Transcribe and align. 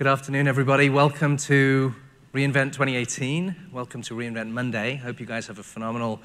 Good 0.00 0.06
afternoon, 0.06 0.48
everybody. 0.48 0.88
Welcome 0.88 1.36
to 1.36 1.94
reInvent 2.32 2.72
2018. 2.72 3.68
Welcome 3.70 4.00
to 4.00 4.14
reInvent 4.14 4.48
Monday. 4.48 4.96
Hope 4.96 5.20
you 5.20 5.26
guys 5.26 5.46
have 5.48 5.58
a 5.58 5.62
phenomenal 5.62 6.22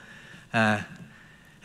uh, 0.53 0.81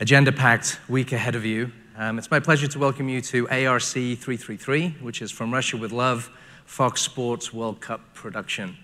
agenda-packed 0.01 0.81
week 0.89 1.13
ahead 1.13 1.37
of 1.37 1.45
you. 1.45 1.71
Um, 1.97 2.19
it's 2.19 2.29
my 2.29 2.41
pleasure 2.41 2.67
to 2.67 2.79
welcome 2.81 3.09
you 3.09 3.21
to 3.21 3.49
ARC 3.49 3.83
333, 3.83 4.97
which 5.01 5.23
is 5.23 5.31
From 5.31 5.55
Russia 5.55 5.77
with 5.77 5.93
Love, 5.93 6.31
Fox 6.65 7.01
Sports 7.01 7.53
World 7.53 7.81
Cup 7.81 8.13
production. 8.13 8.77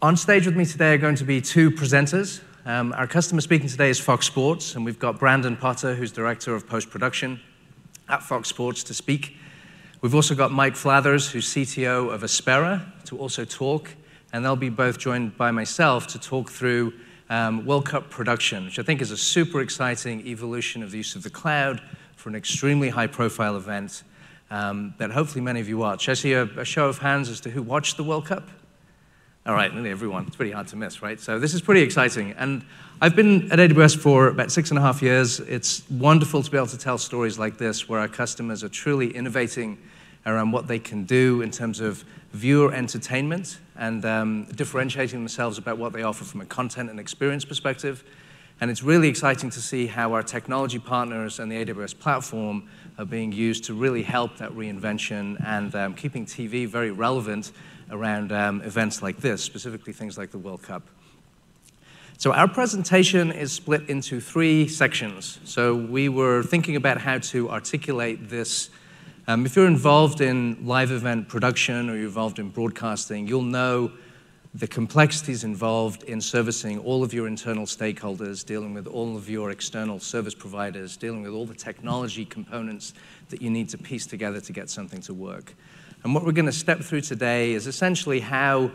On 0.00 0.16
stage 0.16 0.46
with 0.46 0.56
me 0.56 0.64
today 0.64 0.94
are 0.94 0.98
going 0.98 1.16
to 1.16 1.24
be 1.24 1.42
two 1.42 1.70
presenters. 1.70 2.40
Um, 2.64 2.94
our 2.94 3.06
customer 3.06 3.42
speaking 3.42 3.68
today 3.68 3.90
is 3.90 4.00
Fox 4.00 4.24
Sports, 4.24 4.74
and 4.74 4.86
we've 4.86 4.98
got 4.98 5.18
Brandon 5.18 5.58
Potter, 5.58 5.94
who's 5.94 6.12
Director 6.12 6.54
of 6.54 6.66
Post-Production 6.66 7.40
at 8.08 8.22
Fox 8.22 8.48
Sports, 8.48 8.82
to 8.84 8.94
speak 8.94 9.36
We've 10.02 10.16
also 10.16 10.34
got 10.34 10.50
Mike 10.50 10.74
Flathers, 10.74 11.30
who's 11.30 11.46
CTO 11.54 12.12
of 12.12 12.24
Aspera, 12.24 12.92
to 13.04 13.16
also 13.16 13.44
talk, 13.44 13.88
and 14.32 14.44
they'll 14.44 14.56
be 14.56 14.68
both 14.68 14.98
joined 14.98 15.36
by 15.36 15.52
myself 15.52 16.08
to 16.08 16.18
talk 16.18 16.50
through 16.50 16.92
um, 17.30 17.64
World 17.64 17.86
Cup 17.86 18.10
production, 18.10 18.64
which 18.64 18.80
I 18.80 18.82
think 18.82 19.00
is 19.00 19.12
a 19.12 19.16
super 19.16 19.60
exciting 19.60 20.26
evolution 20.26 20.82
of 20.82 20.90
the 20.90 20.96
use 20.96 21.14
of 21.14 21.22
the 21.22 21.30
cloud 21.30 21.80
for 22.16 22.30
an 22.30 22.34
extremely 22.34 22.88
high 22.88 23.06
profile 23.06 23.56
event 23.56 24.02
um, 24.50 24.92
that 24.98 25.12
hopefully 25.12 25.40
many 25.40 25.60
of 25.60 25.68
you 25.68 25.78
watch. 25.78 26.08
I 26.08 26.14
see 26.14 26.32
a, 26.32 26.46
a 26.58 26.64
show 26.64 26.88
of 26.88 26.98
hands 26.98 27.28
as 27.28 27.38
to 27.42 27.50
who 27.50 27.62
watched 27.62 27.96
the 27.96 28.02
World 28.02 28.26
Cup. 28.26 28.48
All 29.46 29.54
right, 29.54 29.72
nearly 29.72 29.90
everyone. 29.90 30.26
It's 30.26 30.34
pretty 30.34 30.50
hard 30.50 30.66
to 30.68 30.76
miss, 30.76 31.00
right? 31.00 31.20
So 31.20 31.38
this 31.38 31.54
is 31.54 31.60
pretty 31.60 31.82
exciting. 31.82 32.32
And 32.32 32.64
I've 33.00 33.14
been 33.14 33.52
at 33.52 33.60
AWS 33.60 33.98
for 33.98 34.26
about 34.26 34.50
six 34.50 34.70
and 34.70 34.78
a 34.78 34.82
half 34.82 35.00
years. 35.00 35.38
It's 35.38 35.88
wonderful 35.90 36.42
to 36.42 36.50
be 36.50 36.56
able 36.56 36.66
to 36.68 36.78
tell 36.78 36.98
stories 36.98 37.38
like 37.38 37.56
this 37.56 37.88
where 37.88 38.00
our 38.00 38.08
customers 38.08 38.64
are 38.64 38.68
truly 38.68 39.14
innovating 39.14 39.78
around 40.26 40.52
what 40.52 40.68
they 40.68 40.78
can 40.78 41.04
do 41.04 41.42
in 41.42 41.50
terms 41.50 41.80
of 41.80 42.04
viewer 42.32 42.72
entertainment 42.72 43.58
and 43.76 44.04
um, 44.04 44.44
differentiating 44.54 45.18
themselves 45.18 45.58
about 45.58 45.78
what 45.78 45.92
they 45.92 46.02
offer 46.02 46.24
from 46.24 46.40
a 46.40 46.46
content 46.46 46.90
and 46.90 46.98
experience 47.00 47.44
perspective. 47.44 48.04
And 48.60 48.70
it's 48.70 48.82
really 48.82 49.08
exciting 49.08 49.50
to 49.50 49.60
see 49.60 49.86
how 49.86 50.12
our 50.12 50.22
technology 50.22 50.78
partners 50.78 51.40
and 51.40 51.50
the 51.50 51.64
AWS 51.64 51.98
platform 51.98 52.68
are 52.96 53.04
being 53.04 53.32
used 53.32 53.64
to 53.64 53.74
really 53.74 54.02
help 54.02 54.36
that 54.36 54.52
reinvention 54.52 55.44
and 55.44 55.74
um, 55.74 55.94
keeping 55.94 56.24
TV 56.26 56.68
very 56.68 56.90
relevant 56.90 57.52
around 57.90 58.32
um, 58.32 58.60
events 58.62 59.02
like 59.02 59.18
this, 59.18 59.42
specifically 59.42 59.92
things 59.92 60.16
like 60.16 60.30
the 60.30 60.38
World 60.38 60.62
Cup. 60.62 60.82
So 62.18 62.32
our 62.32 62.46
presentation 62.46 63.32
is 63.32 63.52
split 63.52 63.88
into 63.88 64.20
three 64.20 64.68
sections. 64.68 65.40
So 65.44 65.74
we 65.74 66.08
were 66.08 66.44
thinking 66.44 66.76
about 66.76 66.98
how 66.98 67.18
to 67.18 67.50
articulate 67.50 68.28
this 68.28 68.70
um, 69.32 69.46
if 69.46 69.56
you're 69.56 69.66
involved 69.66 70.20
in 70.20 70.58
live 70.66 70.90
event 70.90 71.26
production 71.26 71.88
or 71.88 71.96
you're 71.96 72.04
involved 72.04 72.38
in 72.38 72.50
broadcasting, 72.50 73.26
you'll 73.26 73.40
know 73.40 73.90
the 74.54 74.66
complexities 74.66 75.42
involved 75.42 76.02
in 76.02 76.20
servicing 76.20 76.78
all 76.80 77.02
of 77.02 77.14
your 77.14 77.26
internal 77.26 77.64
stakeholders, 77.64 78.44
dealing 78.44 78.74
with 78.74 78.86
all 78.86 79.16
of 79.16 79.30
your 79.30 79.50
external 79.50 79.98
service 79.98 80.34
providers, 80.34 80.98
dealing 80.98 81.22
with 81.22 81.32
all 81.32 81.46
the 81.46 81.54
technology 81.54 82.26
components 82.26 82.92
that 83.30 83.40
you 83.40 83.48
need 83.48 83.70
to 83.70 83.78
piece 83.78 84.04
together 84.04 84.38
to 84.38 84.52
get 84.52 84.68
something 84.68 85.00
to 85.00 85.14
work. 85.14 85.54
And 86.04 86.14
what 86.14 86.26
we're 86.26 86.32
going 86.32 86.44
to 86.44 86.52
step 86.52 86.80
through 86.80 87.00
today 87.00 87.52
is 87.52 87.66
essentially 87.66 88.20
how, 88.20 88.70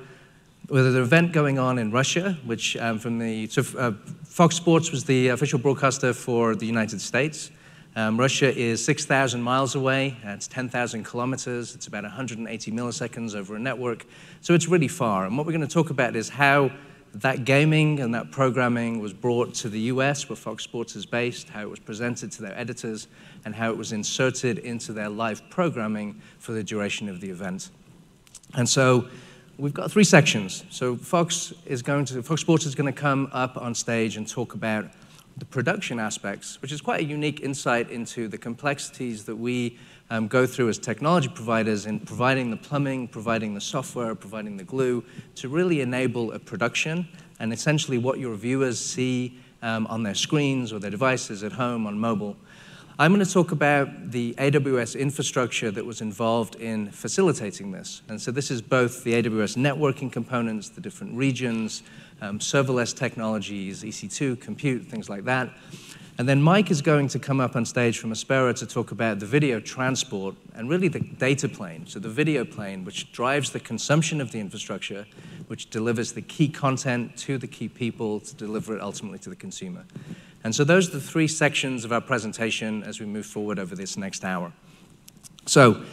with 0.69 0.87
an 0.87 0.99
event 0.99 1.33
going 1.33 1.59
on 1.59 1.77
in 1.77 1.91
Russia, 1.91 2.35
which 2.45 2.75
um, 2.77 2.97
from 2.97 3.19
the, 3.19 3.45
so 3.45 3.63
uh, 3.77 3.91
Fox 4.23 4.55
Sports 4.55 4.91
was 4.91 5.03
the 5.03 5.27
official 5.27 5.59
broadcaster 5.59 6.13
for 6.13 6.55
the 6.55 6.65
United 6.65 6.99
States. 6.99 7.51
Um, 7.97 8.15
Russia 8.15 8.55
is 8.55 8.85
6,000 8.85 9.41
miles 9.41 9.73
away. 9.73 10.17
Uh, 10.23 10.29
it's 10.29 10.47
10,000 10.47 11.03
kilometers. 11.03 11.73
It's 11.73 11.87
about 11.87 12.03
180 12.03 12.71
milliseconds 12.71 13.33
over 13.33 13.55
a 13.55 13.59
network. 13.59 14.05
So 14.41 14.53
it's 14.53 14.67
really 14.67 14.87
far. 14.87 15.25
And 15.25 15.35
what 15.35 15.47
we're 15.47 15.53
going 15.53 15.67
to 15.67 15.73
talk 15.73 15.89
about 15.89 16.15
is 16.15 16.29
how 16.29 16.69
that 17.15 17.43
gaming 17.43 17.99
and 17.99 18.13
that 18.13 18.29
programming 18.29 18.99
was 18.99 19.13
brought 19.13 19.55
to 19.55 19.69
the 19.69 19.79
US, 19.79 20.29
where 20.29 20.35
Fox 20.35 20.63
Sports 20.63 20.95
is 20.95 21.07
based, 21.07 21.49
how 21.49 21.63
it 21.63 21.69
was 21.71 21.79
presented 21.79 22.31
to 22.33 22.43
their 22.43 22.55
editors, 22.55 23.07
and 23.45 23.55
how 23.55 23.71
it 23.71 23.77
was 23.77 23.91
inserted 23.91 24.59
into 24.59 24.93
their 24.93 25.09
live 25.09 25.41
programming 25.49 26.21
for 26.37 26.51
the 26.51 26.63
duration 26.63 27.09
of 27.09 27.19
the 27.19 27.31
event. 27.31 27.71
And 28.53 28.69
so 28.69 29.07
we've 29.57 29.73
got 29.73 29.89
three 29.89 30.03
sections. 30.03 30.65
So 30.69 30.97
Fox 30.97 31.51
is 31.65 31.81
going 31.81 32.05
to, 32.05 32.21
Fox 32.21 32.41
Sports 32.41 32.67
is 32.67 32.75
going 32.75 32.93
to 32.93 33.01
come 33.01 33.27
up 33.31 33.57
on 33.57 33.73
stage 33.73 34.17
and 34.17 34.27
talk 34.29 34.53
about 34.53 34.85
the 35.37 35.45
production 35.45 35.99
aspects, 35.99 36.61
which 36.61 36.71
is 36.71 36.81
quite 36.81 37.01
a 37.01 37.03
unique 37.03 37.41
insight 37.41 37.91
into 37.91 38.27
the 38.27 38.37
complexities 38.37 39.25
that 39.25 39.35
we 39.35 39.77
um, 40.09 40.27
go 40.27 40.47
through 40.47 40.69
as 40.69 40.77
technology 40.79 41.27
providers 41.27 41.85
in 41.85 41.99
providing 41.99 42.49
the 42.49 42.57
plumbing, 42.57 43.07
providing 43.07 43.53
the 43.53 43.61
software, 43.61 44.15
providing 44.15 44.57
the 44.57 44.63
glue 44.63 45.03
to 45.35 45.49
really 45.49 45.81
enable 45.81 46.31
a 46.31 46.39
production 46.39 47.07
and 47.39 47.53
essentially 47.53 47.97
what 47.97 48.19
your 48.19 48.35
viewers 48.35 48.79
see 48.79 49.37
um, 49.61 49.85
on 49.87 50.03
their 50.03 50.15
screens 50.15 50.73
or 50.73 50.79
their 50.79 50.91
devices 50.91 51.43
at 51.43 51.51
home 51.51 51.85
on 51.85 51.99
mobile. 51.99 52.35
I'm 52.99 53.13
going 53.13 53.23
to 53.23 53.31
talk 53.31 53.51
about 53.51 54.11
the 54.11 54.33
AWS 54.39 54.99
infrastructure 54.99 55.69
that 55.69 55.85
was 55.85 56.01
involved 56.01 56.55
in 56.55 56.89
facilitating 56.89 57.71
this. 57.71 58.01
And 58.09 58.19
so 58.19 58.31
this 58.31 58.49
is 58.49 58.59
both 58.59 59.03
the 59.03 59.21
AWS 59.21 59.55
networking 59.55 60.11
components, 60.11 60.69
the 60.69 60.81
different 60.81 61.13
regions, 61.13 61.83
um, 62.21 62.39
serverless 62.39 62.95
technologies, 62.95 63.83
EC2, 63.83 64.39
compute, 64.39 64.85
things 64.85 65.09
like 65.09 65.25
that. 65.25 65.49
And 66.19 66.27
then 66.27 66.41
Mike 66.41 66.71
is 66.71 66.81
going 66.81 67.09
to 67.09 67.19
come 67.19 67.39
up 67.39 67.55
on 67.55 67.63
stage 67.63 67.99
from 67.99 68.11
Aspera 68.11 68.55
to 68.55 68.65
talk 68.65 68.91
about 68.91 69.19
the 69.19 69.27
video 69.27 69.59
transport 69.59 70.35
and 70.55 70.67
really 70.67 70.87
the 70.87 70.99
data 70.99 71.47
plane, 71.47 71.85
so 71.85 71.99
the 71.99 72.09
video 72.09 72.43
plane, 72.43 72.83
which 72.85 73.11
drives 73.11 73.51
the 73.51 73.59
consumption 73.59 74.19
of 74.19 74.31
the 74.31 74.39
infrastructure, 74.39 75.05
which 75.45 75.69
delivers 75.69 76.13
the 76.13 76.23
key 76.23 76.47
content 76.49 77.15
to 77.17 77.37
the 77.37 77.45
key 77.45 77.69
people 77.69 78.19
to 78.21 78.35
deliver 78.35 78.75
it 78.75 78.81
ultimately 78.81 79.19
to 79.19 79.29
the 79.29 79.35
consumer. 79.35 79.85
And 80.43 80.55
so 80.55 80.63
those 80.63 80.89
are 80.89 80.93
the 80.93 81.01
three 81.01 81.27
sections 81.27 81.85
of 81.85 81.91
our 81.91 82.01
presentation 82.01 82.81
as 82.81 82.99
we 82.99 83.05
move 83.05 83.27
forward 83.27 83.59
over 83.59 83.75
this 83.75 83.95
next 83.95 84.25
hour. 84.25 84.53
So 85.45 85.83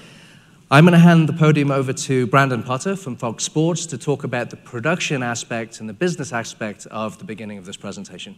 I'm 0.75 0.85
going 0.85 0.93
to 0.95 0.99
hand 0.99 1.29
the 1.29 1.33
podium 1.33 1.71
over 1.71 1.93
to 1.93 2.27
Brandon 2.27 2.61
Potter 2.61 2.97
from 2.97 3.15
Fox 3.15 3.45
Sports 3.45 3.87
to 3.87 3.97
talk 3.97 4.25
about 4.25 4.51
the 4.51 4.57
production 4.57 5.23
aspect 5.23 5.79
and 5.79 5.89
the 5.89 5.93
business 5.93 6.33
aspect 6.33 6.87
of 6.87 7.17
the 7.19 7.25
beginning 7.25 7.59
of 7.59 7.65
this 7.65 7.77
presentation. 7.77 8.37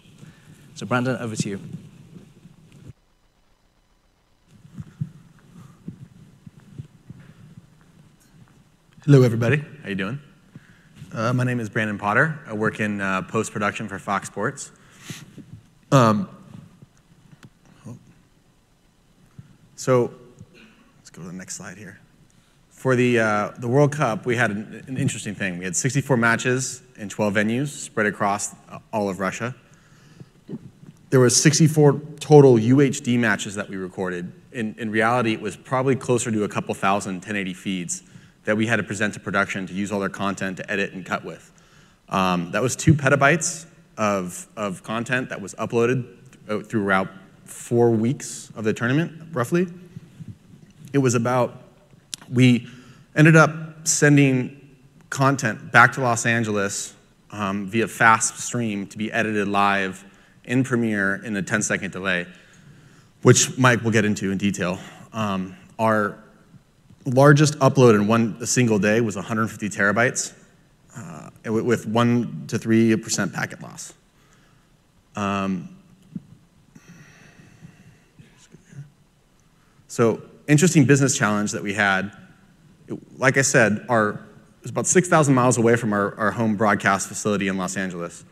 So 0.74 0.84
Brandon, 0.84 1.16
over 1.16 1.34
to 1.34 1.48
you. 1.48 1.60
Hello, 9.06 9.22
everybody. 9.22 9.64
How 9.82 9.88
you 9.88 9.94
doing? 9.94 10.20
Uh, 11.14 11.32
my 11.32 11.44
name 11.44 11.58
is 11.58 11.70
Brandon 11.70 11.96
Potter. 11.96 12.38
I 12.46 12.52
work 12.52 12.80
in 12.80 13.00
uh, 13.00 13.22
post-production 13.22 13.88
for 13.88 13.98
Fox 13.98 14.28
Sports. 14.28 14.72
Um, 15.90 16.28
so 19.74 20.12
let's 20.98 21.08
go 21.08 21.22
to 21.22 21.28
the 21.28 21.32
next 21.32 21.56
slide 21.56 21.78
here. 21.78 21.98
For 22.86 22.94
the, 22.94 23.18
uh, 23.18 23.50
the 23.58 23.66
World 23.66 23.90
Cup, 23.90 24.26
we 24.26 24.36
had 24.36 24.52
an, 24.52 24.84
an, 24.86 24.96
interesting 24.96 25.34
thing. 25.34 25.58
We 25.58 25.64
had 25.64 25.74
64 25.74 26.16
matches 26.16 26.82
in 26.96 27.08
12 27.08 27.34
venues 27.34 27.66
spread 27.66 28.06
across 28.06 28.54
uh, 28.70 28.78
all 28.92 29.08
of 29.08 29.18
Russia. 29.18 29.56
There 31.10 31.18
were 31.18 31.28
64 31.28 32.00
total 32.20 32.54
UHD 32.54 33.18
matches 33.18 33.56
that 33.56 33.68
we 33.68 33.74
recorded. 33.74 34.30
In, 34.52 34.76
in 34.78 34.92
reality, 34.92 35.32
it 35.32 35.40
was 35.40 35.56
probably 35.56 35.96
closer 35.96 36.30
to 36.30 36.44
a 36.44 36.48
couple 36.48 36.72
thousand 36.76 37.14
1080 37.14 37.54
feeds 37.54 38.04
that 38.44 38.56
we 38.56 38.68
had 38.68 38.76
to 38.76 38.84
present 38.84 39.14
to 39.14 39.18
production 39.18 39.66
to 39.66 39.74
use 39.74 39.90
all 39.90 39.98
their 39.98 40.08
content 40.08 40.58
to 40.58 40.70
edit 40.70 40.92
and 40.92 41.04
cut 41.04 41.24
with. 41.24 41.50
Um, 42.08 42.52
that 42.52 42.62
was 42.62 42.76
two 42.76 42.94
petabytes 42.94 43.66
of, 43.98 44.46
of 44.56 44.84
content 44.84 45.30
that 45.30 45.40
was 45.40 45.56
uploaded 45.56 46.06
throughout 46.68 47.08
four 47.46 47.90
weeks 47.90 48.52
of 48.54 48.62
the 48.62 48.72
tournament, 48.72 49.34
roughly. 49.34 49.66
It 50.92 50.98
was 50.98 51.16
about, 51.16 51.64
we 52.30 52.68
ended 53.16 53.34
up 53.34 53.88
sending 53.88 54.60
content 55.08 55.72
back 55.72 55.92
to 55.94 56.00
Los 56.02 56.26
Angeles 56.26 56.94
um, 57.30 57.66
via 57.66 57.88
fast 57.88 58.38
stream 58.38 58.86
to 58.88 58.98
be 58.98 59.10
edited 59.10 59.48
live 59.48 60.04
in 60.44 60.62
Premiere 60.62 61.16
in 61.24 61.34
a 61.36 61.42
10 61.42 61.62
second 61.62 61.92
delay, 61.92 62.26
which 63.22 63.56
Mike 63.58 63.82
will 63.82 63.90
get 63.90 64.04
into 64.04 64.30
in 64.30 64.38
detail. 64.38 64.78
Um, 65.12 65.56
our 65.78 66.22
largest 67.06 67.58
upload 67.60 67.94
in 67.94 68.06
one 68.06 68.44
single 68.44 68.78
day 68.78 69.00
was 69.00 69.16
150 69.16 69.68
terabytes 69.70 70.34
uh, 70.96 71.30
with 71.44 71.86
1 71.86 72.44
to 72.48 72.58
3% 72.58 73.32
packet 73.32 73.62
loss. 73.62 73.94
Um, 75.14 75.68
so 79.88 80.20
interesting 80.46 80.84
business 80.84 81.16
challenge 81.16 81.52
that 81.52 81.62
we 81.62 81.72
had. 81.72 82.12
Like 83.16 83.36
I 83.36 83.42
said, 83.42 83.84
our, 83.88 84.10
it 84.10 84.62
was 84.62 84.70
about 84.70 84.86
6,000 84.86 85.34
miles 85.34 85.58
away 85.58 85.76
from 85.76 85.92
our, 85.92 86.16
our 86.18 86.30
home 86.30 86.56
broadcast 86.56 87.08
facility 87.08 87.48
in 87.48 87.56
Los 87.56 87.76
Angeles. 87.76 88.24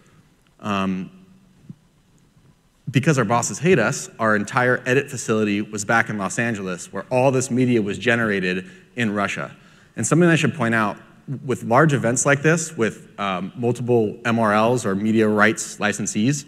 Um, 0.61 1.11
because 2.91 3.19
our 3.19 3.25
bosses 3.25 3.59
hate 3.59 3.79
us, 3.79 4.09
our 4.19 4.37
entire 4.37 4.83
edit 4.87 5.11
facility 5.11 5.61
was 5.61 5.85
back 5.85 6.09
in 6.09 6.19
Los 6.19 6.39
Angeles, 6.39 6.93
where 6.93 7.05
all 7.11 7.31
this 7.31 7.51
media 7.51 7.83
was 7.83 7.99
generated 7.99 8.71
in 8.95 9.12
Russia. 9.12 9.55
And 9.97 10.06
something 10.06 10.29
I 10.29 10.37
should 10.37 10.55
point 10.55 10.75
out, 10.75 10.97
with 11.45 11.65
large 11.65 11.93
events 11.93 12.27
like 12.27 12.43
this, 12.43 12.77
with 12.77 13.09
um, 13.19 13.53
multiple 13.56 14.15
MRLs 14.25 14.85
or 14.85 14.95
media 14.95 15.27
rights 15.27 15.79
licensees 15.79 16.45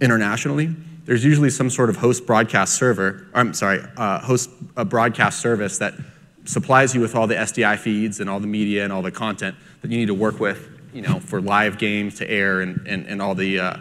internationally, 0.00 0.74
there's 1.04 1.24
usually 1.24 1.50
some 1.50 1.68
sort 1.68 1.90
of 1.90 1.96
host 1.96 2.26
broadcast 2.26 2.74
server, 2.74 3.28
I'm 3.34 3.52
sorry, 3.54 3.82
uh, 3.96 4.20
host 4.20 4.50
a 4.76 4.84
broadcast 4.84 5.40
service 5.40 5.78
that 5.78 5.94
supplies 6.44 6.94
you 6.94 7.00
with 7.00 7.14
all 7.14 7.26
the 7.26 7.34
SDI 7.34 7.78
feeds 7.78 8.20
and 8.20 8.28
all 8.28 8.40
the 8.40 8.46
media 8.46 8.84
and 8.84 8.92
all 8.92 9.02
the 9.02 9.10
content 9.10 9.56
that 9.80 9.90
you 9.90 9.98
need 9.98 10.06
to 10.06 10.14
work 10.14 10.40
with, 10.40 10.68
you 10.92 11.02
know, 11.02 11.20
for 11.20 11.40
live 11.40 11.78
games 11.78 12.18
to 12.18 12.28
air 12.28 12.60
and, 12.60 12.86
and, 12.86 13.06
and 13.06 13.22
all 13.22 13.34
the 13.34 13.58
uh, 13.58 13.76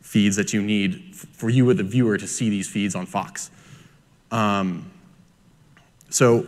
feeds 0.00 0.36
that 0.36 0.52
you 0.52 0.62
need 0.62 1.14
for 1.14 1.50
you, 1.50 1.72
the 1.74 1.82
viewer, 1.82 2.16
to 2.16 2.26
see 2.26 2.48
these 2.48 2.68
feeds 2.68 2.94
on 2.94 3.06
Fox. 3.06 3.50
Um, 4.30 4.90
so 6.10 6.40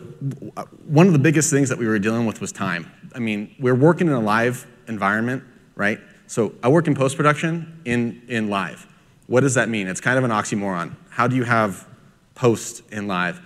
one 0.87 1.07
of 1.07 1.13
the 1.13 1.19
biggest 1.19 1.51
things 1.51 1.69
that 1.69 1.77
we 1.77 1.87
were 1.87 1.99
dealing 1.99 2.25
with 2.25 2.41
was 2.41 2.51
time. 2.51 2.91
I 3.13 3.19
mean, 3.19 3.55
we're 3.59 3.75
working 3.75 4.07
in 4.07 4.13
a 4.13 4.19
live 4.19 4.65
environment, 4.87 5.43
right? 5.75 5.99
So 6.25 6.53
I 6.63 6.69
work 6.69 6.87
in 6.87 6.95
post-production 6.95 7.81
in, 7.85 8.21
in 8.27 8.49
live. 8.49 8.87
What 9.27 9.41
does 9.41 9.53
that 9.55 9.69
mean? 9.69 9.87
It's 9.87 10.01
kind 10.01 10.17
of 10.17 10.23
an 10.23 10.31
oxymoron. 10.31 10.95
How 11.09 11.27
do 11.27 11.35
you 11.35 11.43
have 11.43 11.87
post 12.33 12.81
in 12.91 13.07
live? 13.07 13.39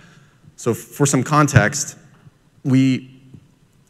So 0.56 0.72
for 0.72 1.04
some 1.04 1.22
context, 1.22 1.98
we 2.66 3.10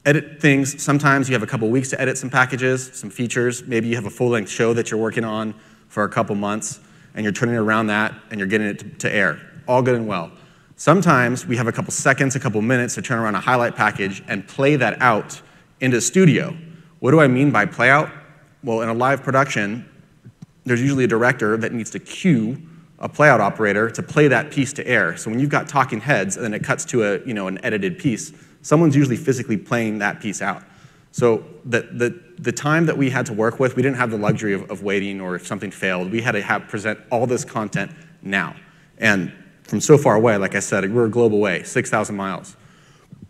edit 0.05 0.40
things. 0.40 0.81
Sometimes 0.81 1.28
you 1.28 1.34
have 1.34 1.43
a 1.43 1.46
couple 1.46 1.69
weeks 1.69 1.90
to 1.90 2.00
edit 2.00 2.19
some 2.19 2.31
packages, 2.31 2.90
some 2.93 3.11
features. 3.11 3.64
Maybe 3.67 3.88
you 3.88 3.96
have 3.96 4.06
a 4.06 4.11
full-length 4.11 4.50
show 4.50 4.75
that 4.75 4.90
you're 4.90 5.00
working 5.00 5.25
on 5.25 5.55
for 5.88 6.05
a 6.05 6.08
couple 6.08 6.37
months, 6.37 6.78
and 7.14 7.25
you're 7.25 7.32
turning 7.32 7.56
around 7.56 7.88
that, 7.88 8.14
and 8.31 8.38
you're 8.38 8.46
getting 8.46 8.69
it 8.69 8.78
to, 8.78 8.88
to 8.90 9.12
air. 9.12 9.40
All 9.67 9.82
good 9.82 9.96
and 9.96 10.06
well. 10.06 10.31
Sometimes 10.76 11.46
we 11.46 11.56
have 11.56 11.67
a 11.67 11.73
couple 11.73 11.90
seconds, 11.90 12.37
a 12.37 12.40
couple 12.40 12.61
minutes 12.61 12.94
to 12.96 13.02
turn 13.02 13.19
around 13.19 13.34
a 13.34 13.40
highlight 13.40 13.75
package 13.75 14.23
and 14.28 14.46
play 14.46 14.76
that 14.76 15.00
out 15.00 15.40
into 15.81 16.00
studio. 16.00 16.55
What 17.00 17.12
do 17.12 17.20
I 17.20 17.29
mean 17.29 17.50
by 17.50 17.64
play 17.64 17.90
out? 17.90 18.11
Well, 18.62 18.82
in 18.82 18.90
a 18.90 18.94
live 18.94 19.22
production, 19.22 19.88
there's 20.64 20.82
usually 20.82 21.05
a 21.05 21.08
director 21.08 21.56
that 21.56 21.72
needs 21.72 21.90
to 21.90 21.99
cue 21.99 22.61
a 22.99 23.08
playout 23.08 23.40
operator 23.40 23.90
to 23.90 24.02
play 24.02 24.29
that 24.29 24.50
piece 24.50 24.72
to 24.75 24.87
air. 24.87 25.17
So 25.17 25.31
when 25.31 25.38
you've 25.38 25.50
got 25.50 25.69
talking 25.69 26.00
heads 26.00 26.37
and 26.37 26.44
then 26.44 26.55
it 26.55 26.64
cuts 26.64 26.84
to 26.87 27.05
a, 27.05 27.26
you 27.26 27.34
know, 27.34 27.46
an 27.46 27.62
edited 27.64 27.99
piece, 27.99 28.32
someone's 28.67 28.97
usually 28.97 29.17
physically 29.17 29.57
playing 29.57 30.01
that 30.01 30.19
piece 30.19 30.43
out. 30.43 30.61
So 31.13 31.45
the, 31.65 31.83
the, 31.83 32.21
the 32.41 32.51
time 32.51 32.87
that 32.87 32.99
we 32.99 33.11
had 33.11 33.25
to 33.27 33.33
work 33.33 33.61
with, 33.61 33.77
we 33.77 33.83
didn't 33.83 33.97
have 33.97 34.11
the 34.11 34.19
luxury 34.19 34.55
of, 34.55 34.69
of 34.69 34.83
waiting 34.83 35.21
or 35.21 35.37
if 35.37 35.47
something 35.47 35.71
failed. 35.71 36.11
We 36.11 36.21
had 36.21 36.33
to 36.33 36.43
have, 36.43 36.67
present 36.67 36.99
all 37.13 37.29
this 37.29 37.45
content 37.45 37.93
now. 38.23 38.57
And 38.99 39.33
from 39.63 39.81
so 39.81 39.97
far 39.97 40.17
away, 40.17 40.37
like 40.37 40.57
I 40.57 40.59
said, 40.59 40.93
we're 40.93 41.07
a 41.07 41.09
global 41.09 41.39
way, 41.39 41.63
6,000 41.63 42.17
miles. 42.17 42.57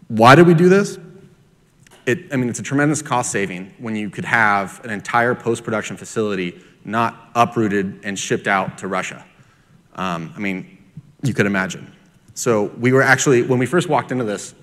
Why 0.09 0.37
did 0.37 0.47
we 0.47 0.55
do 0.55 0.71
this? 0.71 0.99
It, 2.06 2.33
I 2.33 2.37
mean, 2.37 2.49
it's 2.49 2.61
a 2.61 2.62
tremendous 2.62 3.03
cost 3.03 3.31
saving 3.31 3.75
when 3.79 3.94
you 3.94 4.09
could 4.09 4.25
have 4.25 4.83
an 4.85 4.91
entire 4.91 5.35
post-production 5.35 5.99
facility 5.99 6.59
not 6.87 7.31
uprooted 7.35 8.00
and 8.05 8.19
shipped 8.19 8.47
out 8.47 8.79
to 8.79 8.88
Russia. 8.88 9.23
Um, 9.97 10.33
I 10.35 10.38
mean, 10.38 10.79
you 11.23 11.35
could 11.35 11.47
imagine. 11.47 11.93
So 12.33 12.65
we 12.79 12.93
were 12.93 13.03
actually, 13.03 13.43
when 13.43 13.59
we 13.59 13.67
first 13.67 13.91
walked 13.91 14.12
into 14.12 14.25
this, 14.25 14.55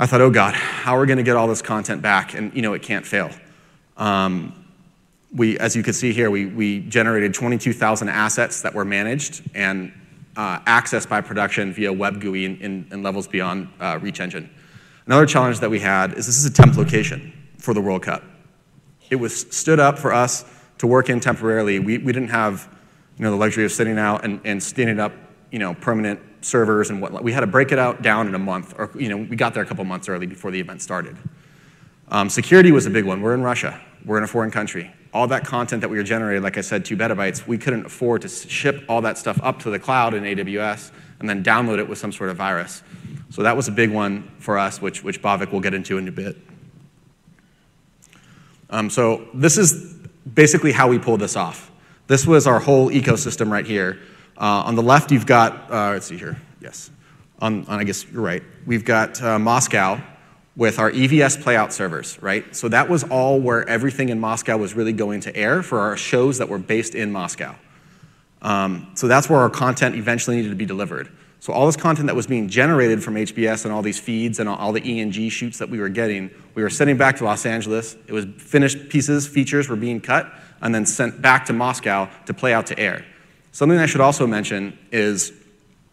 I 0.00 0.06
thought, 0.06 0.22
oh 0.22 0.30
God, 0.30 0.54
how 0.54 0.96
are 0.96 1.00
we 1.02 1.06
going 1.06 1.18
to 1.18 1.22
get 1.22 1.36
all 1.36 1.46
this 1.46 1.60
content 1.60 2.00
back? 2.00 2.32
And 2.32 2.54
you 2.54 2.62
know, 2.62 2.72
it 2.72 2.80
can't 2.80 3.06
fail. 3.06 3.30
Um, 3.98 4.64
we, 5.30 5.58
as 5.58 5.76
you 5.76 5.82
can 5.82 5.92
see 5.92 6.14
here, 6.14 6.30
we, 6.30 6.46
we 6.46 6.80
generated 6.80 7.34
22,000 7.34 8.08
assets 8.08 8.62
that 8.62 8.74
were 8.74 8.86
managed 8.86 9.42
and 9.54 9.92
uh, 10.36 10.60
accessed 10.60 11.10
by 11.10 11.20
production 11.20 11.74
via 11.74 11.92
web 11.92 12.18
GUI 12.18 12.46
in, 12.46 13.02
Levels 13.02 13.28
Beyond 13.28 13.68
uh, 13.78 13.98
Reach 14.00 14.20
Engine. 14.20 14.48
Another 15.04 15.26
challenge 15.26 15.60
that 15.60 15.68
we 15.68 15.80
had 15.80 16.14
is 16.14 16.24
this 16.24 16.38
is 16.38 16.46
a 16.46 16.50
temp 16.50 16.78
location 16.78 17.34
for 17.58 17.74
the 17.74 17.80
World 17.82 18.02
Cup. 18.02 18.24
It 19.10 19.16
was 19.16 19.38
stood 19.54 19.78
up 19.78 19.98
for 19.98 20.14
us 20.14 20.46
to 20.78 20.86
work 20.86 21.10
in 21.10 21.20
temporarily. 21.20 21.78
We, 21.78 21.98
we 21.98 22.14
didn't 22.14 22.30
have 22.30 22.74
you 23.18 23.24
know, 23.24 23.32
the 23.32 23.36
luxury 23.36 23.66
of 23.66 23.72
sitting 23.72 23.98
out 23.98 24.24
and, 24.24 24.40
and 24.44 24.62
standing 24.62 24.98
up 24.98 25.12
you 25.50 25.58
know, 25.58 25.74
permanent 25.74 26.20
servers 26.42 26.90
and 26.90 27.02
whatnot. 27.02 27.22
We 27.22 27.32
had 27.32 27.40
to 27.40 27.46
break 27.46 27.72
it 27.72 27.78
out 27.78 28.02
down 28.02 28.28
in 28.28 28.34
a 28.34 28.38
month, 28.38 28.74
or 28.78 28.90
you 28.94 29.08
know, 29.08 29.16
we 29.16 29.36
got 29.36 29.54
there 29.54 29.62
a 29.62 29.66
couple 29.66 29.84
months 29.84 30.08
early 30.08 30.26
before 30.26 30.50
the 30.50 30.60
event 30.60 30.82
started. 30.82 31.16
Um, 32.08 32.28
security 32.28 32.72
was 32.72 32.86
a 32.86 32.90
big 32.90 33.04
one. 33.04 33.20
We're 33.20 33.34
in 33.34 33.42
Russia. 33.42 33.80
We're 34.04 34.18
in 34.18 34.24
a 34.24 34.28
foreign 34.28 34.50
country 34.50 34.92
all 35.12 35.26
that 35.26 35.44
content 35.44 35.80
that 35.80 35.88
we 35.88 35.96
were 35.96 36.04
generating, 36.04 36.42
like 36.42 36.56
I 36.56 36.60
said, 36.60 36.84
two 36.84 36.96
petabytes, 36.96 37.46
we 37.46 37.58
couldn't 37.58 37.86
afford 37.86 38.22
to 38.22 38.28
ship 38.28 38.84
all 38.88 39.00
that 39.02 39.18
stuff 39.18 39.40
up 39.42 39.58
to 39.60 39.70
the 39.70 39.78
cloud 39.78 40.14
in 40.14 40.22
AWS 40.22 40.92
and 41.18 41.28
then 41.28 41.42
download 41.42 41.78
it 41.78 41.88
with 41.88 41.98
some 41.98 42.12
sort 42.12 42.30
of 42.30 42.36
virus. 42.36 42.82
So 43.30 43.42
that 43.42 43.56
was 43.56 43.68
a 43.68 43.72
big 43.72 43.90
one 43.90 44.30
for 44.38 44.58
us, 44.58 44.80
which, 44.80 45.02
which 45.02 45.20
Bhavik 45.20 45.52
will 45.52 45.60
get 45.60 45.74
into 45.74 45.98
in 45.98 46.06
a 46.06 46.12
bit. 46.12 46.36
Um, 48.70 48.88
so 48.88 49.28
this 49.34 49.58
is 49.58 49.94
basically 50.32 50.72
how 50.72 50.86
we 50.86 50.98
pulled 50.98 51.20
this 51.20 51.36
off. 51.36 51.70
This 52.06 52.26
was 52.26 52.46
our 52.46 52.60
whole 52.60 52.88
ecosystem 52.90 53.50
right 53.50 53.66
here. 53.66 53.98
Uh, 54.40 54.64
on 54.64 54.74
the 54.74 54.82
left, 54.82 55.12
you've 55.12 55.26
got, 55.26 55.70
uh, 55.70 55.90
let's 55.92 56.06
see 56.06 56.16
here, 56.16 56.40
yes. 56.62 56.90
On, 57.40 57.66
on, 57.66 57.78
I 57.78 57.84
guess 57.84 58.10
you're 58.10 58.22
right. 58.22 58.42
We've 58.66 58.84
got 58.84 59.22
uh, 59.22 59.38
Moscow, 59.38 60.00
with 60.56 60.78
our 60.78 60.90
EVS 60.90 61.42
playout 61.42 61.72
servers, 61.72 62.20
right? 62.22 62.54
So 62.54 62.68
that 62.68 62.88
was 62.88 63.04
all 63.04 63.40
where 63.40 63.66
everything 63.68 64.08
in 64.08 64.20
Moscow 64.20 64.56
was 64.56 64.74
really 64.74 64.92
going 64.92 65.20
to 65.22 65.34
air 65.36 65.62
for 65.62 65.80
our 65.80 65.96
shows 65.96 66.38
that 66.38 66.48
were 66.48 66.58
based 66.58 66.94
in 66.94 67.12
Moscow. 67.12 67.54
Um, 68.42 68.90
so 68.94 69.06
that's 69.06 69.30
where 69.30 69.40
our 69.40 69.50
content 69.50 69.94
eventually 69.94 70.36
needed 70.36 70.50
to 70.50 70.56
be 70.56 70.66
delivered. 70.66 71.10
So 71.40 71.54
all 71.54 71.64
this 71.64 71.76
content 71.76 72.08
that 72.08 72.16
was 72.16 72.26
being 72.26 72.48
generated 72.48 73.02
from 73.02 73.14
HBS 73.14 73.64
and 73.64 73.72
all 73.72 73.80
these 73.80 73.98
feeds 73.98 74.40
and 74.40 74.48
all 74.48 74.72
the 74.72 74.82
ENG 74.82 75.30
shoots 75.30 75.58
that 75.58 75.70
we 75.70 75.80
were 75.80 75.88
getting, 75.88 76.30
we 76.54 76.62
were 76.62 76.68
sending 76.68 76.98
back 76.98 77.16
to 77.16 77.24
Los 77.24 77.46
Angeles. 77.46 77.96
It 78.06 78.12
was 78.12 78.26
finished 78.36 78.90
pieces, 78.90 79.26
features 79.26 79.68
were 79.68 79.76
being 79.76 80.00
cut, 80.00 80.30
and 80.60 80.74
then 80.74 80.84
sent 80.84 81.22
back 81.22 81.46
to 81.46 81.54
Moscow 81.54 82.10
to 82.26 82.34
play 82.34 82.52
out 82.52 82.66
to 82.66 82.78
air. 82.78 83.04
Something 83.52 83.78
I 83.78 83.86
should 83.86 84.00
also 84.00 84.26
mention 84.26 84.78
is 84.92 85.32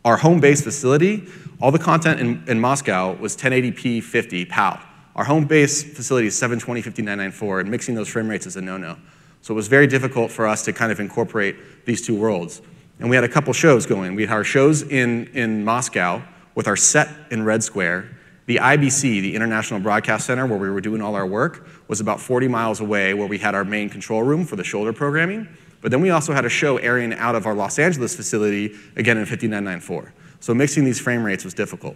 our 0.06 0.18
home 0.18 0.40
base 0.40 0.62
facility 0.62 1.28
all 1.60 1.72
the 1.72 1.80
content 1.80 2.20
in, 2.20 2.44
in 2.48 2.60
Moscow 2.60 3.14
was 3.14 3.36
1080p 3.36 4.04
50 4.04 4.46
PAL. 4.46 4.80
Our 5.16 5.24
home 5.24 5.46
base 5.46 5.84
facility 5.84 6.28
is 6.28 6.38
720 6.38 6.84
5994, 6.84 7.62
and 7.62 7.72
mixing 7.72 7.96
those 7.96 8.08
frame 8.08 8.28
rates 8.28 8.46
is 8.46 8.56
a 8.58 8.62
no-no. 8.62 8.96
So 9.42 9.54
it 9.54 9.56
was 9.56 9.68
very 9.68 9.88
difficult 9.88 10.30
for 10.30 10.46
us 10.46 10.64
to 10.66 10.74
kind 10.74 10.92
of 10.92 11.00
incorporate 11.00 11.86
these 11.86 12.06
two 12.06 12.16
worlds. 12.16 12.62
And 13.00 13.10
we 13.10 13.16
had 13.16 13.24
a 13.26 13.30
couple 13.30 13.54
shows 13.54 13.88
going. 13.88 14.14
We 14.14 14.28
had 14.28 14.34
our 14.34 14.44
shows 14.44 14.84
in, 14.84 15.26
in 15.34 15.66
Moscow 15.66 16.22
with 16.54 16.68
our 16.68 16.76
set 16.76 17.10
in 17.32 17.44
Red 17.44 17.64
Square. 17.64 18.18
The 18.46 18.58
IBC, 18.58 19.02
the 19.02 19.36
International 19.36 19.80
Broadcast 19.80 20.28
Center, 20.28 20.46
where 20.46 20.60
we 20.60 20.70
were 20.70 20.82
doing 20.82 21.02
all 21.02 21.16
our 21.16 21.26
work, 21.26 21.68
was 21.88 22.00
about 22.02 22.20
40 22.20 22.48
miles 22.48 22.80
away 22.82 23.16
where 23.16 23.28
we 23.28 23.40
had 23.40 23.56
our 23.56 23.66
main 23.66 23.90
control 23.90 24.22
room 24.22 24.46
for 24.46 24.56
the 24.56 24.64
shoulder 24.64 24.94
programming. 24.94 25.48
But 25.82 25.92
then 25.92 26.02
we 26.02 26.10
also 26.10 26.34
had 26.34 26.46
a 26.46 26.50
show 26.50 26.78
airing 26.78 27.14
out 27.14 27.36
of 27.36 27.46
our 27.46 27.54
Los 27.54 27.80
Angeles 27.80 28.16
facility, 28.16 28.76
again 28.96 29.18
in 29.18 29.26
5994. 29.26 30.14
So 30.40 30.54
mixing 30.54 30.86
these 30.86 31.00
frame 31.00 31.24
rates 31.24 31.44
was 31.44 31.54
difficult. 31.54 31.96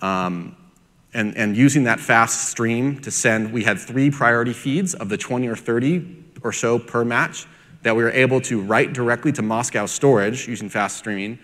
Um, 0.00 0.56
and, 1.14 1.36
and 1.36 1.56
using 1.56 1.84
that 1.84 2.00
fast 2.00 2.48
stream 2.48 2.98
to 3.00 3.10
send, 3.10 3.52
we 3.52 3.64
had 3.64 3.78
three 3.78 4.10
priority 4.10 4.52
feeds 4.52 4.94
of 4.94 5.08
the 5.08 5.16
20 5.16 5.46
or 5.48 5.56
30 5.56 6.24
or 6.42 6.52
so 6.52 6.78
per 6.78 7.04
match 7.04 7.46
that 7.82 7.94
we 7.94 8.02
were 8.02 8.10
able 8.10 8.40
to 8.40 8.60
write 8.60 8.92
directly 8.92 9.32
to 9.32 9.42
Moscow 9.42 9.86
storage 9.86 10.48
using 10.48 10.68
fast 10.68 10.96
streaming, 10.96 11.38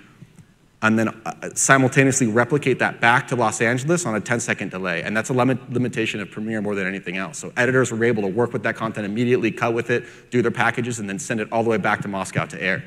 and 0.82 0.98
then 0.98 1.08
uh, 1.08 1.50
simultaneously 1.54 2.28
replicate 2.28 2.78
that 2.78 3.00
back 3.00 3.26
to 3.28 3.36
Los 3.36 3.60
Angeles 3.60 4.06
on 4.06 4.14
a 4.14 4.20
10 4.20 4.38
second 4.40 4.70
delay. 4.70 5.02
And 5.02 5.16
that's 5.16 5.30
a 5.30 5.32
limit, 5.32 5.72
limitation 5.72 6.20
of 6.20 6.30
Premiere 6.30 6.60
more 6.60 6.74
than 6.74 6.86
anything 6.86 7.16
else. 7.16 7.38
So 7.38 7.52
editors 7.56 7.90
were 7.90 8.04
able 8.04 8.22
to 8.22 8.28
work 8.28 8.52
with 8.52 8.62
that 8.62 8.76
content 8.76 9.04
immediately, 9.04 9.50
cut 9.50 9.74
with 9.74 9.90
it, 9.90 10.04
do 10.30 10.40
their 10.40 10.52
packages, 10.52 11.00
and 11.00 11.08
then 11.08 11.18
send 11.18 11.40
it 11.40 11.48
all 11.50 11.64
the 11.64 11.70
way 11.70 11.78
back 11.78 12.02
to 12.02 12.08
Moscow 12.08 12.46
to 12.46 12.62
air 12.62 12.84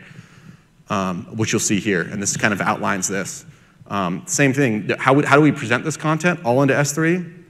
um, 0.91 1.25
which 1.37 1.53
you'll 1.53 1.59
see 1.59 1.79
here. 1.79 2.01
And 2.01 2.21
this 2.21 2.35
kind 2.37 2.53
of 2.53 2.61
outlines 2.61 3.07
this. 3.07 3.45
Um, 3.87 4.23
same 4.27 4.53
thing, 4.53 4.89
how, 4.99 5.19
how 5.25 5.37
do 5.37 5.41
we 5.41 5.51
present 5.51 5.83
this 5.83 5.97
content 5.97 6.41
all 6.45 6.61
into 6.61 6.73
S3 6.73 7.43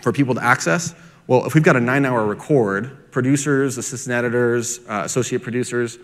for 0.00 0.12
people 0.12 0.34
to 0.34 0.42
access? 0.42 0.94
Well, 1.26 1.44
if 1.44 1.54
we've 1.54 1.62
got 1.62 1.76
a 1.76 1.80
nine 1.80 2.04
hour 2.04 2.26
record, 2.26 3.12
producers, 3.12 3.78
assistant 3.78 4.14
editors, 4.14 4.80
uh, 4.88 5.02
associate 5.04 5.42
producers 5.42 5.98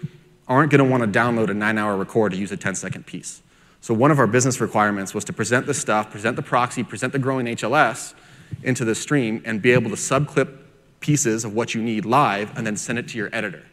aren't 0.48 0.70
going 0.70 0.84
to 0.84 0.90
want 0.90 1.02
to 1.02 1.18
download 1.18 1.50
a 1.50 1.54
nine 1.54 1.78
hour 1.78 1.96
record 1.96 2.32
to 2.32 2.38
use 2.38 2.52
a 2.52 2.56
10 2.56 2.74
second 2.74 3.06
piece. 3.06 3.42
So 3.82 3.92
one 3.92 4.10
of 4.10 4.18
our 4.18 4.26
business 4.26 4.62
requirements 4.62 5.12
was 5.12 5.24
to 5.26 5.34
present 5.34 5.66
the 5.66 5.74
stuff, 5.74 6.10
present 6.10 6.36
the 6.36 6.42
proxy, 6.42 6.82
present 6.82 7.12
the 7.12 7.18
growing 7.18 7.44
HLS 7.44 8.14
into 8.62 8.86
the 8.86 8.94
stream, 8.94 9.42
and 9.44 9.60
be 9.60 9.72
able 9.72 9.90
to 9.90 9.96
subclip 9.96 10.56
pieces 11.00 11.44
of 11.44 11.52
what 11.52 11.74
you 11.74 11.82
need 11.82 12.06
live 12.06 12.56
and 12.56 12.66
then 12.66 12.76
send 12.76 12.98
it 12.98 13.08
to 13.08 13.18
your 13.18 13.28
editor 13.34 13.64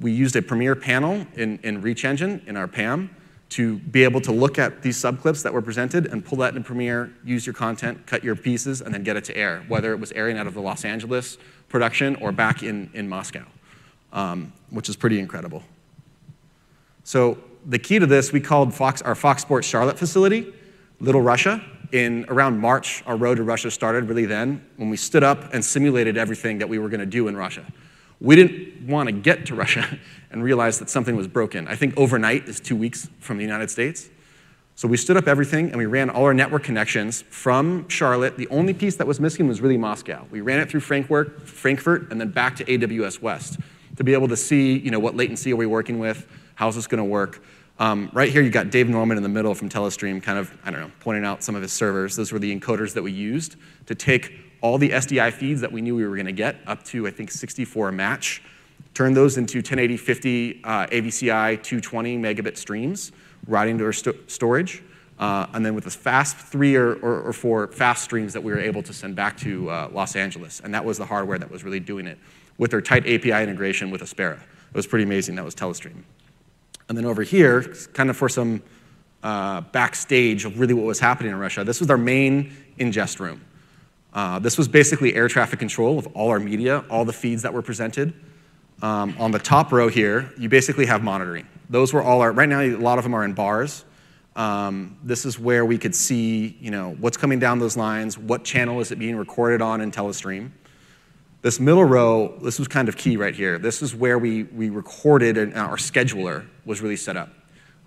we 0.00 0.12
used 0.12 0.36
a 0.36 0.42
Premiere 0.42 0.74
panel 0.74 1.26
in, 1.34 1.58
in 1.62 1.82
Reach 1.82 2.04
Engine 2.04 2.42
in 2.46 2.56
our 2.56 2.68
PAM 2.68 3.14
to 3.50 3.78
be 3.78 4.04
able 4.04 4.20
to 4.22 4.32
look 4.32 4.58
at 4.58 4.82
these 4.82 4.96
subclips 4.96 5.42
that 5.42 5.52
were 5.52 5.60
presented 5.60 6.06
and 6.06 6.24
pull 6.24 6.38
that 6.38 6.56
in 6.56 6.64
Premiere, 6.64 7.12
use 7.22 7.46
your 7.46 7.52
content, 7.52 8.06
cut 8.06 8.24
your 8.24 8.34
pieces, 8.34 8.80
and 8.80 8.94
then 8.94 9.02
get 9.02 9.16
it 9.16 9.24
to 9.24 9.36
air, 9.36 9.62
whether 9.68 9.92
it 9.92 10.00
was 10.00 10.10
airing 10.12 10.38
out 10.38 10.46
of 10.46 10.54
the 10.54 10.60
Los 10.60 10.84
Angeles 10.84 11.36
production 11.68 12.16
or 12.16 12.32
back 12.32 12.62
in, 12.62 12.90
in 12.94 13.08
Moscow, 13.08 13.44
um, 14.12 14.52
which 14.70 14.88
is 14.88 14.96
pretty 14.96 15.18
incredible. 15.18 15.62
So 17.04 17.36
the 17.66 17.78
key 17.78 17.98
to 17.98 18.06
this, 18.06 18.32
we 18.32 18.40
called 18.40 18.74
Fox, 18.74 19.02
our 19.02 19.14
Fox 19.14 19.42
Sports 19.42 19.66
Charlotte 19.66 19.98
facility 19.98 20.52
Little 21.00 21.20
Russia. 21.20 21.60
in 21.90 22.24
around 22.28 22.58
March, 22.58 23.02
our 23.06 23.16
road 23.16 23.36
to 23.36 23.42
Russia 23.42 23.70
started 23.70 24.04
really 24.04 24.24
then, 24.24 24.64
when 24.76 24.88
we 24.88 24.96
stood 24.96 25.22
up 25.22 25.52
and 25.52 25.64
simulated 25.64 26.16
everything 26.16 26.58
that 26.58 26.68
we 26.68 26.78
were 26.78 26.88
going 26.88 27.00
to 27.00 27.06
do 27.06 27.28
in 27.28 27.36
Russia. 27.36 27.66
We 28.20 28.36
didn't 28.36 28.86
want 28.86 29.08
to 29.08 29.12
get 29.12 29.46
to 29.46 29.54
Russia 29.54 29.98
and 30.30 30.42
realize 30.42 30.78
that 30.78 30.88
something 30.88 31.16
was 31.16 31.26
broken. 31.26 31.68
I 31.68 31.76
think 31.76 31.94
overnight 31.96 32.48
is 32.48 32.60
two 32.60 32.76
weeks 32.76 33.08
from 33.18 33.36
the 33.36 33.42
United 33.42 33.70
States. 33.70 34.08
So 34.74 34.88
we 34.88 34.96
stood 34.96 35.16
up 35.16 35.28
everything 35.28 35.68
and 35.68 35.76
we 35.76 35.86
ran 35.86 36.08
all 36.08 36.24
our 36.24 36.32
network 36.32 36.64
connections 36.64 37.22
from 37.28 37.86
Charlotte. 37.88 38.36
The 38.36 38.48
only 38.48 38.72
piece 38.72 38.96
that 38.96 39.06
was 39.06 39.20
missing 39.20 39.46
was 39.46 39.60
really 39.60 39.76
Moscow. 39.76 40.24
We 40.30 40.40
ran 40.40 40.60
it 40.60 40.70
through 40.70 40.80
Frankfurt, 40.80 41.46
Frankfurt 41.46 42.10
and 42.10 42.20
then 42.20 42.30
back 42.30 42.56
to 42.56 42.64
AWS 42.64 43.20
West 43.20 43.58
to 43.96 44.04
be 44.04 44.14
able 44.14 44.28
to 44.28 44.36
see 44.36 44.78
you 44.78 44.90
know, 44.90 44.98
what 44.98 45.14
latency 45.14 45.52
are 45.52 45.56
we 45.56 45.66
working 45.66 45.98
with, 45.98 46.26
how's 46.54 46.76
this 46.76 46.86
going 46.86 46.98
to 46.98 47.04
work. 47.04 47.42
Um, 47.78 48.10
right 48.12 48.30
here, 48.30 48.42
you 48.42 48.50
got 48.50 48.70
Dave 48.70 48.88
Norman 48.88 49.16
in 49.16 49.22
the 49.22 49.28
middle 49.28 49.54
from 49.54 49.68
Telestream, 49.68 50.22
kind 50.22 50.38
of, 50.38 50.56
I 50.64 50.70
don't 50.70 50.80
know, 50.80 50.92
pointing 51.00 51.24
out 51.24 51.42
some 51.42 51.54
of 51.54 51.62
his 51.62 51.72
servers. 51.72 52.16
Those 52.16 52.30
were 52.32 52.38
the 52.38 52.54
encoders 52.54 52.94
that 52.94 53.02
we 53.02 53.12
used 53.12 53.56
to 53.86 53.94
take 53.94 54.32
all 54.60 54.78
the 54.78 54.90
SDI 54.90 55.32
feeds 55.32 55.60
that 55.60 55.72
we 55.72 55.80
knew 55.80 55.96
we 55.96 56.06
were 56.06 56.14
going 56.14 56.26
to 56.26 56.32
get, 56.32 56.56
up 56.66 56.84
to, 56.84 57.06
I 57.06 57.10
think, 57.10 57.30
64 57.30 57.88
a 57.88 57.92
match, 57.92 58.42
turn 58.94 59.12
those 59.12 59.36
into 59.36 59.58
1080, 59.58 59.96
50 59.96 60.64
uh, 60.64 60.86
AVCI 60.86 61.62
220 61.62 62.18
megabit 62.18 62.56
streams, 62.56 63.12
routing 63.46 63.78
to 63.78 63.84
our 63.84 63.92
st 63.92 64.30
storage, 64.30 64.82
uh, 65.18 65.46
and 65.52 65.66
then 65.66 65.74
with 65.74 65.84
the 65.84 65.90
fast 65.90 66.36
three 66.36 66.76
or, 66.76 66.94
or, 66.96 67.22
or, 67.22 67.32
four 67.32 67.68
fast 67.68 68.04
streams 68.04 68.32
that 68.32 68.42
we 68.42 68.52
were 68.52 68.58
able 68.58 68.82
to 68.82 68.92
send 68.92 69.14
back 69.16 69.36
to 69.36 69.68
uh, 69.70 69.88
Los 69.92 70.16
Angeles. 70.16 70.60
And 70.60 70.74
that 70.74 70.84
was 70.84 70.98
the 70.98 71.04
hardware 71.04 71.38
that 71.38 71.50
was 71.50 71.64
really 71.64 71.80
doing 71.80 72.06
it 72.06 72.18
with 72.58 72.70
their 72.70 72.80
tight 72.80 73.06
API 73.06 73.42
integration 73.42 73.90
with 73.90 74.02
Aspera. 74.02 74.34
It 74.34 74.76
was 74.76 74.86
pretty 74.86 75.04
amazing. 75.04 75.34
That 75.34 75.44
was 75.44 75.54
Telestream. 75.54 76.02
And 76.92 76.98
then 76.98 77.06
over 77.06 77.22
here, 77.22 77.62
kind 77.94 78.10
of 78.10 78.18
for 78.18 78.28
some 78.28 78.62
uh, 79.22 79.62
backstage 79.62 80.44
of 80.44 80.60
really 80.60 80.74
what 80.74 80.84
was 80.84 81.00
happening 81.00 81.32
in 81.32 81.38
Russia, 81.38 81.64
this 81.64 81.80
was 81.80 81.88
our 81.88 81.96
main 81.96 82.54
ingest 82.78 83.18
room. 83.18 83.40
Uh, 84.12 84.38
this 84.40 84.58
was 84.58 84.68
basically 84.68 85.14
air 85.14 85.26
traffic 85.26 85.58
control 85.58 85.98
of 85.98 86.06
all 86.08 86.28
our 86.28 86.38
media, 86.38 86.84
all 86.90 87.06
the 87.06 87.12
feeds 87.14 87.40
that 87.44 87.54
were 87.54 87.62
presented. 87.62 88.12
Um, 88.82 89.16
on 89.18 89.30
the 89.30 89.38
top 89.38 89.72
row 89.72 89.88
here, 89.88 90.30
you 90.36 90.50
basically 90.50 90.84
have 90.84 91.02
monitoring. 91.02 91.46
Those 91.70 91.94
were 91.94 92.02
all 92.02 92.20
our, 92.20 92.30
right 92.30 92.46
now, 92.46 92.60
a 92.60 92.76
lot 92.76 92.98
of 92.98 93.04
them 93.04 93.14
are 93.14 93.24
in 93.24 93.32
bars. 93.32 93.86
Um, 94.36 94.98
this 95.02 95.24
is 95.24 95.38
where 95.38 95.64
we 95.64 95.78
could 95.78 95.94
see, 95.94 96.58
you 96.60 96.70
know, 96.70 96.94
what's 97.00 97.16
coming 97.16 97.38
down 97.38 97.58
those 97.58 97.74
lines, 97.74 98.18
what 98.18 98.44
channel 98.44 98.80
is 98.80 98.92
it 98.92 98.98
being 98.98 99.16
recorded 99.16 99.62
on 99.62 99.80
in 99.80 99.92
Telestream. 99.92 100.50
This 101.42 101.58
middle 101.58 101.84
row, 101.84 102.38
this 102.40 102.60
was 102.60 102.68
kind 102.68 102.88
of 102.88 102.96
key 102.96 103.16
right 103.16 103.34
here. 103.34 103.58
This 103.58 103.82
is 103.82 103.96
where 103.96 104.16
we, 104.16 104.44
we 104.44 104.70
recorded 104.70 105.36
and 105.36 105.52
our 105.54 105.76
scheduler 105.76 106.46
was 106.64 106.80
really 106.80 106.96
set 106.96 107.16
up. 107.16 107.30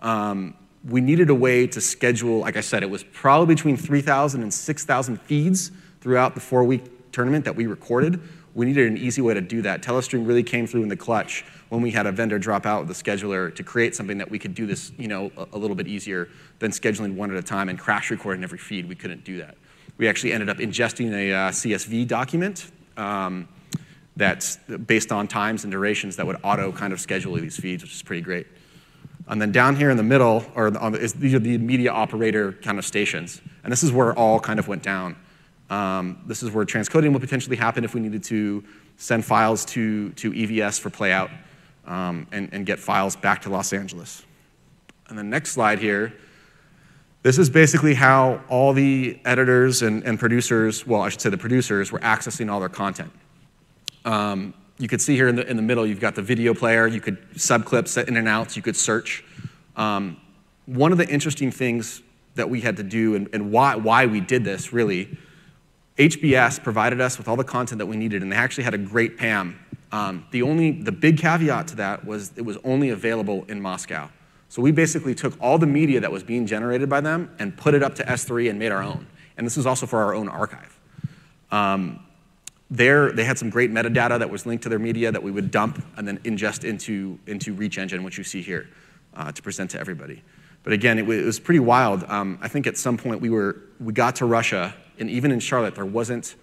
Um, 0.02 0.56
we 0.84 1.00
needed 1.00 1.30
a 1.30 1.36
way 1.36 1.66
to 1.68 1.80
schedule, 1.80 2.40
like 2.40 2.58
I 2.58 2.62
said, 2.62 2.84
it 2.84 2.90
was 2.90 3.06
probably 3.06 3.56
between 3.56 3.78
3,000 3.78 4.44
and 4.44 4.54
6,000 4.54 5.22
feeds 5.22 5.72
throughout 6.02 6.36
the 6.36 6.42
four-week 6.42 7.14
tournament 7.14 7.46
that 7.46 7.56
we 7.56 7.66
recorded. 7.66 8.20
We 8.56 8.66
needed 8.66 8.88
an 8.88 8.98
easy 8.98 9.22
way 9.22 9.34
to 9.34 9.42
do 9.42 9.62
that. 9.62 9.82
Telestream 9.82 10.28
really 10.28 10.44
came 10.44 10.68
through 10.68 10.84
in 10.84 10.90
the 10.90 10.98
clutch 10.98 11.46
when 11.70 11.82
we 11.82 11.92
had 11.92 12.06
a 12.06 12.12
vendor 12.12 12.38
drop 12.38 12.66
out 12.66 12.86
with 12.86 12.90
the 12.90 13.04
scheduler 13.04 13.56
to 13.56 13.64
create 13.64 13.96
something 13.96 14.18
that 14.18 14.30
we 14.30 14.38
could 14.38 14.54
do 14.54 14.66
this 14.66 14.92
you 14.98 15.08
know, 15.08 15.32
a, 15.38 15.48
a 15.54 15.58
little 15.58 15.78
bit 15.78 15.88
easier 15.88 16.28
than 16.60 16.72
scheduling 16.72 17.16
one 17.16 17.32
at 17.32 17.38
a 17.38 17.44
time 17.44 17.70
and 17.70 17.80
crash 17.80 18.12
recording 18.12 18.44
every 18.44 18.60
feed. 18.60 18.88
We 18.88 18.96
couldn't 18.96 19.24
do 19.24 19.38
that. 19.38 19.56
We 19.98 20.10
actually 20.10 20.34
ended 20.34 20.50
up 20.50 20.58
ingesting 20.58 21.14
a 21.14 21.32
uh, 21.32 21.52
CSV 21.52 22.06
document 22.10 22.70
um, 22.98 23.48
that's 24.16 24.58
based 24.86 25.12
on 25.12 25.28
times 25.28 25.64
and 25.64 25.72
durations 25.72 26.16
that 26.16 26.26
would 26.26 26.38
auto 26.44 26.72
kind 26.72 26.94
of 26.94 27.00
schedule 27.00 27.34
these 27.34 27.58
feeds, 27.58 27.84
which 27.84 27.94
is 27.94 28.02
pretty 28.02 28.22
great. 28.22 28.48
And 29.28 29.42
then 29.42 29.52
down 29.52 29.76
here 29.76 29.90
in 29.90 29.98
the 29.98 30.04
middle, 30.04 30.46
or 30.56 30.70
the, 30.70 30.80
is, 30.94 31.14
these 31.14 31.34
are 31.34 31.40
the 31.40 31.58
media 31.58 31.92
operator 31.92 32.54
kind 32.54 32.78
of 32.78 32.86
stations. 32.86 33.42
And 33.64 33.72
this 33.72 33.84
is 33.84 33.92
where 33.92 34.12
it 34.12 34.18
all 34.18 34.40
kind 34.40 34.60
of 34.60 34.68
went 34.68 34.84
down. 34.84 35.16
Um, 35.70 36.22
this 36.28 36.44
is 36.44 36.52
where 36.52 36.64
transcoding 36.64 37.12
would 37.12 37.22
potentially 37.22 37.56
happen 37.56 37.84
if 37.84 37.96
we 37.96 38.02
needed 38.02 38.24
to 38.26 38.64
send 38.98 39.26
files 39.26 39.66
to, 39.66 40.12
to 40.12 40.32
EVS 40.32 40.80
for 40.80 40.92
playout 40.92 41.32
um, 41.88 42.28
and, 42.32 42.50
and 42.54 42.66
get 42.66 42.80
files 42.80 43.16
back 43.16 43.42
to 43.42 43.50
Los 43.50 43.74
Angeles. 43.74 44.24
And 45.08 45.18
the 45.18 45.24
next 45.24 45.52
slide 45.52 45.80
here, 45.80 46.14
this 47.26 47.40
is 47.40 47.50
basically 47.50 47.96
how 47.96 48.40
all 48.50 48.72
the 48.72 49.20
editors 49.26 49.82
and, 49.82 50.04
and 50.04 50.20
producers, 50.20 50.86
well, 50.86 51.02
I 51.02 51.10
should 51.10 51.22
say 51.22 51.32
the 51.32 51.40
producers, 51.40 51.92
were 51.92 51.98
accessing 52.02 52.52
all 52.52 52.60
their 52.60 52.70
content. 52.70 53.12
Um, 54.06 54.54
you 54.78 54.88
could 54.88 55.02
see 55.02 55.16
here 55.16 55.28
in 55.28 55.36
the, 55.36 55.50
in 55.50 55.56
the 55.56 55.64
middle, 55.64 55.88
you've 55.88 56.00
got 56.00 56.14
the 56.14 56.22
video 56.22 56.54
player, 56.54 56.86
you 56.86 57.02
could 57.02 57.20
subclip, 57.32 57.88
set 57.88 58.08
in 58.08 58.16
and 58.16 58.28
outs, 58.28 58.56
you 58.56 58.62
could 58.62 58.76
search. 58.76 59.24
Um, 59.76 60.22
one 60.68 60.92
of 60.92 61.00
the 61.00 61.10
interesting 61.10 61.50
things 61.50 62.04
that 62.36 62.48
we 62.48 62.62
had 62.62 62.78
to 62.78 62.84
do 62.84 63.16
and, 63.16 63.28
and 63.34 63.52
why, 63.52 63.76
why 63.76 64.06
we 64.06 64.22
did 64.22 64.44
this 64.44 64.72
really 64.72 65.18
HBS 65.98 66.62
provided 66.62 67.02
us 67.02 67.18
with 67.18 67.28
all 67.28 67.38
the 67.38 67.44
content 67.44 67.80
that 67.80 67.88
we 67.88 67.98
needed, 67.98 68.22
and 68.22 68.32
they 68.32 68.36
actually 68.36 68.66
had 68.66 68.76
a 68.76 68.78
great 68.78 69.18
PAM. 69.18 69.60
Um, 69.92 70.28
the 70.30 70.44
only, 70.44 70.74
the 70.74 70.92
big 70.92 71.18
caveat 71.18 71.70
to 71.70 71.76
that 71.78 72.06
was 72.06 72.34
it 72.36 72.44
was 72.44 72.60
only 72.64 72.90
available 72.90 73.46
in 73.48 73.60
Moscow. 73.60 74.12
So 74.50 74.62
we 74.62 74.72
basically 74.72 75.16
took 75.16 75.34
all 75.42 75.58
the 75.58 75.68
media 75.68 76.00
that 76.00 76.12
was 76.12 76.24
being 76.24 76.46
generated 76.46 76.90
by 76.90 77.02
them 77.02 77.34
and 77.40 77.56
put 77.58 77.74
it 77.74 77.84
up 77.84 77.96
to 77.96 78.04
S3 78.04 78.50
and 78.50 78.60
made 78.60 78.72
our 78.72 78.84
own. 78.84 79.08
And 79.38 79.46
this 79.46 79.58
was 79.58 79.66
also 79.66 79.86
for 79.86 80.00
our 80.00 80.14
own 80.14 80.30
archive. 80.30 80.80
Um, 81.52 82.00
there, 82.72 83.12
they 83.12 83.24
had 83.24 83.38
some 83.38 83.50
great 83.50 83.72
metadata 83.72 84.18
that 84.20 84.30
was 84.30 84.46
linked 84.46 84.64
to 84.64 84.70
their 84.70 84.80
media 84.80 85.12
that 85.12 85.22
we 85.22 85.32
would 85.32 85.52
dump 85.52 85.84
and 85.98 86.08
then 86.08 86.20
ingest 86.20 86.64
into, 86.64 87.20
into 87.28 87.54
Reach 87.54 87.78
Engine, 87.78 88.04
which 88.04 88.18
you 88.18 88.24
see 88.24 88.42
here, 88.42 88.70
uh, 89.14 89.32
to 89.32 89.42
present 89.42 89.72
to 89.72 89.80
everybody. 89.80 90.24
But 90.64 90.74
again, 90.74 90.98
it, 90.98 91.08
it 91.08 91.26
was 91.26 91.40
pretty 91.40 91.60
wild. 91.60 92.04
Um, 92.06 92.40
I 92.42 92.48
think 92.48 92.66
at 92.66 92.78
some 92.78 92.98
point 92.98 93.22
we, 93.22 93.30
were, 93.30 93.58
we 93.80 93.94
got 93.94 94.16
to 94.18 94.26
Russia 94.26 94.74
and 94.98 95.10
even 95.10 95.32
in 95.32 95.40
Charlotte, 95.40 95.76
there 95.76 95.86
wasn't, 95.86 96.36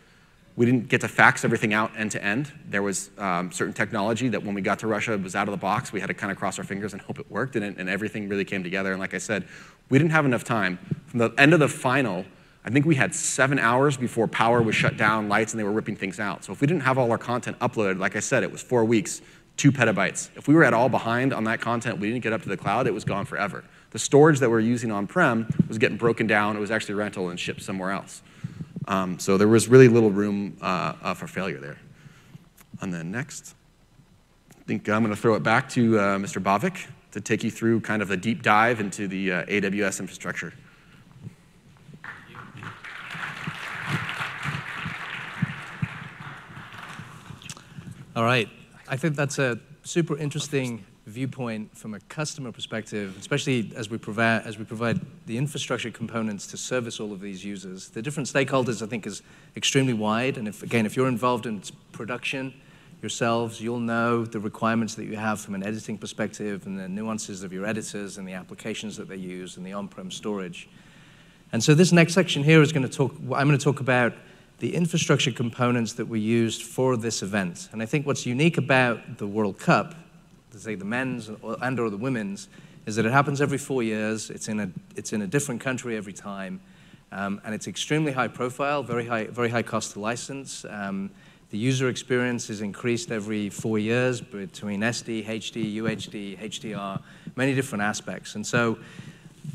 we 0.55 0.67
didn't 0.67 0.89
get 0.89 1.01
to 1.01 1.09
fax 1.09 1.45
everything 1.45 1.73
out 1.73 1.93
end 1.97 2.11
to 2.11 2.23
end. 2.23 2.53
There 2.69 2.83
was 2.83 3.11
um, 3.17 3.51
certain 3.53 3.73
technology 3.73 4.29
that 4.29 4.43
when 4.43 4.55
we 4.55 4.61
got 4.61 4.79
to 4.81 4.87
Russia, 4.87 5.15
it 5.15 5.23
was 5.23 5.35
out 5.35 5.49
of 5.49 5.53
the 5.53 5.59
box. 5.59 5.93
We 5.93 6.01
had 6.01 6.09
to 6.09 6.15
kind 6.15 6.31
of 6.31 6.39
cross 6.39 6.59
our 6.59 6.65
fingers 6.65 6.93
and 6.93 7.01
hope 7.01 7.19
it 7.19 7.31
worked, 7.31 7.57
and, 7.57 7.65
and 7.79 7.89
everything 7.89 8.29
really 8.29 8.45
came 8.45 8.63
together. 8.63 8.93
And 8.93 9.01
like 9.01 9.15
I 9.15 9.19
said, 9.19 9.49
we 9.89 9.99
didn't 9.99 10.13
have 10.13 10.27
enough 10.27 10.45
time. 10.45 10.79
From 11.07 11.19
the 11.21 11.31
end 11.39 11.55
of 11.55 11.61
the 11.61 11.69
final, 11.69 12.27
I 12.65 12.71
think 12.71 12.87
we 12.87 12.95
had 12.95 13.15
seven 13.15 13.59
hours 13.59 13.97
before 13.97 14.29
power 14.29 14.63
was 14.63 14.77
shut 14.77 14.97
down, 14.97 15.29
lights, 15.29 15.53
and 15.53 15.59
they 15.59 15.65
were 15.65 15.73
ripping 15.73 15.97
things 15.97 16.21
out. 16.21 16.45
So 16.45 16.53
if 16.53 16.61
we 16.61 16.67
didn't 16.67 16.83
have 16.83 16.99
all 16.99 17.11
our 17.11 17.19
content 17.19 17.59
uploaded, 17.59 17.99
like 17.99 18.15
I 18.15 18.21
said, 18.21 18.43
it 18.43 18.53
was 18.53 18.63
four 18.63 18.85
weeks, 18.85 19.23
two 19.57 19.73
petabytes. 19.73 20.31
If 20.37 20.49
we 20.49 20.55
were 20.55 20.65
at 20.65 20.75
all 20.75 20.89
behind 20.89 21.33
on 21.33 21.45
that 21.45 21.61
content, 21.61 21.99
we 21.99 22.09
didn't 22.09 22.23
get 22.23 22.33
up 22.33 22.43
to 22.43 22.49
the 22.49 22.57
cloud, 22.57 22.87
it 22.87 22.95
was 22.95 23.05
gone 23.05 23.25
forever. 23.25 23.65
The 23.91 23.99
storage 23.99 24.39
that 24.39 24.49
we 24.49 24.53
we're 24.53 24.61
using 24.61 24.91
on-prem 24.93 25.49
was 25.69 25.79
getting 25.79 25.97
broken 25.97 26.27
down. 26.27 26.57
It 26.57 26.61
was 26.61 26.71
actually 26.71 26.95
rental 26.95 27.31
and 27.31 27.39
shipped 27.39 27.63
somewhere 27.63 27.91
else. 27.91 28.23
Um, 28.89 29.19
so 29.19 29.39
there 29.39 29.49
was 29.49 29.69
really 29.69 29.89
little 29.89 30.11
room 30.11 30.57
uh, 30.61 30.95
uh, 31.03 31.15
for 31.15 31.27
failure 31.27 31.59
there. 31.59 31.79
And 32.81 32.93
then 32.93 33.11
next, 33.11 33.55
I 34.51 34.63
think 34.65 34.89
I'm 34.89 35.03
going 35.03 35.15
to 35.15 35.21
throw 35.21 35.35
it 35.35 35.43
back 35.43 35.69
to 35.71 35.99
uh, 35.99 36.19
Mr. 36.19 36.43
Bhavik 36.43 36.87
to 37.13 37.21
take 37.21 37.45
you 37.45 37.51
through 37.51 37.81
kind 37.81 38.03
of 38.03 38.11
a 38.11 38.17
deep 38.17 38.43
dive 38.43 38.81
into 38.81 39.07
the 39.07 39.33
uh, 39.33 39.45
AWS 39.47 40.01
infrastructure. 40.01 40.53
All 48.15 48.25
right. 48.25 48.49
I 48.89 48.97
think 48.97 49.17
that's 49.17 49.39
a 49.39 49.59
super 49.85 50.19
interesting 50.19 50.85
viewpoint 51.07 51.77
from 51.77 51.95
a 51.95 52.01
customer 52.01 52.53
perspective, 52.53 53.17
especially 53.19 53.73
as 53.75 53.91
we 53.91 53.99
provide 53.99 54.47
as 54.47 54.59
we 54.59 54.65
provide 54.65 55.01
the 55.27 55.37
infrastructure 55.37 55.91
components 55.91 56.47
to 56.47 56.57
service 56.57 57.01
all 57.01 57.13
of 57.13 57.21
these 57.21 57.45
users. 57.45 57.89
The 57.89 58.03
different 58.03 58.29
stakeholders, 58.29 58.83
I 58.83 58.87
think, 58.87 59.07
is 59.07 59.23
extremely 59.57 59.95
wide. 59.95 60.39
And 60.39 60.47
if 60.47 60.63
again, 60.63 60.87
if 60.87 60.97
you're 60.97 61.09
involved 61.09 61.47
in 61.47 61.63
production 61.91 62.55
yourselves, 63.01 63.61
you'll 63.61 63.81
know 63.81 64.25
the 64.25 64.39
requirements 64.39 64.95
that 64.95 65.07
you 65.07 65.17
have 65.17 65.41
from 65.41 65.57
an 65.57 65.67
editing 65.67 65.99
perspective 65.99 66.67
and 66.67 66.79
the 66.79 66.89
nuances 66.89 67.43
of 67.43 67.53
your 67.53 67.67
editors 67.67 68.17
and 68.17 68.29
the 68.29 68.35
applications 68.35 68.97
that 68.97 69.09
they 69.09 69.17
use 69.17 69.57
and 69.57 69.67
the 69.67 69.73
on-prem 69.73 70.09
storage. 70.09 70.69
And 71.53 71.63
so 71.63 71.75
this 71.75 71.91
next 71.91 72.15
section 72.15 72.45
here 72.45 72.63
is 72.63 72.73
going 72.73 72.89
to 72.89 72.97
talk. 72.97 73.13
I'm 73.19 73.49
going 73.49 73.59
to 73.59 73.59
talk 73.59 73.81
about 73.81 74.15
the 74.61 74.77
infrastructure 74.77 75.33
components 75.33 75.95
that 75.95 76.07
we 76.07 76.21
used 76.21 76.63
for 76.63 76.97
this 76.97 77.23
event. 77.23 77.69
And 77.73 77.83
I 77.83 77.87
think 77.87 78.07
what's 78.07 78.25
unique 78.25 78.57
about 78.57 79.19
the 79.19 79.27
World 79.27 79.59
Cup 79.59 79.97
say 80.63 80.75
the 80.75 80.85
men's 80.85 81.29
and 81.29 81.81
or 81.81 81.91
the 81.91 81.97
women's, 81.97 82.49
is 82.87 82.97
that 82.97 83.07
it 83.07 83.13
happens 83.13 83.41
every 83.41 83.59
four 83.59 83.83
years. 83.83 84.31
It's 84.31 84.49
in 84.49 84.61
a, 84.61 84.71
it's 84.97 85.13
in 85.13 85.23
a 85.23 85.27
different 85.27 85.61
country 85.61 85.97
every 85.97 86.13
time. 86.13 86.61
Um, 87.13 87.41
and 87.45 87.55
it's 87.55 87.69
extremely 87.69 88.13
high 88.13 88.29
profile, 88.29 88.83
very 88.83 89.07
high, 89.07 89.27
very 89.27 89.51
high 89.51 89.63
cost 89.63 89.93
to 89.93 90.01
license. 90.01 90.65
Um, 90.69 91.11
the 91.51 91.59
user 91.59 91.91
experience 91.91 92.49
is 92.49 92.63
increased 92.63 93.11
every 93.11 93.51
four 93.51 93.79
years 93.79 94.23
between 94.23 94.81
SD, 94.81 95.27
HD, 95.27 95.77
UHD, 95.77 96.39
HDR, 96.39 97.03
many 97.37 97.55
different 97.55 97.83
aspects. 97.83 98.35
And 98.35 98.47
so 98.47 98.79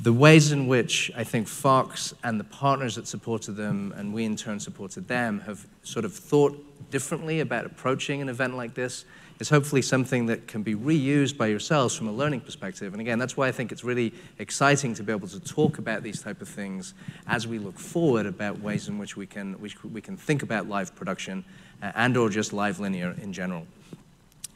the 0.04 0.14
ways 0.14 0.52
in 0.52 0.68
which 0.68 1.10
I 1.16 1.24
think 1.24 1.48
Fox 1.48 2.14
and 2.24 2.40
the 2.40 2.44
partners 2.44 2.96
that 2.96 3.08
supported 3.08 3.54
them, 3.54 3.96
and 3.98 4.14
we 4.14 4.26
in 4.26 4.36
turn 4.36 4.60
supported 4.60 5.08
them, 5.08 5.40
have 5.42 5.66
sort 5.82 6.06
of 6.06 6.14
thought 6.14 6.64
differently 6.92 7.40
about 7.40 7.66
approaching 7.66 8.22
an 8.22 8.30
event 8.30 8.56
like 8.56 8.76
this 8.76 9.06
is 9.40 9.50
hopefully 9.50 9.82
something 9.82 10.26
that 10.28 10.48
can 10.48 10.64
be 10.64 10.76
reused 10.76 11.38
by 11.38 11.48
yourselves 11.48 11.96
from 11.96 12.08
a 12.08 12.12
learning 12.12 12.42
perspective. 12.42 12.94
And 12.94 13.02
again, 13.02 13.20
that's 13.20 13.38
why 13.38 13.48
I 13.48 13.52
think 13.52 13.72
it's 13.72 13.84
really 13.84 14.14
exciting 14.40 14.94
to 14.96 15.04
be 15.04 15.12
able 15.12 15.28
to 15.28 15.40
talk 15.40 15.78
about 15.78 16.04
these 16.04 16.22
type 16.22 16.42
of 16.42 16.48
things 16.48 16.94
as 17.28 17.48
we 17.48 17.60
look 17.60 17.78
forward 17.78 18.26
about 18.26 18.60
ways 18.60 18.88
in 18.88 18.98
which 18.98 19.16
we 19.16 19.28
can, 19.28 19.54
which 19.60 19.84
we 19.84 20.02
can 20.02 20.18
think 20.18 20.42
about 20.42 20.68
live 20.68 20.96
production 20.96 21.46
uh, 21.84 21.92
and 21.96 22.18
or 22.18 22.30
just 22.30 22.52
live 22.52 22.80
linear 22.80 23.16
in 23.22 23.32
general. 23.32 23.68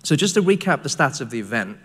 So 0.03 0.15
just 0.15 0.33
to 0.33 0.41
recap 0.41 0.81
the 0.81 0.89
stats 0.89 1.21
of 1.21 1.29
the 1.29 1.39
event, 1.39 1.77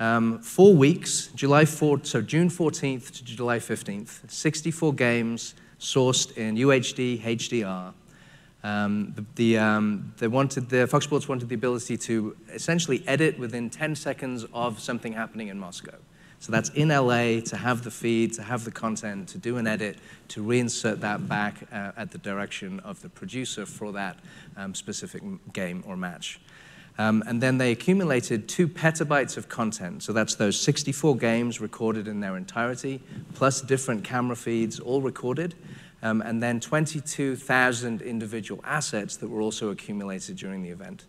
um, 0.00 0.40
four 0.40 0.74
weeks, 0.74 1.28
July 1.28 1.64
4th, 1.64 2.06
so 2.06 2.20
June 2.20 2.50
14th 2.50 3.12
to 3.12 3.24
July 3.24 3.58
15th, 3.58 4.28
64 4.30 4.92
games 4.92 5.54
sourced 5.78 6.36
in 6.36 6.56
UHD, 6.56 7.22
HDR. 7.22 7.94
Um, 8.64 9.12
the, 9.14 9.24
the, 9.34 9.58
um, 9.58 10.12
they 10.18 10.28
wanted 10.28 10.70
the 10.70 10.86
Fox 10.86 11.04
Sports 11.04 11.28
wanted 11.28 11.48
the 11.48 11.54
ability 11.54 11.96
to 11.98 12.36
essentially 12.52 13.04
edit 13.06 13.38
within 13.38 13.70
10 13.70 13.94
seconds 13.94 14.44
of 14.52 14.80
something 14.80 15.12
happening 15.12 15.48
in 15.48 15.58
Moscow. 15.58 15.96
So 16.38 16.52
that's 16.52 16.68
in 16.70 16.88
LA 16.88 17.40
to 17.40 17.56
have 17.56 17.82
the 17.82 17.90
feed, 17.90 18.34
to 18.34 18.42
have 18.42 18.64
the 18.64 18.70
content, 18.70 19.28
to 19.30 19.38
do 19.38 19.56
an 19.56 19.66
edit, 19.66 19.98
to 20.28 20.42
reinsert 20.42 21.00
that 21.00 21.28
back 21.28 21.66
uh, 21.72 21.92
at 21.96 22.10
the 22.10 22.18
direction 22.18 22.80
of 22.80 23.00
the 23.02 23.08
producer 23.08 23.64
for 23.64 23.92
that 23.92 24.18
um, 24.56 24.74
specific 24.74 25.22
game 25.52 25.82
or 25.86 25.96
match. 25.96 26.40
Um, 26.98 27.22
and 27.26 27.42
then 27.42 27.58
they 27.58 27.72
accumulated 27.72 28.48
two 28.48 28.68
petabytes 28.68 29.36
of 29.36 29.48
content. 29.48 30.02
So 30.02 30.12
that's 30.12 30.34
those 30.34 30.58
64 30.58 31.16
games 31.16 31.60
recorded 31.60 32.08
in 32.08 32.20
their 32.20 32.36
entirety, 32.36 33.02
plus 33.34 33.60
different 33.60 34.02
camera 34.02 34.36
feeds, 34.36 34.80
all 34.80 35.02
recorded. 35.02 35.54
Um, 36.02 36.20
and 36.20 36.42
then 36.42 36.60
22,000 36.60 38.02
individual 38.02 38.60
assets 38.64 39.16
that 39.16 39.28
were 39.28 39.40
also 39.40 39.70
accumulated 39.70 40.36
during 40.36 40.62
the 40.62 40.70
event. 40.70 41.06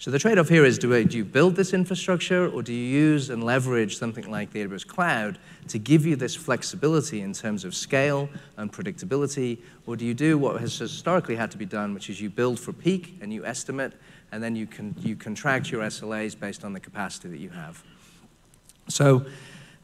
So 0.00 0.10
the 0.10 0.18
trade-off 0.18 0.48
here 0.48 0.64
is, 0.64 0.78
do, 0.78 1.04
do 1.04 1.18
you 1.18 1.26
build 1.26 1.56
this 1.56 1.74
infrastructure 1.74 2.48
or 2.48 2.62
do 2.62 2.72
you 2.72 2.86
use 2.86 3.28
and 3.28 3.44
leverage 3.44 3.98
something 3.98 4.30
like 4.30 4.50
the 4.50 4.66
AWS 4.66 4.86
Cloud 4.86 5.38
to 5.68 5.78
give 5.78 6.06
you 6.06 6.16
this 6.16 6.34
flexibility 6.34 7.20
in 7.20 7.34
terms 7.34 7.66
of 7.66 7.74
scale 7.74 8.30
and 8.56 8.72
predictability, 8.72 9.58
or 9.86 9.96
do 9.96 10.06
you 10.06 10.14
do 10.14 10.38
what 10.38 10.58
has 10.58 10.78
historically 10.78 11.36
had 11.36 11.50
to 11.50 11.58
be 11.58 11.66
done, 11.66 11.92
which 11.92 12.08
is 12.08 12.18
you 12.18 12.30
build 12.30 12.58
for 12.58 12.72
peak 12.72 13.18
and 13.20 13.30
you 13.30 13.44
estimate, 13.44 13.92
and 14.32 14.42
then 14.42 14.56
you, 14.56 14.66
can, 14.66 14.94
you 15.00 15.16
contract 15.16 15.70
your 15.70 15.82
SLAs 15.82 16.38
based 16.38 16.64
on 16.64 16.72
the 16.72 16.80
capacity 16.80 17.28
that 17.28 17.38
you 17.38 17.50
have. 17.50 17.84
So 18.88 19.26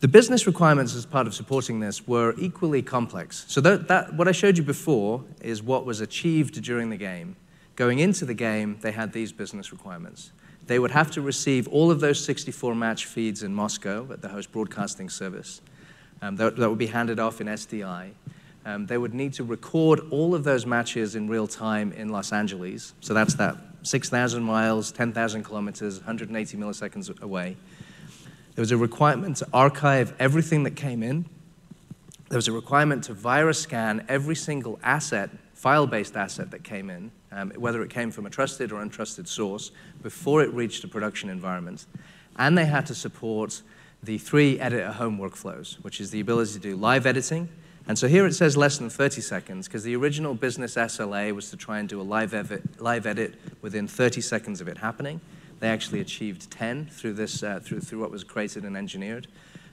the 0.00 0.08
business 0.08 0.46
requirements 0.46 0.94
as 0.94 1.06
part 1.06 1.26
of 1.26 1.34
supporting 1.34 1.80
this 1.80 2.06
were 2.06 2.34
equally 2.38 2.82
complex. 2.82 3.46
So 3.48 3.62
that, 3.62 3.88
that, 3.88 4.14
what 4.14 4.28
I 4.28 4.32
showed 4.32 4.58
you 4.58 4.62
before 4.62 5.24
is 5.40 5.62
what 5.62 5.86
was 5.86 6.02
achieved 6.02 6.62
during 6.62 6.90
the 6.90 6.98
game. 6.98 7.36
Going 7.76 7.98
into 8.00 8.26
the 8.26 8.34
game, 8.34 8.78
they 8.82 8.92
had 8.92 9.12
these 9.12 9.32
business 9.32 9.72
requirements. 9.72 10.32
They 10.66 10.78
would 10.78 10.90
have 10.90 11.10
to 11.12 11.22
receive 11.22 11.66
all 11.68 11.90
of 11.90 12.00
those 12.00 12.22
64 12.22 12.74
match 12.74 13.06
feeds 13.06 13.42
in 13.42 13.54
Moscow 13.54 14.06
at 14.12 14.20
the 14.20 14.28
host 14.28 14.52
broadcasting 14.52 15.08
service. 15.08 15.62
Um, 16.20 16.36
that, 16.36 16.56
that, 16.56 16.68
would 16.68 16.78
be 16.78 16.88
handed 16.88 17.18
off 17.18 17.40
in 17.40 17.46
SDI. 17.46 18.10
Um, 18.66 18.86
they 18.86 18.98
would 18.98 19.14
need 19.14 19.32
to 19.34 19.44
record 19.44 20.00
all 20.10 20.34
of 20.34 20.44
those 20.44 20.66
matches 20.66 21.14
in 21.14 21.28
real 21.28 21.46
time 21.46 21.92
in 21.92 22.08
Los 22.08 22.32
Angeles. 22.32 22.94
So 23.00 23.14
that's 23.14 23.34
that 23.34 23.56
6,000 23.82 24.42
miles, 24.42 24.90
10,000 24.92 25.44
kilometers, 25.44 25.98
180 25.98 26.56
milliseconds 26.56 27.20
away. 27.22 27.56
There 28.56 28.62
was 28.62 28.72
a 28.72 28.76
requirement 28.76 29.36
to 29.36 29.48
archive 29.52 30.12
everything 30.18 30.64
that 30.64 30.72
came 30.72 31.04
in. 31.04 31.26
There 32.28 32.38
was 32.38 32.48
a 32.48 32.52
requirement 32.52 33.04
to 33.04 33.14
virus 33.14 33.60
scan 33.60 34.04
every 34.08 34.34
single 34.34 34.80
asset, 34.82 35.30
file 35.54 35.86
based 35.86 36.16
asset 36.16 36.50
that 36.50 36.64
came 36.64 36.90
in 36.90 37.12
um, 37.36 37.52
whether 37.56 37.82
it 37.82 37.90
came 37.90 38.10
from 38.10 38.26
a 38.26 38.30
trusted 38.30 38.72
or 38.72 38.82
untrusted 38.82 39.28
source, 39.28 39.70
before 40.02 40.42
it 40.42 40.52
reached 40.52 40.82
a 40.84 40.88
production 40.88 41.28
environment. 41.28 41.86
And 42.36 42.56
they 42.56 42.64
had 42.64 42.86
to 42.86 42.94
support 42.94 43.62
the 44.02 44.18
three 44.18 44.58
edit 44.58 44.80
at 44.80 44.94
home 44.94 45.18
workflows, 45.18 45.74
which 45.84 46.00
is 46.00 46.10
the 46.10 46.20
ability 46.20 46.54
to 46.54 46.58
do 46.58 46.76
live 46.76 47.06
editing. 47.06 47.48
And 47.88 47.98
so 47.98 48.08
here 48.08 48.26
it 48.26 48.34
says 48.34 48.56
less 48.56 48.78
than 48.78 48.90
30 48.90 49.20
seconds, 49.20 49.68
because 49.68 49.84
the 49.84 49.94
original 49.94 50.34
business 50.34 50.74
SLA 50.76 51.34
was 51.34 51.50
to 51.50 51.56
try 51.56 51.78
and 51.78 51.88
do 51.88 52.00
a 52.00 52.02
live, 52.02 52.32
live 52.78 53.06
edit 53.06 53.34
within 53.62 53.86
30 53.86 54.20
seconds 54.22 54.60
of 54.60 54.68
it 54.68 54.78
happening. 54.78 55.20
They 55.60 55.68
actually 55.68 56.00
achieved 56.00 56.50
10 56.50 56.86
through, 56.86 57.14
this, 57.14 57.42
uh, 57.42 57.60
through, 57.62 57.80
through 57.80 58.00
what 58.00 58.10
was 58.10 58.24
created 58.24 58.64
and 58.64 58.76
engineered. 58.76 59.26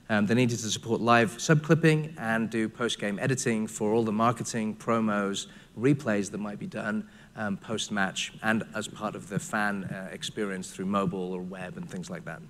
Um, 0.08 0.26
they 0.26 0.34
needed 0.34 0.58
to 0.58 0.70
support 0.70 1.00
live 1.00 1.38
subclipping 1.38 2.14
and 2.18 2.50
do 2.50 2.68
post 2.68 2.98
game 2.98 3.18
editing 3.18 3.66
for 3.66 3.94
all 3.94 4.02
the 4.02 4.12
marketing, 4.12 4.76
promos, 4.76 5.46
replays 5.78 6.30
that 6.30 6.38
might 6.38 6.58
be 6.58 6.66
done 6.66 7.08
um, 7.36 7.56
post 7.56 7.90
match 7.90 8.32
and 8.42 8.62
as 8.74 8.86
part 8.86 9.14
of 9.14 9.28
the 9.28 9.38
fan 9.38 9.84
uh, 9.84 10.08
experience 10.12 10.70
through 10.70 10.86
mobile 10.86 11.32
or 11.32 11.40
web 11.40 11.76
and 11.76 11.90
things 11.90 12.10
like 12.10 12.24
that. 12.24 12.40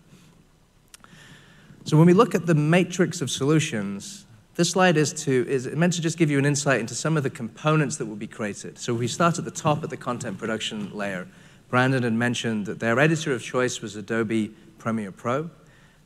So 1.85 1.97
when 1.97 2.07
we 2.07 2.15
look 2.15 2.35
at 2.35 2.47
the 2.47 2.55
matrix 2.55 3.21
of 3.21 3.31
solutions, 3.31 4.27
this 4.55 4.71
slide 4.71 4.97
is, 4.97 5.13
to, 5.25 5.47
is 5.49 5.67
meant 5.69 5.93
to 5.95 6.01
just 6.01 6.17
give 6.17 6.31
you 6.31 6.39
an 6.39 6.47
insight 6.47 6.81
into 6.81 6.95
some 6.95 7.17
of 7.17 7.23
the 7.23 7.31
components 7.31 7.97
that 7.97 8.07
will 8.07 8.17
be 8.17 8.27
created. 8.27 8.79
So 8.79 8.95
we 8.95 9.09
start 9.09 9.39
at 9.39 9.45
the 9.45 9.51
top 9.51 9.83
at 9.85 9.91
the 9.91 9.97
content 9.97 10.39
production 10.39 10.95
layer. 10.97 11.27
Brandon 11.75 12.05
had 12.05 12.13
mentioned 12.13 12.67
that 12.67 12.79
their 12.79 13.01
editor 13.01 13.33
of 13.33 13.43
choice 13.43 13.81
was 13.81 13.97
Adobe 13.97 14.55
Premiere 14.79 15.11
Pro. 15.11 15.51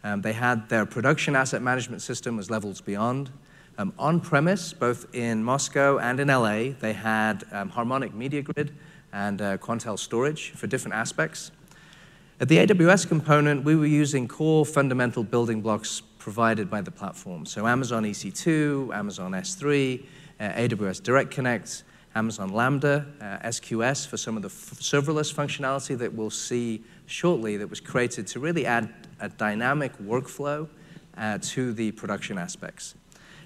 Um, 0.02 0.22
they 0.22 0.32
had 0.32 0.66
their 0.70 0.86
production 0.86 1.36
asset 1.36 1.60
management 1.60 2.00
system 2.00 2.38
was 2.38 2.48
Levels 2.48 2.80
Beyond. 2.80 3.28
Um, 3.76 3.92
on 3.98 4.18
premise, 4.18 4.72
both 4.72 5.14
in 5.14 5.44
Moscow 5.44 5.98
and 5.98 6.20
in 6.20 6.28
LA, 6.28 6.70
they 6.80 6.94
had 6.94 7.44
um, 7.52 7.68
Harmonic 7.68 8.14
Media 8.14 8.40
Grid 8.40 8.72
and 9.12 9.42
uh, 9.42 9.58
Quantel 9.58 9.98
storage 9.98 10.52
for 10.52 10.66
different 10.66 10.94
aspects. 10.94 11.50
At 12.40 12.48
the 12.48 12.56
AWS 12.66 13.06
component, 13.06 13.62
we 13.62 13.76
were 13.76 13.84
using 13.84 14.26
core 14.26 14.64
fundamental 14.64 15.22
building 15.22 15.60
blocks 15.60 16.00
provided 16.18 16.70
by 16.70 16.80
the 16.80 16.90
platform. 16.90 17.44
So 17.44 17.66
Amazon 17.66 18.04
EC2, 18.04 18.94
Amazon 18.94 19.32
S3, 19.32 20.02
uh, 20.40 20.44
AWS 20.44 21.02
Direct 21.02 21.30
Connect, 21.30 21.82
Amazon 22.14 22.52
Lambda, 22.52 23.06
uh, 23.20 23.46
SQS 23.46 24.06
for 24.06 24.16
some 24.16 24.36
of 24.36 24.42
the 24.42 24.48
serverless 24.48 25.32
functionality 25.32 25.96
that 25.98 26.12
we'll 26.12 26.30
see 26.30 26.82
shortly 27.06 27.56
that 27.56 27.68
was 27.68 27.80
created 27.80 28.26
to 28.28 28.40
really 28.40 28.66
add 28.66 28.92
a 29.20 29.28
dynamic 29.28 29.96
workflow 29.98 30.68
uh, 31.16 31.38
to 31.42 31.72
the 31.72 31.92
production 31.92 32.38
aspects. 32.38 32.94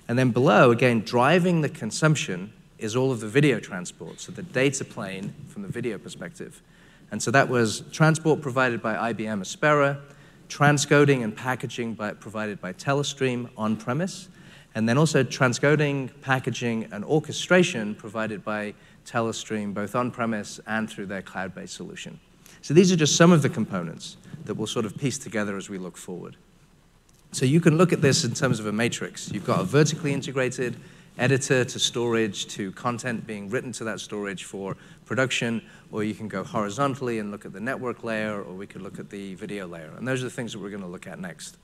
And 0.09 0.18
then 0.18 0.31
below, 0.31 0.70
again, 0.70 1.01
driving 1.01 1.61
the 1.61 1.68
consumption 1.68 2.53
is 2.79 2.96
all 2.96 3.12
of 3.12 3.20
the 3.20 3.29
video 3.29 3.61
transport, 3.61 4.20
so 4.20 4.33
the 4.33 4.42
data 4.42 4.85
plane 4.85 5.33
from 5.48 5.62
the 5.62 5.68
video 5.68 5.98
perspective. 5.98 6.62
And 7.11 7.22
so 7.22 7.31
that 7.31 7.48
was 7.48 7.83
transport 7.92 8.40
provided 8.40 8.83
by 8.83 9.12
IBM 9.12 9.40
Aspera, 9.40 10.01
transcoding 10.48 11.22
and 11.22 11.37
packaging 11.37 11.94
by, 11.94 12.12
provided 12.12 12.61
by 12.61 12.72
Telestream 12.72 13.48
on 13.57 13.77
premise, 13.77 14.29
and 14.74 14.88
then 14.88 14.98
also 14.98 15.22
transcoding, 15.22 16.11
packaging, 16.22 16.88
and 16.92 17.04
orchestration 17.04 17.94
provided 17.94 18.44
by 18.44 18.74
Telestream 19.06 19.74
both 19.74 19.94
on 19.94 20.11
premise 20.11 20.61
and 20.66 20.88
through 20.88 21.06
their 21.06 21.22
cloud 21.22 21.54
based 21.54 21.74
solution. 21.74 22.18
So 22.62 22.74
these 22.74 22.92
are 22.92 22.96
just 22.96 23.16
some 23.16 23.32
of 23.32 23.42
the 23.42 23.48
components 23.48 24.16
that 24.44 24.54
we'll 24.54 24.66
sort 24.66 24.87
of 24.87 24.96
piece 24.96 25.18
together 25.18 25.56
as 25.56 25.68
we 25.68 25.78
look 25.78 25.96
forward. 25.96 26.37
So 27.32 27.46
you 27.46 27.61
can 27.61 27.78
look 27.78 27.92
at 27.92 28.02
this 28.02 28.24
in 28.24 28.35
terms 28.35 28.61
of 28.61 28.66
a 28.66 28.72
matrix. 28.72 29.30
You've 29.32 29.46
got 29.46 29.61
a 29.61 29.64
vertically 29.64 30.12
integrated 30.12 30.76
editor 31.18 31.64
to 31.64 31.78
storage 31.78 32.46
to 32.48 32.72
content 32.72 33.26
being 33.26 33.50
written 33.50 33.72
to 33.72 33.85
that 33.85 34.00
storage 34.00 34.44
for 34.44 34.76
production, 35.04 35.62
or 35.90 36.04
you 36.04 36.14
can 36.14 36.28
go 36.28 36.44
horizontally 36.44 37.18
and 37.18 37.30
look 37.30 37.44
at 37.44 37.52
the 37.52 37.61
network 37.61 38.04
layer, 38.04 38.42
or 38.42 38.54
we 38.54 38.66
could 38.66 38.82
look 38.82 38.98
at 38.98 39.11
the 39.11 39.35
video 39.35 39.66
layer. 39.66 39.92
And 39.96 40.06
those 40.06 40.20
are 40.20 40.24
the 40.24 40.30
things 40.30 40.52
that 40.52 40.58
we're 40.58 40.70
going 40.70 40.82
to 40.82 40.88
look 40.88 41.06
at 41.06 41.18
next. 41.18 41.56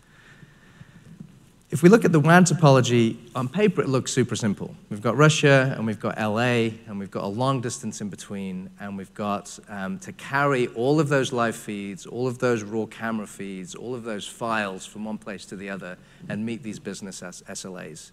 If 1.70 1.82
we 1.82 1.90
look 1.90 2.06
at 2.06 2.12
the 2.12 2.20
WAN 2.20 2.44
topology, 2.44 3.18
on 3.34 3.46
paper 3.46 3.82
it 3.82 3.90
looks 3.90 4.10
super 4.10 4.34
simple. 4.34 4.74
We've 4.88 5.02
got 5.02 5.18
Russia, 5.18 5.74
and 5.76 5.86
we've 5.86 6.00
got 6.00 6.18
LA, 6.18 6.70
and 6.86 6.98
we've 6.98 7.10
got 7.10 7.24
a 7.24 7.28
long 7.28 7.60
distance 7.60 8.00
in 8.00 8.08
between, 8.08 8.70
and 8.80 8.96
we've 8.96 9.12
got 9.12 9.58
um, 9.68 9.98
to 9.98 10.12
carry 10.12 10.68
all 10.68 10.98
of 10.98 11.10
those 11.10 11.30
live 11.30 11.54
feeds, 11.54 12.06
all 12.06 12.26
of 12.26 12.38
those 12.38 12.62
raw 12.62 12.86
camera 12.86 13.26
feeds, 13.26 13.74
all 13.74 13.94
of 13.94 14.02
those 14.02 14.26
files 14.26 14.86
from 14.86 15.04
one 15.04 15.18
place 15.18 15.44
to 15.44 15.56
the 15.56 15.68
other, 15.68 15.98
and 16.30 16.46
meet 16.46 16.62
these 16.62 16.78
business 16.78 17.20
SLAs. 17.20 18.12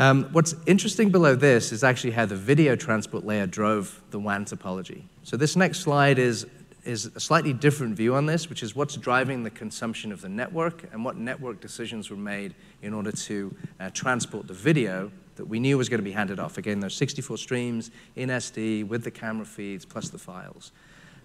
Um, 0.00 0.24
what's 0.32 0.56
interesting 0.66 1.10
below 1.10 1.36
this 1.36 1.70
is 1.70 1.84
actually 1.84 2.10
how 2.10 2.26
the 2.26 2.34
video 2.34 2.74
transport 2.74 3.24
layer 3.24 3.46
drove 3.46 4.02
the 4.10 4.18
WAN 4.18 4.44
topology. 4.44 5.04
So 5.22 5.36
this 5.36 5.54
next 5.54 5.82
slide 5.82 6.18
is 6.18 6.48
is 6.84 7.06
a 7.14 7.20
slightly 7.20 7.52
different 7.52 7.96
view 7.96 8.14
on 8.14 8.26
this, 8.26 8.48
which 8.48 8.62
is 8.62 8.76
what's 8.76 8.96
driving 8.96 9.42
the 9.42 9.50
consumption 9.50 10.12
of 10.12 10.20
the 10.20 10.28
network 10.28 10.84
and 10.92 11.04
what 11.04 11.16
network 11.16 11.60
decisions 11.60 12.10
were 12.10 12.16
made 12.16 12.54
in 12.82 12.94
order 12.94 13.12
to 13.12 13.54
uh, 13.80 13.90
transport 13.90 14.46
the 14.46 14.54
video 14.54 15.10
that 15.36 15.46
we 15.46 15.58
knew 15.58 15.76
was 15.78 15.88
going 15.88 15.98
to 15.98 16.04
be 16.04 16.12
handed 16.12 16.38
off. 16.38 16.58
Again, 16.58 16.80
those 16.80 16.94
64 16.94 17.38
streams 17.38 17.90
in 18.16 18.28
SD 18.28 18.86
with 18.86 19.04
the 19.04 19.10
camera 19.10 19.44
feeds 19.44 19.84
plus 19.84 20.08
the 20.08 20.18
files. 20.18 20.72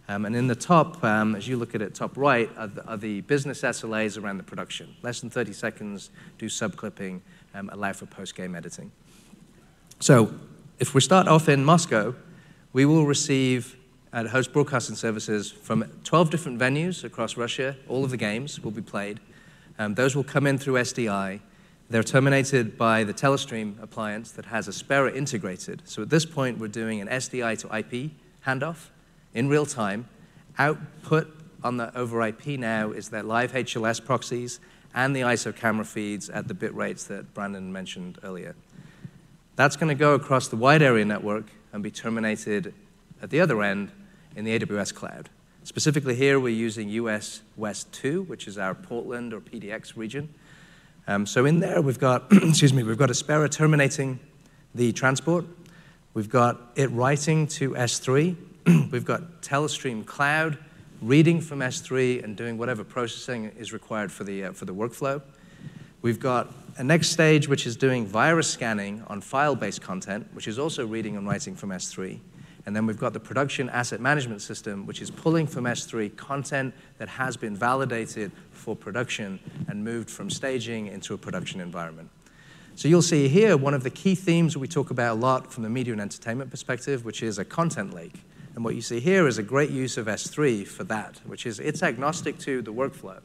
Um, 0.08 0.26
and 0.26 0.36
in 0.36 0.48
the 0.48 0.56
top, 0.56 1.04
um, 1.04 1.36
as 1.36 1.48
you 1.48 1.56
look 1.58 1.76
at 1.76 1.84
it, 1.84 1.94
top 1.94 2.18
right, 2.18 2.50
are 2.58 2.68
the, 2.68 2.84
are 2.88 2.98
the, 2.98 3.22
business 3.22 3.62
SLAs 3.62 4.22
around 4.22 4.38
the 4.38 4.44
production. 4.44 4.96
Less 5.04 5.22
than 5.22 5.30
30 5.30 5.54
seconds, 5.54 6.10
do 6.40 6.48
subclipping, 6.48 7.22
um, 7.54 7.70
allow 7.72 7.94
for 7.94 8.08
post-game 8.08 8.56
editing. 8.56 8.92
So 10.00 10.34
if 10.80 10.96
we 10.96 11.02
start 11.02 11.28
off 11.28 11.48
in 11.48 11.64
Moscow, 11.64 12.16
we 12.74 12.86
will 12.86 13.06
receive 13.06 13.78
at 14.12 14.28
host 14.28 14.52
broadcasting 14.52 14.96
services 14.96 15.52
from 15.52 15.84
12 16.04 16.30
different 16.30 16.60
venues 16.60 17.04
across 17.04 17.38
Russia. 17.38 17.76
All 17.88 18.04
of 18.04 18.12
the 18.12 18.18
games 18.18 18.60
will 18.60 18.72
be 18.72 18.82
played. 18.82 19.20
Um, 19.78 19.96
those 19.96 20.16
will 20.16 20.24
come 20.24 20.48
in 20.48 20.58
through 20.58 20.76
SDI. 20.76 21.40
They're 21.90 22.04
terminated 22.04 22.78
by 22.78 23.04
the 23.04 23.14
Telestream 23.14 23.82
appliance 23.82 24.32
that 24.34 24.46
has 24.46 24.68
Aspera 24.68 25.16
integrated. 25.16 25.82
So 25.86 26.02
at 26.02 26.10
this 26.10 26.26
point, 26.26 26.60
we're 26.60 26.68
doing 26.68 27.02
an 27.02 27.08
SDI 27.08 27.58
to 27.60 27.78
IP 27.78 28.12
handoff 28.46 28.88
in 29.34 29.50
real 29.50 29.66
time. 29.66 30.08
Output 30.58 31.36
on 31.64 31.78
the 31.78 31.96
over 31.98 32.22
IP 32.26 32.60
now 32.60 32.92
is 32.92 33.10
their 33.10 33.24
live 33.24 33.54
HLS 33.54 34.04
proxies 34.04 34.60
and 34.94 35.16
the 35.16 35.22
ISO 35.22 35.56
camera 35.56 35.86
feeds 35.86 36.30
at 36.30 36.48
the 36.48 36.54
bit 36.54 36.74
rates 36.74 37.06
that 37.06 37.34
Brandon 37.34 37.72
mentioned 37.72 38.18
earlier. 38.24 38.56
That's 39.56 39.76
going 39.76 39.90
to 39.90 39.96
go 39.96 40.14
across 40.14 40.48
the 40.48 40.56
wide 40.56 40.82
area 40.82 41.06
network 41.06 41.46
and 41.74 41.84
be 41.84 41.92
terminated 41.92 42.74
at 43.22 43.30
the 43.30 43.40
other 43.40 43.62
end 43.62 43.92
in 44.36 44.46
the 44.46 44.60
AWS 44.60 44.94
cloud. 44.94 45.30
Specifically 45.64 46.16
here, 46.16 46.40
we're 46.40 46.50
using 46.50 46.90
US 46.90 47.42
West 47.58 47.92
2, 47.94 48.24
which 48.24 48.48
is 48.48 48.58
our 48.58 48.74
Portland 48.74 49.34
or 49.34 49.42
PDX 49.42 49.96
region. 49.96 50.30
Um, 51.08 51.26
so 51.26 51.46
in 51.46 51.60
there, 51.60 51.82
we've 51.82 52.00
got, 52.00 52.26
excuse 52.32 52.74
me, 52.74 52.84
we've 52.84 52.98
got 52.98 53.10
Aspera 53.10 53.50
terminating 53.50 54.20
the 54.74 54.92
transport. 54.94 55.46
We've 56.14 56.30
got 56.30 56.60
it 56.76 56.90
writing 56.92 57.48
to 57.48 57.72
S3. 57.72 58.36
we've 58.92 59.06
got 59.06 59.42
Telestream 59.42 60.06
Cloud 60.06 60.58
reading 61.02 61.40
from 61.40 61.60
S3 61.60 62.24
and 62.24 62.36
doing 62.36 62.58
whatever 62.58 62.84
processing 62.84 63.52
is 63.58 63.72
required 63.72 64.12
for 64.12 64.24
the, 64.24 64.46
uh, 64.46 64.52
for 64.52 64.66
the 64.66 64.74
workflow. 64.74 65.22
We've 66.02 66.20
got 66.20 66.54
a 66.78 66.84
next 66.84 67.10
stage 67.10 67.48
which 67.48 67.66
is 67.66 67.76
doing 67.76 68.06
virus 68.06 68.50
scanning 68.50 69.04
on 69.08 69.22
file-based 69.22 69.82
content, 69.82 70.28
which 70.34 70.48
is 70.48 70.58
also 70.58 70.86
reading 70.86 71.18
and 71.18 71.28
writing 71.28 71.56
from 71.56 71.70
S3. 71.70 72.20
And 72.70 72.76
then 72.76 72.86
we've 72.86 73.00
got 73.00 73.14
the 73.14 73.20
production 73.20 73.68
asset 73.72 74.00
management 74.00 74.44
system, 74.44 74.86
which 74.86 75.02
is 75.02 75.10
pulling 75.10 75.48
from 75.48 75.64
S3 75.64 76.16
content 76.16 76.72
that 77.00 77.10
has 77.10 77.36
been 77.36 77.56
validated 77.56 78.32
for 78.52 78.76
production 78.76 79.40
and 79.68 79.84
moved 79.84 80.08
from 80.08 80.30
staging 80.30 80.86
into 80.86 81.16
a 81.16 81.18
production 81.18 81.62
environment. 81.62 82.12
So 82.76 82.88
you'll 82.88 83.02
see 83.02 83.28
here 83.28 83.58
one 83.58 83.74
of 83.74 83.82
the 83.82 83.90
key 83.90 84.14
themes 84.14 84.56
we 84.56 84.68
talk 84.68 84.92
about 84.92 85.14
a 85.14 85.20
lot 85.20 85.52
from 85.52 85.64
the 85.64 85.70
media 85.72 85.94
and 85.94 86.00
entertainment 86.00 86.52
perspective, 86.52 87.06
which 87.06 87.24
is 87.24 87.40
a 87.40 87.44
content 87.44 87.96
lake. 87.96 88.22
And 88.54 88.64
what 88.64 88.76
you 88.76 88.82
see 88.82 89.00
here 89.00 89.28
is 89.28 89.40
a 89.40 89.44
great 89.44 89.72
use 89.72 89.98
of 89.98 90.06
S3 90.06 90.68
for 90.68 90.84
that, 90.84 91.22
which 91.26 91.48
is 91.48 91.60
it's 91.60 91.82
agnostic 91.82 92.38
to 92.42 92.62
the 92.62 92.72
workflow. 92.72 93.20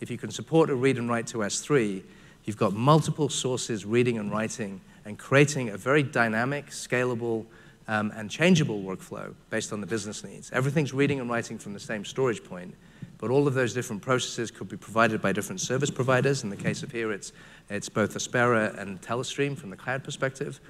If 0.00 0.10
you 0.10 0.18
can 0.18 0.30
support 0.30 0.68
a 0.68 0.74
read 0.74 0.98
and 0.98 1.08
write 1.08 1.26
to 1.28 1.38
S3, 1.38 2.02
you've 2.44 2.58
got 2.58 2.74
multiple 2.74 3.30
sources 3.30 3.86
reading 3.86 4.18
and 4.18 4.30
writing 4.30 4.82
and 5.06 5.18
creating 5.18 5.70
a 5.70 5.78
very 5.78 6.02
dynamic, 6.02 6.66
scalable, 6.66 7.46
um, 7.88 8.12
and 8.16 8.30
changeable 8.30 8.82
workflow 8.82 9.34
based 9.50 9.72
on 9.72 9.80
the 9.80 9.86
business 9.86 10.24
needs. 10.24 10.50
Everything's 10.52 10.92
reading 10.92 11.20
and 11.20 11.30
writing 11.30 11.58
from 11.58 11.72
the 11.72 11.80
same 11.80 12.04
storage 12.04 12.42
point, 12.42 12.74
but 13.18 13.30
all 13.30 13.46
of 13.46 13.54
those 13.54 13.74
different 13.74 14.02
processes 14.02 14.50
could 14.50 14.68
be 14.68 14.76
provided 14.76 15.20
by 15.20 15.32
different 15.32 15.60
service 15.60 15.90
providers. 15.90 16.42
In 16.42 16.50
the 16.50 16.56
case 16.56 16.82
of 16.82 16.92
here, 16.92 17.12
it's, 17.12 17.32
it's 17.70 17.88
both 17.88 18.14
Aspera 18.14 18.78
and 18.78 19.00
Telestream 19.00 19.56
from 19.56 19.70
the 19.70 19.76
cloud 19.76 20.02
perspective. 20.02 20.60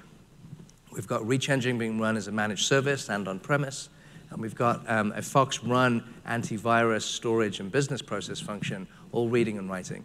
We've 0.91 1.07
got 1.07 1.25
Reach 1.27 1.49
Engine 1.49 1.77
being 1.77 1.99
run 1.99 2.15
as 2.17 2.27
a 2.27 2.31
managed 2.31 2.65
service 2.65 3.09
and 3.09 3.27
on-premise. 3.27 3.89
And 4.31 4.41
we've 4.41 4.55
got 4.55 4.89
um, 4.89 5.13
a 5.15 5.21
Fox 5.21 5.63
Run 5.63 6.03
antivirus 6.27 7.03
storage 7.03 7.59
and 7.59 7.71
business 7.71 8.01
process 8.01 8.39
function, 8.39 8.87
all 9.11 9.29
reading 9.29 9.57
and 9.57 9.69
writing. 9.69 10.03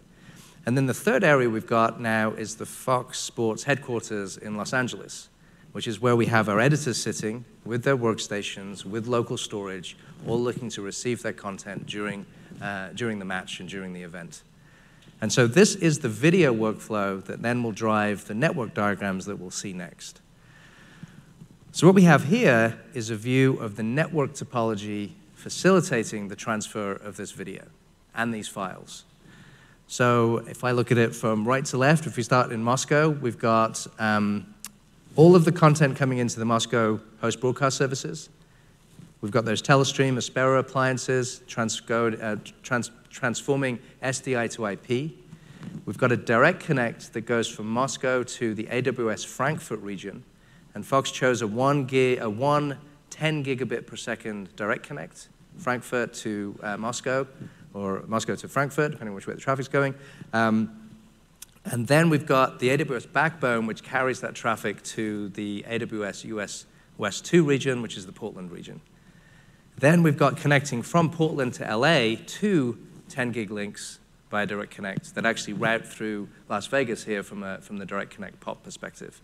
And 0.67 0.77
then 0.77 0.87
the 0.87 0.95
third 0.95 1.25
area 1.25 1.49
we've 1.49 1.67
got 1.67 2.01
now 2.01 2.33
is 2.33 2.57
the 2.57 2.67
Fox 2.67 3.19
Sports 3.19 3.65
headquarters 3.65 4.37
in 4.37 4.57
Los 4.57 4.75
Angeles 4.75 5.31
which 5.73 5.87
is 5.87 6.01
where 6.01 6.17
we 6.17 6.27
have 6.27 6.49
our 6.49 6.61
editors 6.61 7.01
sitting 7.01 7.45
with 7.65 7.85
their 7.85 7.97
workstations, 7.97 8.85
with 8.85 9.07
local 9.07 9.37
storage, 9.37 9.97
all 10.27 10.41
looking 10.41 10.69
to 10.71 10.83
receive 10.83 11.23
their 11.23 11.33
content 11.33 11.87
during, 11.87 12.27
uh, 12.61 12.89
during 12.95 13.19
the 13.19 13.25
match 13.25 13.61
and 13.61 13.69
during 13.69 13.93
the 13.93 14.03
event. 14.03 14.43
And 15.21 15.33
so 15.33 15.47
this 15.47 15.75
is 15.77 15.99
the 15.99 16.09
video 16.09 16.55
workflow 16.55 17.23
that 17.25 17.43
then 17.43 17.63
will 17.63 17.73
drive 17.73 18.27
the 18.27 18.35
network 18.35 18.75
diagrams 18.75 19.27
that 19.27 19.39
we'll 19.39 19.51
see 19.51 19.73
next. 19.73 20.21
So 21.73 21.87
what 21.87 21.95
we 21.95 22.03
have 22.03 22.25
here 22.25 22.81
is 22.95 23.11
a 23.11 23.17
view 23.17 23.57
of 23.59 23.77
the 23.77 23.83
network 23.83 24.33
topology 24.33 25.13
facilitating 25.35 26.29
the 26.29 26.37
transfer 26.37 26.93
of 26.93 27.17
this 27.17 27.33
video 27.33 27.67
and 28.15 28.35
these 28.35 28.49
files. 28.49 29.05
So 29.87 30.39
if 30.49 30.65
I 30.65 30.71
look 30.73 30.91
at 30.91 30.99
it 30.99 31.15
from 31.15 31.47
right 31.47 31.65
to 31.67 31.77
left, 31.77 32.07
if 32.07 32.17
we 32.17 32.23
start 32.23 32.51
in 32.51 32.63
Moscow, 32.63 33.09
we've 33.09 33.39
got 33.39 33.87
um, 33.99 34.50
all 35.17 35.35
of 35.35 35.45
the 35.45 35.53
content 35.53 35.97
coming 35.97 36.19
into 36.19 36.39
the 36.39 36.45
Moscow 36.45 37.01
host 37.21 37.41
broadcast 37.41 37.77
services. 37.77 38.29
We've 39.21 39.33
got 39.33 39.45
those 39.45 39.61
Telestream, 39.61 40.17
Aspera 40.17 40.61
appliances, 40.61 41.43
uh, 41.57 42.37
trans 42.63 42.91
transforming 43.11 43.79
SDI 44.03 44.51
to 44.53 44.67
IP. 44.67 45.13
We've 45.85 45.99
got 45.99 46.13
a 46.13 46.17
direct 46.17 46.61
connect 46.61 47.13
that 47.13 47.23
goes 47.23 47.49
from 47.49 47.67
Moscow 47.67 48.23
to 48.23 48.55
the 48.55 48.65
AWS 48.65 49.27
Frankfurt 49.27 49.81
region. 49.81 50.23
And 50.75 50.87
Fox 50.87 51.11
chose 51.11 51.43
a 51.43 51.47
one, 51.47 51.85
gig, 51.85 52.21
a 52.21 52.31
one 52.31 52.79
10 53.11 53.45
gigabit 53.45 53.87
per 53.87 53.97
second 53.97 54.55
direct 54.57 54.85
connect, 54.85 55.29
Frankfurt 55.59 56.15
to 56.15 56.59
uh, 56.63 56.77
Moscow, 56.77 57.27
or 57.75 58.05
Moscow 58.07 58.37
to 58.37 58.49
Frankfurt, 58.49 58.93
depending 58.93 59.09
on 59.09 59.15
which 59.17 59.27
way 59.27 59.35
the 59.35 59.41
traffic's 59.41 59.69
going. 59.69 59.95
Um, 60.33 60.90
and 61.71 61.87
then 61.87 62.11
we've 62.11 62.27
got 62.27 62.59
the 62.59 62.77
AWS 62.77 63.13
backbone, 63.13 63.67
which 63.67 63.85
carries 63.85 64.21
that 64.23 64.35
traffic 64.35 64.83
to 64.83 65.29
the 65.31 65.65
AWS 65.69 66.25
US 66.25 66.67
West 66.99 67.25
2 67.27 67.45
region, 67.45 67.81
which 67.81 67.97
is 67.97 68.07
the 68.07 68.13
Portland 68.13 68.51
region. 68.51 68.81
Then 69.79 70.03
we've 70.03 70.17
got 70.17 70.37
connecting 70.37 70.83
from 70.83 71.11
Portland 71.11 71.55
to 71.55 71.77
LA 71.77 72.17
to 72.27 72.77
10 73.09 73.31
gig 73.31 73.53
links 73.53 74.01
via 74.33 74.47
Direct 74.47 74.73
Connect 74.73 75.15
that 75.15 75.25
actually 75.25 75.53
route 75.53 75.87
through 75.87 76.29
Las 76.49 76.67
Vegas 76.67 77.05
here 77.05 77.23
from, 77.23 77.45
a, 77.45 77.59
from 77.61 77.79
the 77.79 77.87
Direct 77.87 78.11
Connect 78.11 78.41
POP 78.41 78.65
perspective. 78.65 79.21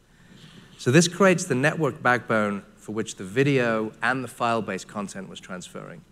So 0.78 0.92
this 0.92 1.08
creates 1.08 1.46
the 1.46 1.54
network 1.56 2.00
backbone 2.00 2.62
for 2.76 2.92
which 2.92 3.16
the 3.16 3.24
video 3.24 3.92
and 4.02 4.22
the 4.22 4.28
file-based 4.28 4.86
content 4.86 5.28
was 5.28 5.40
transferring. 5.40 6.02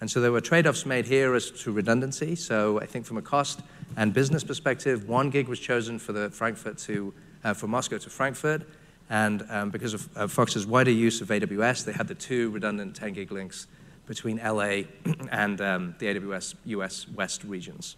And 0.00 0.08
so 0.08 0.20
there 0.20 0.30
were 0.30 0.40
trade-offs 0.40 0.86
made 0.86 1.06
here 1.06 1.34
as 1.34 1.50
to 1.50 1.72
redundancy. 1.72 2.36
So 2.36 2.80
I 2.80 2.86
think 2.86 3.06
from 3.06 3.18
a 3.18 3.22
cost 3.22 3.60
and 3.96 4.12
business 4.12 4.44
perspective, 4.44 5.08
one 5.08 5.30
gig 5.30 5.48
was 5.48 5.58
chosen 5.58 5.98
for 5.98 6.12
the 6.12 6.30
Frankfurt 6.30 6.78
to, 6.78 7.12
uh, 7.44 7.54
for 7.54 7.66
Moscow 7.66 7.98
to 7.98 8.10
Frankfurt. 8.10 8.62
And 9.08 9.44
um, 9.50 9.70
because 9.70 9.94
of 9.94 10.08
uh, 10.16 10.26
Fox's 10.28 10.66
wider 10.66 10.92
use 10.92 11.20
of 11.20 11.28
AWS, 11.28 11.84
they 11.84 11.92
had 11.92 12.06
the 12.06 12.14
two 12.14 12.50
redundant 12.50 12.94
10 12.94 13.12
gig 13.14 13.32
links 13.32 13.66
between 14.06 14.38
LA 14.38 14.82
and 15.30 15.60
um, 15.60 15.94
the 15.98 16.06
AWS 16.06 16.54
US 16.66 17.08
West 17.08 17.44
regions. 17.44 17.96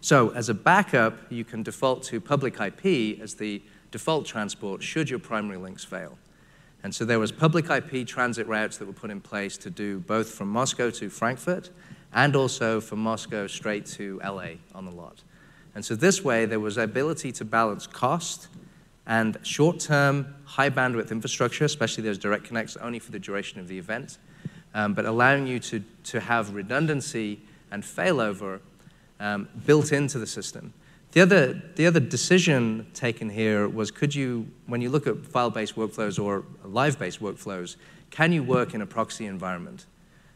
So 0.00 0.30
as 0.30 0.48
a 0.48 0.54
backup, 0.54 1.14
you 1.30 1.44
can 1.44 1.62
default 1.62 2.02
to 2.04 2.20
public 2.20 2.60
IP 2.60 3.20
as 3.20 3.34
the 3.34 3.62
default 3.90 4.26
transport 4.26 4.82
should 4.82 5.10
your 5.10 5.18
primary 5.18 5.58
links 5.58 5.84
fail. 5.84 6.18
And 6.82 6.94
so 6.94 7.04
there 7.04 7.18
was 7.18 7.30
public 7.30 7.68
IP 7.68 8.06
transit 8.06 8.46
routes 8.46 8.78
that 8.78 8.86
were 8.86 8.94
put 8.94 9.10
in 9.10 9.20
place 9.20 9.58
to 9.58 9.70
do 9.70 10.00
both 10.00 10.30
from 10.30 10.48
Moscow 10.48 10.90
to 10.90 11.10
Frankfurt 11.10 11.70
and 12.12 12.34
also 12.34 12.80
from 12.80 12.98
Moscow 13.00 13.46
straight 13.46 13.86
to 13.86 14.20
LA 14.24 14.52
on 14.74 14.84
the 14.84 14.90
lot. 14.90 15.22
And 15.74 15.84
so 15.84 15.94
this 15.94 16.24
way, 16.24 16.46
there 16.46 16.60
was 16.60 16.76
ability 16.76 17.32
to 17.32 17.44
balance 17.44 17.86
cost 17.86 18.48
and 19.06 19.38
short-term 19.42 20.34
high 20.44 20.70
bandwidth 20.70 21.10
infrastructure, 21.10 21.64
especially 21.64 22.02
those 22.02 22.18
direct 22.18 22.44
connects 22.44 22.76
only 22.76 22.98
for 22.98 23.12
the 23.12 23.18
duration 23.18 23.60
of 23.60 23.68
the 23.68 23.78
event, 23.78 24.18
um, 24.74 24.94
but 24.94 25.04
allowing 25.04 25.46
you 25.46 25.58
to, 25.58 25.82
to 26.04 26.20
have 26.20 26.54
redundancy 26.54 27.40
and 27.70 27.82
failover 27.82 28.60
um, 29.20 29.48
built 29.66 29.92
into 29.92 30.18
the 30.18 30.26
system. 30.26 30.72
The 31.12 31.20
other, 31.22 31.60
the 31.74 31.86
other 31.86 31.98
decision 31.98 32.86
taken 32.94 33.30
here 33.30 33.68
was 33.68 33.90
could 33.90 34.14
you, 34.14 34.46
when 34.66 34.80
you 34.80 34.90
look 34.90 35.06
at 35.06 35.26
file-based 35.26 35.74
workflows 35.74 36.22
or 36.22 36.44
live-based 36.64 37.20
workflows, 37.20 37.76
can 38.10 38.32
you 38.32 38.42
work 38.42 38.74
in 38.74 38.82
a 38.82 38.86
proxy 38.86 39.26
environment? 39.26 39.86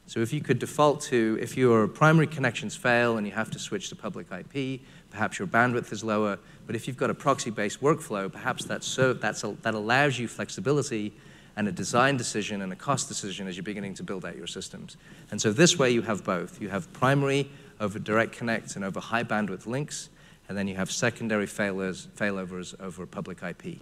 So 0.06 0.20
if 0.20 0.32
you 0.32 0.40
could 0.40 0.58
default 0.58 1.00
to, 1.02 1.38
if 1.40 1.56
your 1.56 1.88
primary 1.88 2.26
connections 2.26 2.76
fail 2.76 3.16
and 3.16 3.26
you 3.26 3.32
have 3.32 3.50
to 3.52 3.58
switch 3.58 3.88
to 3.88 3.96
public 3.96 4.26
IP, 4.30 4.80
perhaps 5.10 5.38
your 5.38 5.48
bandwidth 5.48 5.92
is 5.92 6.04
lower, 6.04 6.38
but 6.66 6.76
if 6.76 6.86
you've 6.86 6.96
got 6.96 7.10
a 7.10 7.14
proxy-based 7.14 7.80
workflow, 7.80 8.30
perhaps 8.30 8.64
that's 8.64 8.98
a, 8.98 9.14
that 9.14 9.74
allows 9.74 10.18
you 10.18 10.28
flexibility 10.28 11.12
and 11.56 11.68
a 11.68 11.72
design 11.72 12.16
decision 12.16 12.62
and 12.62 12.72
a 12.72 12.76
cost 12.76 13.08
decision 13.08 13.46
as 13.46 13.56
you're 13.56 13.64
beginning 13.64 13.94
to 13.94 14.02
build 14.02 14.24
out 14.24 14.36
your 14.36 14.46
systems. 14.46 14.96
And 15.30 15.40
so 15.40 15.52
this 15.52 15.78
way 15.78 15.90
you 15.90 16.02
have 16.02 16.24
both. 16.24 16.60
You 16.60 16.68
have 16.68 16.92
primary 16.92 17.48
over 17.80 17.98
direct 17.98 18.32
connects 18.32 18.76
and 18.76 18.84
over 18.84 19.00
high 19.00 19.24
bandwidth 19.24 19.66
links, 19.66 20.10
and 20.48 20.58
then 20.58 20.68
you 20.68 20.74
have 20.76 20.90
secondary 20.90 21.46
failovers 21.46 22.80
over 22.80 23.06
public 23.06 23.42
IP. 23.42 23.78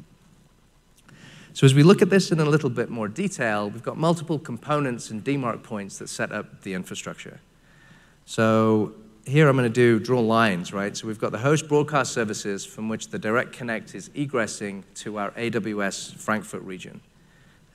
So 1.55 1.67
as 1.67 1.75
we 1.75 1.83
look 1.83 2.01
at 2.01 2.09
this 2.09 2.33
in 2.33 2.41
a 2.41 2.47
little 2.47 2.71
bit 2.71 2.88
more 2.88 3.09
detail, 3.09 3.69
we've 3.69 3.83
got 3.83 3.99
multiple 3.99 4.38
components 4.38 5.11
and 5.11 5.23
demarc 5.23 5.62
points 5.62 5.99
that 5.99 6.09
set 6.09 6.33
up 6.33 6.62
the 6.62 6.73
infrastructure. 6.73 7.41
So 8.25 8.95
here 9.27 9.49
I'm 9.49 9.57
going 9.57 9.69
to 9.69 9.75
do 9.75 10.01
draw 10.01 10.21
lines, 10.21 10.73
right? 10.73 10.97
So 10.97 11.07
we've 11.07 11.19
got 11.19 11.31
the 11.31 11.38
host 11.38 11.69
broadcast 11.69 12.12
services 12.12 12.65
from 12.65 12.88
which 12.88 13.09
the 13.09 13.19
direct 13.19 13.53
connect 13.53 13.95
is 13.95 14.09
egressing 14.11 14.83
to 14.97 15.19
our 15.19 15.31
AWS 15.33 16.17
Frankfurt 16.17 16.62
region. 16.62 17.03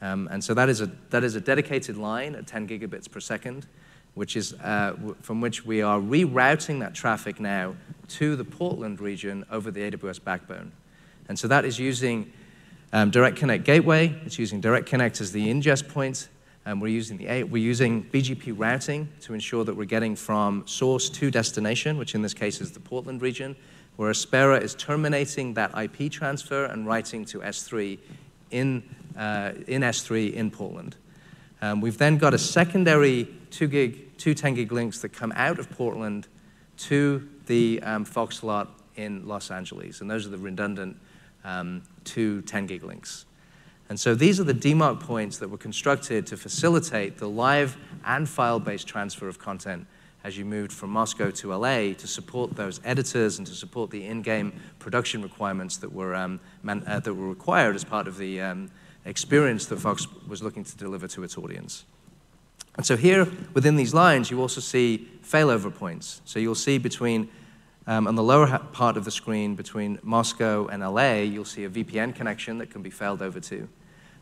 Um, 0.02 0.28
and 0.32 0.44
so 0.44 0.56
that 0.56 0.70
is, 0.70 0.82
a, 0.82 0.92
that 1.12 1.24
is 1.24 1.36
a 1.36 1.42
dedicated 1.42 1.98
line 1.98 2.34
at 2.34 2.48
10 2.48 2.68
gigabits 2.68 3.10
per 3.10 3.20
second, 3.20 3.68
which 4.16 4.36
is, 4.36 4.54
uh, 4.56 4.96
from 5.22 5.40
which 5.40 5.66
we 5.66 5.84
are 5.84 6.00
rerouting 6.00 6.80
that 6.80 6.96
traffic 6.96 7.40
now 7.40 7.76
to 8.08 8.36
the 8.36 8.44
Portland 8.44 9.00
region 9.00 9.46
over 9.52 9.70
the 9.70 9.92
AWS 9.92 10.24
backbone. 10.24 10.72
And 11.30 11.38
so 11.38 11.48
that 11.48 11.64
is 11.64 11.78
using 11.78 12.32
um, 12.94 13.12
Direct 13.12 13.38
Connect 13.38 13.64
Gateway. 13.64 14.16
It's 14.26 14.40
using 14.40 14.62
Direct 14.62 14.86
Connect 14.86 15.22
as 15.22 15.32
the 15.32 15.48
ingest 15.48 15.90
point. 15.90 16.30
And 16.66 16.82
we're 16.82 16.90
using, 16.90 17.18
the, 17.18 17.44
we're 17.44 17.64
using 17.64 18.04
BGP 18.04 18.54
routing 18.58 19.08
to 19.22 19.34
ensure 19.34 19.64
that 19.64 19.74
we're 19.74 19.86
getting 19.86 20.18
from 20.18 20.68
source 20.68 21.10
to 21.12 21.32
destination, 21.32 21.98
which 21.98 22.14
in 22.14 22.22
this 22.22 22.34
case 22.34 22.60
is 22.60 22.74
the 22.74 22.80
Portland 22.80 23.22
region, 23.22 23.56
where 23.96 24.12
Aspera 24.12 24.62
is 24.62 24.76
terminating 24.76 25.54
that 25.54 25.72
IP 25.78 26.12
transfer 26.12 26.66
and 26.66 26.86
writing 26.86 27.24
to 27.26 27.40
S3 27.40 27.98
in, 28.52 28.84
uh, 29.18 29.54
in 29.68 29.82
S3 29.82 30.34
in 30.34 30.52
Portland. 30.52 30.98
Um, 31.62 31.80
we've 31.80 31.98
then 31.98 32.18
got 32.18 32.34
a 32.34 32.38
secondary 32.38 33.30
2 33.52 33.68
gig, 33.68 34.18
two 34.18 34.34
10 34.34 34.56
gig 34.56 34.72
links 34.72 35.00
that 35.00 35.10
come 35.10 35.32
out 35.36 35.60
of 35.60 35.70
Portland 35.72 36.28
to 36.78 37.28
the 37.46 37.82
um, 37.84 38.04
Fox 38.06 38.38
slot 38.38 38.70
in 38.98 39.26
Los 39.26 39.52
Angeles. 39.52 40.02
And 40.02 40.12
those 40.12 40.28
are 40.28 40.30
the 40.30 40.38
redundant 40.38 40.98
um, 41.46 41.82
two 42.08 42.42
10 42.42 42.66
gig 42.66 42.84
links. 42.84 43.26
And 43.90 44.00
so 44.00 44.16
these 44.16 44.40
are 44.40 44.44
the 44.44 44.54
demarc 44.54 45.00
points 45.00 45.38
that 45.38 45.50
were 45.50 45.58
constructed 45.58 46.26
to 46.28 46.38
facilitate 46.38 47.18
the 47.18 47.30
live 47.30 47.78
and 48.06 48.28
file 48.28 48.60
based 48.60 48.88
transfer 48.88 49.28
of 49.28 49.40
content 49.40 49.88
as 50.24 50.38
you 50.38 50.44
moved 50.44 50.74
from 50.74 50.90
Moscow 50.90 51.32
to 51.32 51.54
LA 51.54 51.94
to 51.94 52.08
support 52.08 52.56
those 52.56 52.82
editors 52.84 53.38
and 53.38 53.48
to 53.48 53.54
support 53.54 53.92
the 53.92 54.06
in 54.06 54.22
game 54.22 54.52
production 54.80 55.22
requirements 55.22 55.78
that 55.78 55.94
were, 55.94 56.16
um, 56.16 56.40
uh, 56.68 57.00
that 57.00 57.14
were 57.14 57.30
required 57.30 57.76
as 57.76 57.84
part 57.84 58.08
of 58.08 58.18
the 58.18 58.42
um, 58.42 58.70
experience 59.06 59.68
that 59.68 59.78
Fox 59.78 60.08
was 60.28 60.44
looking 60.44 60.66
to 60.66 60.76
deliver 60.76 61.08
to 61.08 61.24
its 61.24 61.38
audience. 61.38 61.86
And 62.76 62.86
so 62.86 62.98
here, 62.98 63.28
within 63.54 63.76
these 63.76 63.94
lines, 63.94 64.30
you 64.30 64.42
also 64.42 64.60
see 64.60 65.08
failover 65.24 65.74
points. 65.74 66.22
So 66.26 66.40
you'll 66.40 66.56
see 66.56 66.78
between 66.78 67.30
um, 67.88 68.06
on 68.06 68.16
the 68.16 68.24
lower 68.24 68.60
part 68.74 68.98
of 68.98 69.06
the 69.06 69.12
screen 69.12 69.56
between 69.56 69.98
Moscow 70.04 70.68
and 70.68 70.84
LA, 70.84 71.22
you'll 71.22 71.46
see 71.46 71.64
a 71.64 71.70
VPN 71.70 72.14
connection 72.14 72.58
that 72.58 72.70
can 72.70 72.82
be 72.82 72.90
failed 72.90 73.22
over 73.22 73.40
to. 73.40 73.68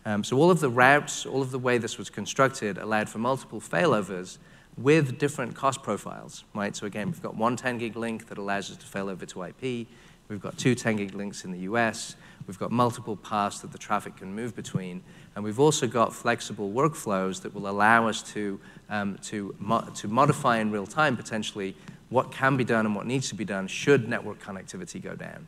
Um, 0.05 0.23
so 0.23 0.37
all 0.37 0.51
of 0.51 0.59
the 0.59 0.69
routes, 0.69 1.25
all 1.25 1.41
of 1.41 1.49
the 1.49 1.57
way 1.57 1.79
this 1.79 1.97
was 1.97 2.11
constructed 2.11 2.77
allowed 2.77 3.09
for 3.09 3.17
multiple 3.17 3.59
failovers 3.59 4.37
with 4.77 5.17
different 5.17 5.55
cost 5.55 5.81
profiles, 5.81 6.43
right? 6.53 6.75
So 6.75 6.85
again, 6.85 7.07
we've 7.07 7.23
got 7.23 7.35
one 7.35 7.55
10 7.55 7.79
gig 7.79 7.95
link 7.95 8.27
that 8.27 8.37
allows 8.37 8.69
us 8.69 8.77
to 8.77 8.85
fail 8.85 9.09
over 9.09 9.25
to 9.25 9.43
IP. 9.43 9.87
We've 10.27 10.41
got 10.41 10.57
two 10.57 10.75
10 10.75 10.97
gig 10.97 11.15
links 11.15 11.43
in 11.43 11.51
the 11.51 11.59
US. 11.59 12.15
We've 12.45 12.59
got 12.59 12.71
multiple 12.71 13.15
paths 13.15 13.61
that 13.61 13.71
the 13.71 13.77
traffic 13.79 14.17
can 14.17 14.35
move 14.35 14.55
between. 14.55 15.01
And 15.35 15.43
we've 15.43 15.59
also 15.59 15.87
got 15.87 16.13
flexible 16.13 16.71
workflows 16.71 17.41
that 17.41 17.55
will 17.55 17.67
allow 17.67 18.07
us 18.07 18.21
to, 18.33 18.59
um, 18.89 19.17
to, 19.23 19.55
mo 19.57 19.81
to 19.95 20.07
modify 20.07 20.59
in 20.59 20.71
real 20.71 20.85
time 20.85 21.17
potentially 21.17 21.75
what 22.09 22.31
can 22.31 22.57
be 22.57 22.63
done 22.63 22.85
and 22.85 22.95
what 22.95 23.05
needs 23.05 23.29
to 23.29 23.35
be 23.35 23.45
done 23.45 23.67
should 23.67 24.07
network 24.07 24.41
connectivity 24.41 25.01
go 25.01 25.15
down. 25.15 25.47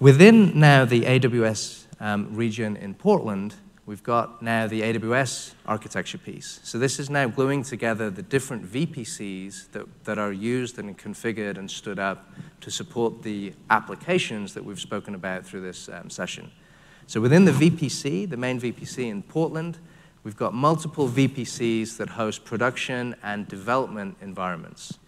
Within 0.00 0.58
now 0.58 0.84
the 0.84 1.02
AWS 1.02 1.86
um, 2.00 2.34
region 2.34 2.76
in 2.76 2.94
Portland, 2.94 3.56
we've 3.84 4.02
got 4.02 4.40
now 4.42 4.68
the 4.68 4.82
AWS 4.82 5.54
architecture 5.66 6.18
piece. 6.18 6.60
So 6.62 6.78
this 6.78 7.00
is 7.00 7.10
now 7.10 7.26
gluing 7.26 7.64
together 7.64 8.08
the 8.08 8.22
different 8.22 8.64
VPCs 8.64 9.72
that, 9.72 10.04
that 10.04 10.18
are 10.18 10.30
used 10.30 10.78
and 10.78 10.96
configured 10.96 11.58
and 11.58 11.68
stood 11.68 11.98
up 11.98 12.30
to 12.60 12.70
support 12.70 13.22
the 13.22 13.54
applications 13.70 14.54
that 14.54 14.64
we've 14.64 14.78
spoken 14.78 15.16
about 15.16 15.44
through 15.44 15.62
this 15.62 15.88
um, 15.88 16.10
session. 16.10 16.50
So 17.08 17.20
within 17.20 17.46
the 17.46 17.52
VPC, 17.52 18.28
the 18.28 18.36
main 18.36 18.60
VPC 18.60 19.10
in 19.10 19.22
Portland, 19.22 19.78
We've 20.28 20.36
got 20.36 20.52
multiple 20.52 21.08
VPCs 21.08 21.96
that 21.96 22.10
host 22.10 22.44
production 22.44 23.16
and 23.22 23.48
development 23.48 24.18
environments. 24.20 24.98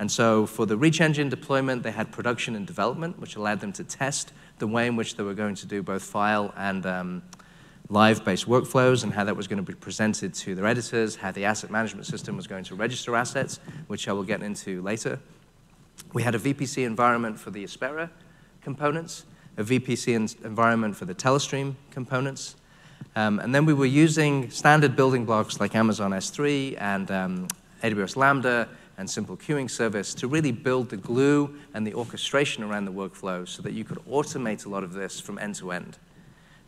And 0.00 0.10
so 0.10 0.46
for 0.46 0.66
the 0.66 0.76
Reach 0.76 1.00
Engine 1.00 1.28
deployment, 1.28 1.84
they 1.84 1.92
had 1.92 2.10
production 2.10 2.56
and 2.56 2.66
development, 2.66 3.20
which 3.20 3.36
allowed 3.36 3.60
them 3.60 3.72
to 3.74 3.84
test 3.84 4.32
the 4.58 4.66
way 4.66 4.88
in 4.88 4.96
which 4.96 5.14
they 5.16 5.22
were 5.22 5.32
going 5.32 5.54
to 5.54 5.66
do 5.66 5.80
both 5.80 6.02
file 6.02 6.52
and 6.56 6.84
um, 6.86 7.22
live-based 7.88 8.48
workflows 8.48 9.04
and 9.04 9.12
how 9.12 9.22
that 9.22 9.36
was 9.36 9.46
going 9.46 9.58
to 9.58 9.62
be 9.62 9.78
presented 9.78 10.34
to 10.34 10.56
their 10.56 10.66
editors, 10.66 11.14
how 11.14 11.30
the 11.30 11.44
asset 11.44 11.70
management 11.70 12.06
system 12.06 12.36
was 12.36 12.48
going 12.48 12.64
to 12.64 12.74
register 12.74 13.14
assets, 13.14 13.60
which 13.86 14.08
I 14.08 14.12
will 14.12 14.24
get 14.24 14.42
into 14.42 14.82
later. 14.82 15.20
We 16.12 16.24
had 16.24 16.34
a 16.34 16.40
VPC 16.40 16.84
environment 16.84 17.38
for 17.38 17.52
the 17.52 17.62
Aspera 17.62 18.10
components, 18.60 19.24
a 19.56 19.62
VPC 19.62 20.44
environment 20.44 20.96
for 20.96 21.04
the 21.04 21.14
Telestream 21.14 21.76
components, 21.92 22.56
um, 23.16 23.38
and 23.38 23.54
then 23.54 23.64
we 23.64 23.74
were 23.74 23.86
using 23.86 24.50
standard 24.50 24.96
building 24.96 25.24
blocks 25.24 25.60
like 25.60 25.74
Amazon 25.74 26.10
S3 26.10 26.76
and 26.80 27.10
um, 27.10 27.48
AWS 27.82 28.16
Lambda 28.16 28.68
and 28.98 29.08
simple 29.08 29.36
queuing 29.36 29.70
service 29.70 30.14
to 30.14 30.28
really 30.28 30.52
build 30.52 30.88
the 30.88 30.96
glue 30.96 31.56
and 31.74 31.86
the 31.86 31.94
orchestration 31.94 32.64
around 32.64 32.84
the 32.84 32.92
workflow 32.92 33.46
so 33.46 33.62
that 33.62 33.72
you 33.72 33.84
could 33.84 33.98
automate 34.06 34.66
a 34.66 34.68
lot 34.68 34.82
of 34.84 34.92
this 34.92 35.20
from 35.20 35.38
end 35.38 35.54
to 35.56 35.70
end. 35.70 35.98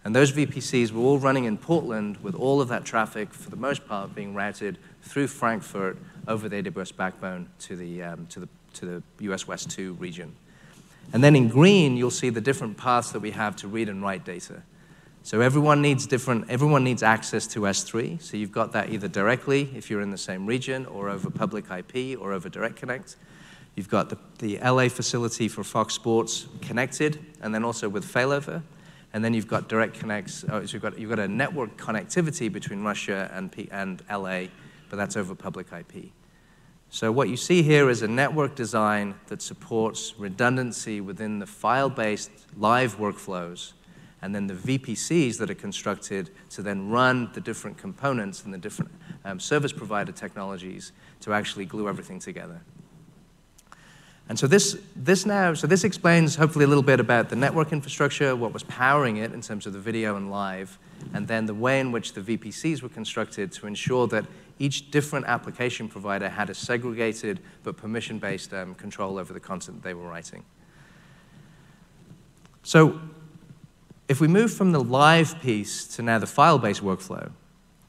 And 0.04 0.14
those 0.14 0.30
VPCs 0.30 0.92
were 0.92 1.02
all 1.02 1.18
running 1.18 1.44
in 1.44 1.58
Portland 1.58 2.18
with 2.18 2.36
all 2.36 2.60
of 2.60 2.68
that 2.68 2.84
traffic, 2.84 3.34
for 3.34 3.50
the 3.50 3.56
most 3.56 3.88
part, 3.88 4.14
being 4.14 4.34
routed 4.34 4.78
through 5.02 5.26
Frankfurt 5.26 5.98
over 6.28 6.48
the 6.48 6.62
AWS 6.62 6.96
backbone 6.96 7.48
to 7.60 7.74
the, 7.74 8.04
um, 8.04 8.26
to 8.28 8.40
the, 8.40 8.48
to 8.74 8.86
the 8.86 9.02
US 9.32 9.48
West 9.48 9.70
2 9.70 9.94
region. 9.94 10.36
And 11.12 11.24
then 11.24 11.34
in 11.34 11.48
green, 11.48 11.96
you'll 11.96 12.10
see 12.12 12.30
the 12.30 12.40
different 12.40 12.76
paths 12.76 13.10
that 13.12 13.20
we 13.20 13.32
have 13.32 13.56
to 13.56 13.68
read 13.68 13.88
and 13.88 14.00
write 14.00 14.24
data. 14.24 14.62
So 15.26 15.40
everyone 15.40 15.82
needs 15.82 16.06
different, 16.06 16.48
everyone 16.48 16.84
needs 16.84 17.02
access 17.02 17.48
to 17.48 17.62
S3. 17.62 18.22
So 18.22 18.36
you've 18.36 18.52
got 18.52 18.70
that 18.70 18.90
either 18.90 19.08
directly 19.08 19.68
if 19.74 19.90
you're 19.90 20.00
in 20.00 20.12
the 20.12 20.16
same 20.16 20.46
region 20.46 20.86
or 20.86 21.08
over 21.08 21.30
public 21.30 21.64
IP 21.68 22.16
or 22.20 22.32
over 22.32 22.48
Direct 22.48 22.76
Connect. 22.76 23.16
You've 23.74 23.88
got 23.88 24.08
the, 24.08 24.18
the 24.38 24.58
LA 24.58 24.88
facility 24.88 25.48
for 25.48 25.64
Fox 25.64 25.94
Sports 25.94 26.46
connected 26.62 27.18
and 27.42 27.52
then 27.52 27.64
also 27.64 27.88
with 27.88 28.04
failover. 28.04 28.62
And 29.12 29.24
then 29.24 29.34
you've 29.34 29.48
got 29.48 29.68
direct 29.68 29.98
connects, 29.98 30.44
oh, 30.48 30.64
so 30.64 30.74
you've 30.74 30.82
got, 30.82 30.96
you've 30.96 31.10
got 31.10 31.18
a 31.18 31.26
network 31.26 31.76
connectivity 31.76 32.52
between 32.52 32.84
Russia 32.84 33.28
and, 33.34 33.50
P, 33.50 33.68
and 33.72 34.04
LA, 34.08 34.44
but 34.90 34.96
that's 34.96 35.16
over 35.16 35.34
public 35.34 35.66
IP. 35.72 36.12
So 36.90 37.10
what 37.10 37.28
you 37.28 37.36
see 37.36 37.64
here 37.64 37.90
is 37.90 38.02
a 38.02 38.08
network 38.08 38.54
design 38.54 39.16
that 39.26 39.42
supports 39.42 40.14
redundancy 40.18 41.00
within 41.00 41.40
the 41.40 41.46
file-based 41.46 42.30
live 42.56 42.96
workflows 42.98 43.72
and 44.26 44.34
then 44.34 44.48
the 44.48 44.54
VPCs 44.54 45.38
that 45.38 45.50
are 45.50 45.54
constructed 45.54 46.30
to 46.50 46.60
then 46.60 46.90
run 46.90 47.30
the 47.32 47.40
different 47.40 47.78
components 47.78 48.42
and 48.42 48.52
the 48.52 48.58
different 48.58 48.90
um, 49.24 49.38
service 49.38 49.72
provider 49.72 50.10
technologies 50.10 50.90
to 51.20 51.32
actually 51.32 51.64
glue 51.64 51.88
everything 51.88 52.18
together. 52.18 52.60
And 54.28 54.36
so 54.36 54.48
this, 54.48 54.76
this 54.96 55.26
now, 55.26 55.54
so 55.54 55.68
this 55.68 55.84
explains 55.84 56.34
hopefully 56.34 56.64
a 56.64 56.66
little 56.66 56.82
bit 56.82 56.98
about 56.98 57.28
the 57.28 57.36
network 57.36 57.70
infrastructure, 57.70 58.34
what 58.34 58.52
was 58.52 58.64
powering 58.64 59.18
it 59.18 59.32
in 59.32 59.42
terms 59.42 59.64
of 59.64 59.72
the 59.72 59.78
video 59.78 60.16
and 60.16 60.28
live, 60.28 60.76
and 61.14 61.28
then 61.28 61.46
the 61.46 61.54
way 61.54 61.78
in 61.78 61.92
which 61.92 62.12
the 62.12 62.20
VPCs 62.20 62.82
were 62.82 62.88
constructed 62.88 63.52
to 63.52 63.68
ensure 63.68 64.08
that 64.08 64.24
each 64.58 64.90
different 64.90 65.26
application 65.26 65.88
provider 65.88 66.28
had 66.28 66.50
a 66.50 66.54
segregated 66.54 67.38
but 67.62 67.76
permission-based 67.76 68.52
um, 68.52 68.74
control 68.74 69.18
over 69.18 69.32
the 69.32 69.38
content 69.38 69.84
they 69.84 69.94
were 69.94 70.08
writing. 70.08 70.42
So 72.64 73.00
if 74.08 74.20
we 74.20 74.28
move 74.28 74.52
from 74.52 74.72
the 74.72 74.82
live 74.82 75.40
piece 75.40 75.86
to 75.88 76.02
now 76.02 76.18
the 76.18 76.26
file-based 76.26 76.82
workflow, 76.82 77.30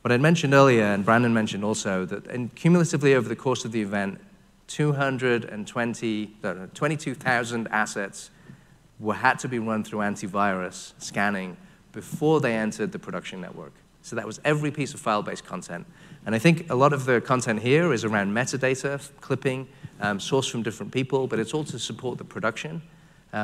what 0.02 0.12
I 0.12 0.18
mentioned 0.18 0.54
earlier, 0.54 0.86
and 0.86 1.06
Brandon 1.06 1.34
mentioned 1.34 1.64
also, 1.64 2.06
that 2.06 2.56
cumulatively 2.56 3.14
over 3.14 3.30
the 3.30 3.36
course 3.36 3.66
of 3.66 3.72
the 3.72 3.82
event, 3.82 4.20
220, 4.68 6.36
22,000 6.74 7.68
assets 7.68 8.32
were, 9.00 9.14
had 9.14 9.38
to 9.40 9.48
be 9.48 9.60
run 9.60 9.84
through 9.84 10.00
antivirus 10.00 10.94
scanning 10.98 11.56
before 11.92 12.40
they 12.40 12.56
entered 12.56 12.92
the 12.92 13.00
production 13.00 13.40
network. 13.40 13.74
So 14.02 14.16
that 14.16 14.26
was 14.26 14.40
every 14.44 14.72
piece 14.72 14.94
of 14.94 15.00
file-based 15.00 15.46
content. 15.46 15.86
And 16.26 16.34
I 16.34 16.40
think 16.40 16.70
a 16.70 16.76
lot 16.76 16.94
of 16.94 17.06
the 17.06 17.22
content 17.22 17.62
here 17.62 17.94
is 17.94 18.04
around 18.06 18.34
metadata, 18.34 19.10
clipping, 19.22 19.68
um, 20.00 20.18
sourced 20.20 20.50
from 20.50 20.64
different 20.64 20.92
people, 20.92 21.28
but 21.28 21.40
it's 21.40 21.54
all 21.54 21.64
to 21.66 21.78
support 21.78 22.18
the 22.18 22.24
production 22.24 22.82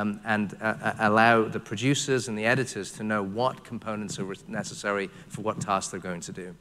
um, 0.00 0.20
and 0.24 0.56
uh, 0.60 0.74
uh, 0.82 0.94
allow 0.98 1.44
the 1.44 1.60
producers 1.60 2.28
and 2.28 2.38
the 2.38 2.44
editors 2.44 2.92
to 2.92 3.02
know 3.02 3.22
what 3.22 3.64
components 3.64 4.18
are 4.18 4.26
necessary 4.48 5.08
for 5.28 5.42
what 5.42 5.60
tasks 5.60 5.90
they're 5.90 6.00
going 6.00 6.20
to 6.20 6.32
do. 6.32 6.54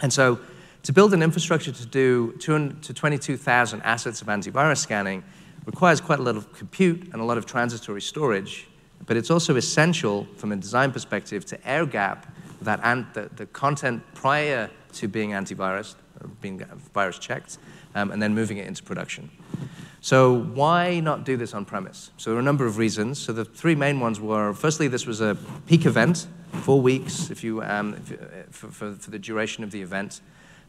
And 0.00 0.12
so 0.12 0.38
to 0.82 0.92
build 0.92 1.14
an 1.14 1.22
infrastructure 1.22 1.72
to 1.72 1.86
do 1.86 2.32
to 2.40 2.94
22,000 2.94 3.82
assets 3.82 4.22
of 4.22 4.28
antivirus 4.28 4.78
scanning 4.78 5.24
requires 5.64 6.00
quite 6.00 6.20
a 6.20 6.22
lot 6.22 6.36
of 6.36 6.52
compute 6.52 7.10
and 7.12 7.20
a 7.20 7.24
lot 7.24 7.38
of 7.38 7.46
transitory 7.46 8.00
storage 8.00 8.68
but 9.04 9.16
it's 9.16 9.30
also 9.30 9.56
essential 9.56 10.26
from 10.36 10.52
a 10.52 10.56
design 10.56 10.92
perspective 10.92 11.44
to 11.46 11.68
air 11.68 11.84
gap 11.84 12.34
that 12.62 12.80
the, 13.14 13.30
the 13.36 13.46
content 13.46 14.02
prior 14.14 14.70
to 14.94 15.08
being 15.08 15.30
antivirus, 15.30 15.94
being 16.40 16.58
virus 16.94 17.18
checked, 17.18 17.58
um, 17.94 18.10
and 18.10 18.22
then 18.22 18.34
moving 18.34 18.56
it 18.56 18.66
into 18.66 18.82
production. 18.82 19.30
So 20.06 20.34
why 20.54 21.00
not 21.00 21.24
do 21.24 21.36
this 21.36 21.52
on 21.52 21.64
premise? 21.64 22.12
So 22.16 22.30
there 22.30 22.36
are 22.36 22.40
a 22.40 22.44
number 22.44 22.64
of 22.64 22.78
reasons. 22.78 23.18
So 23.18 23.32
the 23.32 23.44
three 23.44 23.74
main 23.74 23.98
ones 23.98 24.20
were, 24.20 24.54
firstly, 24.54 24.86
this 24.86 25.04
was 25.04 25.20
a 25.20 25.36
peak 25.66 25.84
event, 25.84 26.28
four 26.62 26.80
weeks 26.80 27.28
if 27.28 27.42
you, 27.42 27.60
um, 27.64 27.94
if, 27.94 28.12
uh, 28.12 28.26
for, 28.52 28.68
for, 28.68 28.92
for, 28.92 29.10
the 29.10 29.18
duration 29.18 29.64
of 29.64 29.72
the 29.72 29.82
event. 29.82 30.20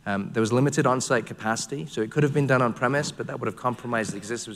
Um, 0.08 0.32
there 0.34 0.42
was 0.42 0.52
limited 0.52 0.88
on-site 0.88 1.28
capacity, 1.28 1.86
so 1.86 2.02
it 2.02 2.10
could 2.10 2.24
have 2.24 2.34
been 2.34 2.48
done 2.48 2.64
on 2.64 2.74
premise, 2.74 3.12
but 3.12 3.28
that 3.28 3.40
would 3.40 3.46
have 3.46 3.56
compromised 3.56 4.16
exist 4.16 4.50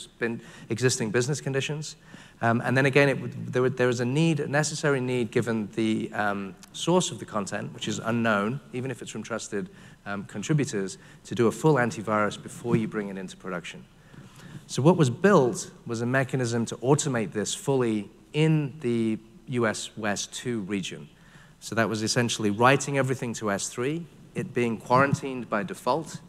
existing 0.71 1.11
business 1.11 1.41
conditions. 1.41 1.95
Um, 2.41 2.59
and 2.65 2.75
then 2.75 2.87
again, 2.87 3.09
it, 3.09 3.53
there, 3.53 3.69
there, 3.69 3.85
was 3.85 3.99
a 3.99 4.05
need, 4.05 4.39
a 4.39 4.47
necessary 4.47 4.99
need, 4.99 5.29
given 5.29 5.69
the 5.75 6.11
um, 6.13 6.55
source 6.73 7.11
of 7.11 7.19
the 7.19 7.25
content, 7.25 7.71
which 7.75 7.87
is 7.87 7.99
unknown, 7.99 8.59
even 8.73 8.89
if 8.89 9.03
it's 9.03 9.11
from 9.11 9.21
trusted 9.21 9.69
um, 10.07 10.23
contributors, 10.23 10.97
to 11.25 11.35
do 11.35 11.45
a 11.45 11.51
full 11.51 11.75
antivirus 11.75 12.41
before 12.41 12.75
you 12.75 12.87
bring 12.87 13.09
it 13.09 13.17
into 13.19 13.37
production. 13.37 13.85
So 14.71 14.81
what 14.81 14.95
was 14.95 15.09
built 15.09 15.69
was 15.85 16.01
a 16.01 16.05
mechanism 16.05 16.65
to 16.67 16.77
automate 16.77 17.33
this 17.33 17.53
fully 17.53 18.09
in 18.31 18.73
the 18.79 19.19
US 19.49 19.89
West 19.97 20.33
2 20.35 20.61
region. 20.61 21.09
So 21.59 21.75
that 21.75 21.89
was 21.89 22.03
essentially 22.03 22.51
writing 22.51 22.97
everything 22.97 23.33
to 23.33 23.47
S3, 23.47 24.05
it 24.33 24.53
being 24.53 24.77
quarantined 24.77 25.49
by 25.49 25.63
default, 25.63 26.21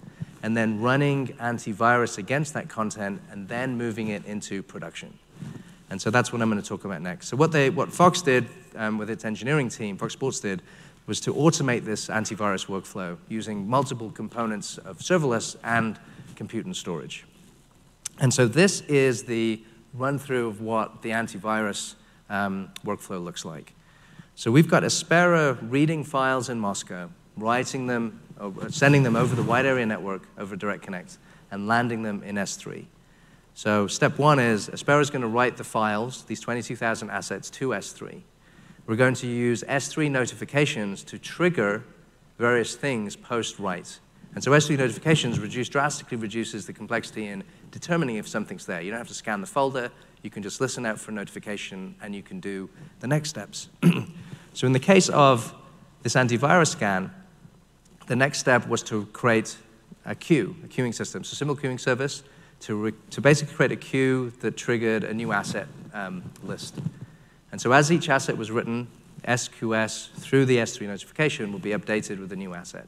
and 0.43 0.57
then 0.57 0.81
running 0.81 1.29
antivirus 1.35 2.19
against 2.19 2.53
that 2.55 2.69
content, 2.69 3.23
and 3.31 3.47
then 3.47 3.79
moving 3.79 4.09
it 4.09 4.27
into 4.27 4.65
production. 4.65 5.17
And 5.89 6.03
so 6.03 6.11
that's 6.11 6.33
what 6.33 6.43
I'm 6.43 6.51
going 6.51 6.61
to 6.61 6.69
talk 6.69 6.85
about 6.85 7.01
next. 7.01 7.29
So 7.29 7.37
what, 7.37 7.53
they, 7.53 7.71
what 7.71 7.93
Fox 7.93 8.23
did 8.23 8.49
um, 8.75 8.99
with 8.99 9.09
its 9.09 9.25
engineering 9.25 9.69
team, 9.69 9.97
Fox 9.97 10.15
Sports 10.15 10.41
did, 10.41 10.63
was 11.07 11.21
to 11.21 11.33
automate 11.33 11.85
this 11.85 12.09
antivirus 12.09 12.67
workflow 12.67 13.19
using 13.29 13.69
multiple 13.69 14.11
components 14.11 14.79
of 14.79 14.99
serverless 14.99 15.55
and 15.63 15.97
compute 16.35 16.67
and 16.67 16.77
storage. 16.77 17.25
And 18.23 18.33
so 18.33 18.47
this 18.47 18.83
is 18.83 19.25
the 19.25 19.65
run 19.93 20.17
through 20.17 20.47
of 20.47 20.61
what 20.61 21.03
the 21.03 21.11
antivirus 21.11 21.97
um, 22.31 22.71
workflow 22.87 23.23
looks 23.23 23.45
like. 23.45 23.75
So 24.37 24.53
we've 24.53 24.69
got 24.69 24.85
Aspera 24.85 25.59
reading 25.61 26.05
files 26.05 26.49
in 26.49 26.61
Moscow, 26.61 27.11
writing 27.37 27.89
them, 27.89 28.21
sending 28.69 29.03
them 29.03 29.17
over 29.17 29.35
the 29.35 29.43
wide 29.43 29.67
area 29.67 29.85
network 29.85 30.29
over 30.39 30.55
Direct 30.55 30.85
Connect, 30.85 31.19
and 31.51 31.67
landing 31.67 32.05
them 32.05 32.23
in 32.23 32.37
S3. 32.37 32.87
So 33.55 33.89
step 33.89 34.19
one 34.19 34.39
is 34.39 34.69
Aspera 34.69 35.01
is 35.01 35.11
going 35.11 35.23
to 35.23 35.29
write 35.29 35.57
the 35.57 35.65
files, 35.65 36.23
these 36.23 36.41
22,000 36.41 37.11
assets, 37.11 37.51
to 37.51 37.71
S3. 37.71 38.23
We're 38.87 38.97
going 38.97 39.15
to 39.15 39.27
use 39.27 39.65
S3 39.69 40.09
notifications 40.13 41.03
to 41.05 41.19
trigger 41.19 41.83
various 42.39 42.77
things 42.77 43.17
post-write. 43.17 43.99
And 44.35 44.43
so 44.43 44.53
S3 44.53 44.79
notifications 44.79 45.39
reduce, 45.39 45.69
drastically 45.69 46.17
reduces 46.17 46.67
the 46.67 46.73
complexity 46.73 47.27
in 47.27 47.45
determining 47.73 48.17
if 48.17 48.29
something's 48.29 48.67
there. 48.67 48.81
You 48.81 48.91
don't 48.91 48.99
have 48.99 49.09
to 49.09 49.15
scan 49.15 49.41
the 49.41 49.47
folder. 49.47 49.91
You 50.23 50.31
can 50.31 50.43
just 50.43 50.61
listen 50.61 50.87
out 50.87 51.01
for 51.01 51.11
a 51.11 51.15
notification, 51.15 51.97
and 52.01 52.15
you 52.15 52.23
can 52.23 52.39
do 52.39 52.71
the 53.01 53.09
next 53.09 53.31
steps. 53.31 53.69
so 54.53 54.67
in 54.67 54.73
the 54.73 54.79
case 54.79 55.09
of 55.09 55.53
this 56.03 56.15
antivirus 56.15 56.69
scan, 56.69 57.13
the 58.07 58.15
next 58.15 58.39
step 58.39 58.69
was 58.69 58.83
to 58.85 59.07
create 59.07 59.57
a 60.05 60.15
queue, 60.15 60.55
a 60.65 60.69
queuing 60.69 60.95
system, 60.95 61.25
so 61.25 61.33
a 61.33 61.37
simple 61.37 61.57
queuing 61.57 61.81
service 61.81 62.23
to, 62.61 62.93
to 63.11 63.21
basically 63.21 63.55
create 63.55 63.73
a 63.73 63.77
queue 63.77 64.33
that 64.41 64.57
triggered 64.57 65.03
a 65.05 65.15
new 65.15 65.33
asset 65.33 65.67
um, 65.93 66.23
list. 66.45 66.79
And 67.51 67.61
so 67.61 67.73
as 67.73 67.91
each 67.91 68.09
asset 68.09 68.37
was 68.37 68.51
written, 68.51 68.89
SQS 69.25 70.11
through 70.13 70.47
the 70.47 70.57
S3 70.57 70.87
notification 70.89 71.53
will 71.53 71.59
be 71.59 71.71
updated 71.71 72.19
with 72.19 72.33
a 72.33 72.37
new 72.37 72.55
asset. 72.55 72.87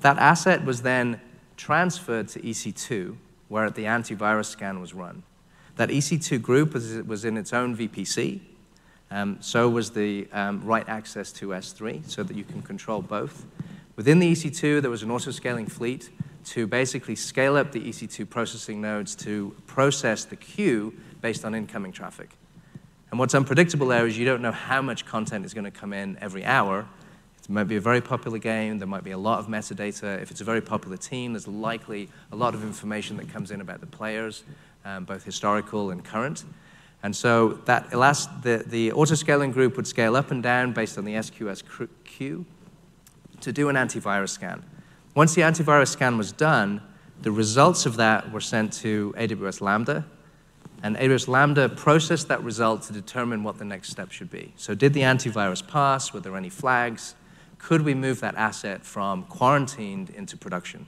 That 0.00 0.18
asset 0.18 0.64
was 0.64 0.82
then 0.82 1.20
transferred 1.56 2.28
to 2.28 2.40
EC2, 2.40 3.16
where 3.52 3.68
the 3.68 3.84
antivirus 3.84 4.46
scan 4.46 4.80
was 4.80 4.94
run. 4.94 5.22
That 5.76 5.90
EC2 5.90 6.40
group 6.40 6.72
was, 6.72 7.24
in 7.26 7.36
its 7.36 7.52
own 7.52 7.76
VPC. 7.76 8.40
Um, 9.10 9.36
so 9.40 9.68
was 9.68 9.90
the 9.90 10.26
um, 10.32 10.64
write 10.64 10.88
access 10.88 11.30
to 11.32 11.48
S3, 11.48 12.08
so 12.08 12.22
that 12.22 12.34
you 12.34 12.44
can 12.44 12.62
control 12.62 13.02
both. 13.02 13.44
Within 13.94 14.20
the 14.20 14.32
EC2, 14.32 14.80
there 14.80 14.90
was 14.90 15.02
an 15.02 15.10
auto-scaling 15.10 15.66
fleet 15.66 16.08
to 16.46 16.66
basically 16.66 17.14
scale 17.14 17.56
up 17.56 17.72
the 17.72 17.80
EC2 17.80 18.26
processing 18.30 18.80
nodes 18.80 19.14
to 19.16 19.54
process 19.66 20.24
the 20.24 20.36
queue 20.36 20.94
based 21.20 21.44
on 21.44 21.54
incoming 21.54 21.92
traffic. 21.92 22.30
And 23.10 23.18
what's 23.18 23.34
unpredictable 23.34 23.88
there 23.88 24.06
is 24.06 24.16
you 24.16 24.24
don't 24.24 24.40
know 24.40 24.52
how 24.52 24.80
much 24.80 25.04
content 25.04 25.44
is 25.44 25.52
going 25.52 25.66
to 25.66 25.70
come 25.70 25.92
in 25.92 26.16
every 26.22 26.42
hour, 26.42 26.86
it 27.48 27.50
might 27.50 27.64
be 27.64 27.76
a 27.76 27.80
very 27.80 28.00
popular 28.00 28.38
game. 28.38 28.78
There 28.78 28.88
might 28.88 29.04
be 29.04 29.10
a 29.10 29.18
lot 29.18 29.40
of 29.40 29.48
metadata. 29.48 30.20
If 30.22 30.30
it's 30.30 30.40
a 30.40 30.44
very 30.44 30.60
popular 30.60 30.96
team, 30.96 31.32
there's 31.32 31.48
likely 31.48 32.08
a 32.30 32.36
lot 32.36 32.54
of 32.54 32.62
information 32.62 33.16
that 33.16 33.28
comes 33.28 33.50
in 33.50 33.60
about 33.60 33.80
the 33.80 33.86
players, 33.86 34.44
um, 34.84 35.04
both 35.04 35.24
historical 35.24 35.90
and 35.90 36.04
current. 36.04 36.44
And 37.02 37.14
so 37.14 37.54
that 37.64 37.90
elast- 37.90 38.42
the, 38.42 38.62
the 38.66 38.92
auto-scaling 38.92 39.50
group 39.50 39.76
would 39.76 39.88
scale 39.88 40.14
up 40.14 40.30
and 40.30 40.42
down 40.42 40.72
based 40.72 40.98
on 40.98 41.04
the 41.04 41.14
SQS 41.14 41.88
queue 42.04 42.46
to 43.40 43.52
do 43.52 43.68
an 43.68 43.74
antivirus 43.76 44.30
scan. 44.30 44.62
Once 45.14 45.34
the 45.34 45.42
antivirus 45.42 45.88
scan 45.88 46.16
was 46.16 46.30
done, 46.30 46.80
the 47.22 47.32
results 47.32 47.86
of 47.86 47.96
that 47.96 48.32
were 48.32 48.40
sent 48.40 48.72
to 48.74 49.12
AWS 49.18 49.60
Lambda, 49.60 50.06
and 50.82 50.96
AWS 50.96 51.28
Lambda 51.28 51.68
processed 51.68 52.28
that 52.28 52.42
result 52.42 52.82
to 52.82 52.92
determine 52.92 53.42
what 53.42 53.58
the 53.58 53.64
next 53.64 53.90
step 53.90 54.10
should 54.10 54.30
be. 54.30 54.52
So 54.56 54.74
did 54.74 54.94
the 54.94 55.02
antivirus 55.02 55.66
pass? 55.66 56.12
Were 56.12 56.20
there 56.20 56.36
any 56.36 56.48
flags? 56.48 57.14
Could 57.62 57.82
we 57.82 57.94
move 57.94 58.20
that 58.20 58.34
asset 58.34 58.84
from 58.84 59.22
quarantined 59.24 60.10
into 60.10 60.36
production? 60.36 60.86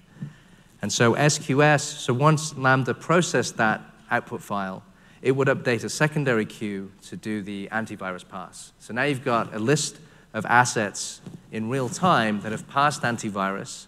And 0.83 0.93
so 0.93 1.15
SQS, 1.15 1.81
so 1.81 2.13
once 2.13 2.57
Lambda 2.59 2.93
processed 2.93 3.57
that 3.57 3.81
output 4.11 4.43
file, 4.43 4.83
it 5.23 5.33
would 5.33 5.49
update 5.49 5.85
a 5.85 5.89
secondary 5.89 6.45
queue 6.45 6.93
to 7.05 7.17
do 7.17 7.41
the 7.41 7.69
antivirus 7.73 8.29
pass. 8.29 8.73
So 8.81 8.93
now 8.93 9.05
you've 9.05 9.25
got 9.25 9.55
a 9.55 9.59
list 9.59 9.99
of 10.35 10.45
assets 10.47 11.23
in 11.53 11.71
real 11.71 11.89
time 11.89 12.41
that 12.41 12.53
have 12.53 12.69
passed 12.69 13.03
antivirus 13.03 13.87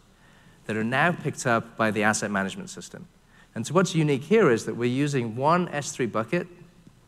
that 0.66 0.76
are 0.76 0.84
now 0.84 1.12
picked 1.12 1.44
up 1.46 1.76
by 1.76 1.90
the 1.90 2.04
asset 2.04 2.30
management 2.30 2.70
system. 2.70 3.06
And 3.54 3.66
so 3.66 3.74
what's 3.74 3.94
unique 3.94 4.22
here 4.22 4.50
is 4.50 4.64
that 4.64 4.76
we're 4.76 4.84
using 4.84 5.36
one 5.36 5.68
S3 5.68 6.10
bucket. 6.10 6.46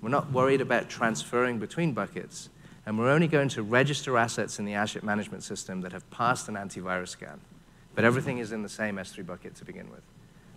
We're 0.02 0.10
not 0.10 0.32
worried 0.32 0.60
about 0.60 0.88
transferring 0.88 1.58
between 1.58 1.92
buckets 1.92 2.50
and 2.88 2.98
we're 2.98 3.10
only 3.10 3.28
going 3.28 3.50
to 3.50 3.62
register 3.62 4.16
assets 4.16 4.58
in 4.58 4.64
the 4.64 4.72
asset 4.72 5.02
management 5.02 5.42
system 5.42 5.82
that 5.82 5.92
have 5.92 6.08
passed 6.10 6.48
an 6.48 6.54
antivirus 6.54 7.08
scan. 7.08 7.38
But 7.94 8.06
everything 8.06 8.38
is 8.38 8.50
in 8.50 8.62
the 8.62 8.68
same 8.70 8.96
S3 8.96 9.26
bucket 9.26 9.54
to 9.56 9.66
begin 9.66 9.90
with. 9.90 10.00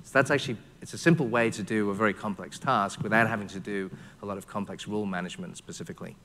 So 0.06 0.12
that's 0.14 0.32
actually, 0.32 0.56
it's 0.82 0.94
a 0.94 0.98
simple 0.98 1.28
way 1.28 1.50
to 1.50 1.62
do 1.62 1.90
a 1.90 1.94
very 1.94 2.14
complex 2.14 2.58
task 2.58 3.04
without 3.04 3.28
having 3.28 3.50
to 3.50 3.60
do 3.60 3.92
a 4.22 4.26
lot 4.26 4.38
of 4.38 4.48
complex 4.48 4.88
rule 4.88 5.06
management 5.06 5.58
specifically. 5.58 6.16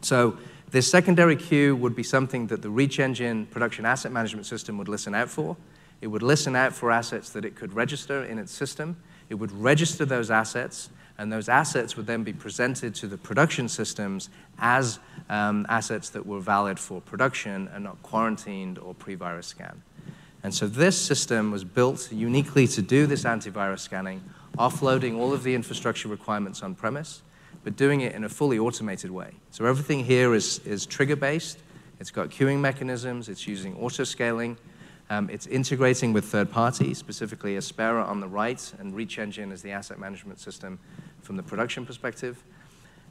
So 0.00 0.38
this 0.70 0.90
secondary 0.90 1.36
queue 1.36 1.76
would 1.76 1.94
be 1.94 2.02
something 2.02 2.46
that 2.46 2.62
the 2.62 2.70
Reach 2.70 2.98
Engine 2.98 3.44
production 3.44 3.84
asset 3.84 4.12
management 4.12 4.46
system 4.46 4.78
would 4.78 4.88
listen 4.88 5.14
out 5.14 5.28
for. 5.28 5.54
It 6.00 6.06
would 6.06 6.22
listen 6.22 6.56
out 6.56 6.72
for 6.72 6.90
assets 6.90 7.28
that 7.32 7.44
it 7.44 7.56
could 7.56 7.74
register 7.74 8.24
in 8.24 8.38
its 8.38 8.52
system. 8.52 8.96
It 9.28 9.34
would 9.34 9.52
register 9.52 10.06
those 10.06 10.30
assets, 10.30 10.88
and 11.18 11.30
those 11.30 11.50
assets 11.50 11.94
would 11.98 12.06
then 12.06 12.24
be 12.24 12.32
presented 12.32 12.94
to 12.94 13.06
the 13.06 13.18
production 13.18 13.68
systems 13.68 14.30
as 14.58 14.98
um, 15.30 15.64
assets 15.68 16.10
that 16.10 16.26
were 16.26 16.40
valid 16.40 16.78
for 16.78 17.00
production 17.00 17.70
and 17.72 17.84
not 17.84 18.02
quarantined 18.02 18.78
or 18.78 18.94
pre-virus 18.94 19.46
scan. 19.46 19.82
And 20.42 20.52
so 20.52 20.66
this 20.66 20.98
system 20.98 21.50
was 21.50 21.64
built 21.64 22.10
uniquely 22.12 22.66
to 22.66 22.82
do 22.82 23.06
this 23.06 23.24
antivirus 23.24 23.80
scanning, 23.80 24.22
offloading 24.58 25.16
all 25.16 25.32
of 25.32 25.42
the 25.44 25.54
infrastructure 25.54 26.08
requirements 26.08 26.62
on 26.62 26.74
premise, 26.74 27.22
but 27.62 27.76
doing 27.76 28.00
it 28.00 28.14
in 28.14 28.24
a 28.24 28.28
fully 28.28 28.58
automated 28.58 29.10
way. 29.10 29.32
So 29.50 29.66
everything 29.66 30.04
here 30.04 30.34
is, 30.34 30.58
is 30.66 30.84
trigger-based. 30.84 31.58
It's 32.00 32.10
got 32.10 32.30
queuing 32.30 32.58
mechanisms. 32.58 33.28
It's 33.28 33.46
using 33.46 33.76
auto-scaling. 33.76 34.56
Um, 35.10 35.28
it's 35.30 35.46
integrating 35.46 36.12
with 36.12 36.24
third 36.24 36.50
parties, 36.50 36.98
specifically 36.98 37.56
Aspera 37.56 38.04
on 38.04 38.20
the 38.20 38.28
right, 38.28 38.72
and 38.78 38.96
Reach 38.96 39.18
Engine 39.18 39.52
is 39.52 39.62
the 39.62 39.72
asset 39.72 39.98
management 39.98 40.40
system 40.40 40.78
from 41.20 41.36
the 41.36 41.42
production 41.42 41.84
perspective. 41.84 42.42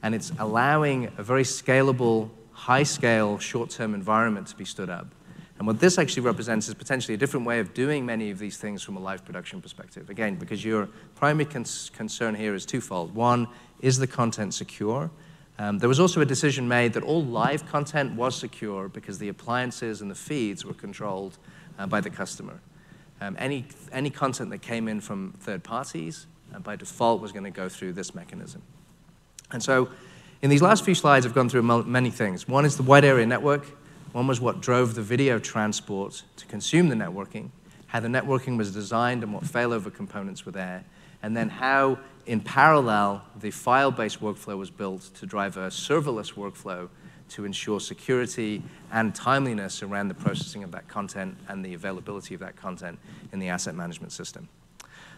And 0.01 0.15
it's 0.15 0.31
allowing 0.39 1.12
a 1.17 1.23
very 1.23 1.43
scalable, 1.43 2.29
high 2.51 2.83
scale, 2.83 3.38
short 3.38 3.69
term 3.69 3.93
environment 3.93 4.47
to 4.47 4.55
be 4.55 4.65
stood 4.65 4.89
up. 4.89 5.07
And 5.57 5.67
what 5.67 5.81
this 5.81 5.97
actually 5.97 6.23
represents 6.23 6.69
is 6.69 6.73
potentially 6.73 7.15
a 7.15 7.17
different 7.17 7.45
way 7.45 7.59
of 7.59 7.73
doing 7.73 8.05
many 8.05 8.31
of 8.31 8.39
these 8.39 8.57
things 8.57 8.81
from 8.81 8.95
a 8.95 8.99
live 8.99 9.25
production 9.25 9.62
perspective. 9.62 10.09
Again, 10.09 10.35
because 10.35 10.63
your 10.63 10.88
primary 11.15 11.43
cons 11.45 11.91
concern 11.93 12.33
here 12.33 12.55
is 12.55 12.65
twofold. 12.65 13.13
One, 13.13 13.47
is 13.81 13.97
the 13.97 14.08
content 14.08 14.54
secure? 14.54 15.12
Um, 15.58 15.77
there 15.77 15.89
was 15.89 16.00
also 16.00 16.21
a 16.21 16.25
decision 16.25 16.69
made 16.69 16.93
that 16.93 17.04
all 17.04 17.23
live 17.25 17.65
content 17.67 18.15
was 18.15 18.37
secure 18.37 18.87
because 18.87 19.19
the 19.19 19.27
appliances 19.27 20.02
and 20.02 20.10
the 20.10 20.15
feeds 20.15 20.63
were 20.63 20.73
controlled 20.73 21.37
uh, 21.77 21.85
by 21.87 22.00
the 22.00 22.10
customer. 22.10 22.62
Um, 23.19 23.35
any, 23.37 23.65
any 23.91 24.10
content 24.10 24.52
that 24.52 24.62
came 24.62 24.87
in 24.87 25.02
from 25.02 25.33
third 25.41 25.62
parties 25.62 26.27
and 26.54 26.63
by 26.63 26.77
default 26.77 27.21
was 27.21 27.33
going 27.33 27.43
to 27.43 27.52
go 27.52 27.67
through 27.67 27.93
this 27.93 28.15
mechanism. 28.15 28.62
And 29.52 29.62
so 29.63 29.89
In 30.41 30.50
these 30.50 30.62
last 30.62 30.85
few 30.85 30.95
slides, 30.95 31.25
I've 31.25 31.33
gone 31.33 31.50
through 31.50 31.63
many 31.83 32.10
things. 32.10 32.47
One 32.47 32.63
is 32.63 32.77
the 32.77 32.83
wide 32.83 33.04
area 33.04 33.25
network. 33.25 33.65
One 34.13 34.25
was 34.25 34.39
what 34.39 34.62
drove 34.62 34.95
the 34.95 35.02
video 35.02 35.37
transport 35.37 36.23
to 36.37 36.45
consume 36.45 36.87
the 36.87 36.95
networking, 36.95 37.50
how 37.87 38.00
the 38.00 38.08
networking 38.08 38.58
was 38.58 38.73
designed 38.73 39.21
and 39.21 39.33
what 39.33 39.43
failover 39.43 39.93
components 39.93 40.45
were 40.45 40.54
there, 40.54 40.85
and 41.21 41.35
then 41.35 41.50
how, 41.50 42.00
in 42.25 42.39
parallel, 42.39 43.21
the 43.41 43.52
file-based 43.52 44.21
workflow 44.21 44.58
was 44.58 44.69
built 44.69 45.10
to 45.15 45.25
drive 45.25 45.58
a 45.58 45.67
serverless 45.67 46.33
workflow 46.35 46.87
to 47.27 47.43
ensure 47.43 47.81
security 47.81 48.63
and 48.93 49.13
timeliness 49.13 49.83
around 49.83 50.08
the 50.08 50.13
processing 50.13 50.63
of 50.63 50.71
that 50.71 50.87
content 50.87 51.35
and 51.50 51.65
the 51.65 51.73
availability 51.73 52.33
of 52.33 52.39
that 52.39 52.56
content 52.56 52.97
in 53.33 53.39
the 53.39 53.50
asset 53.50 53.75
management 53.75 54.13
system. 54.13 54.47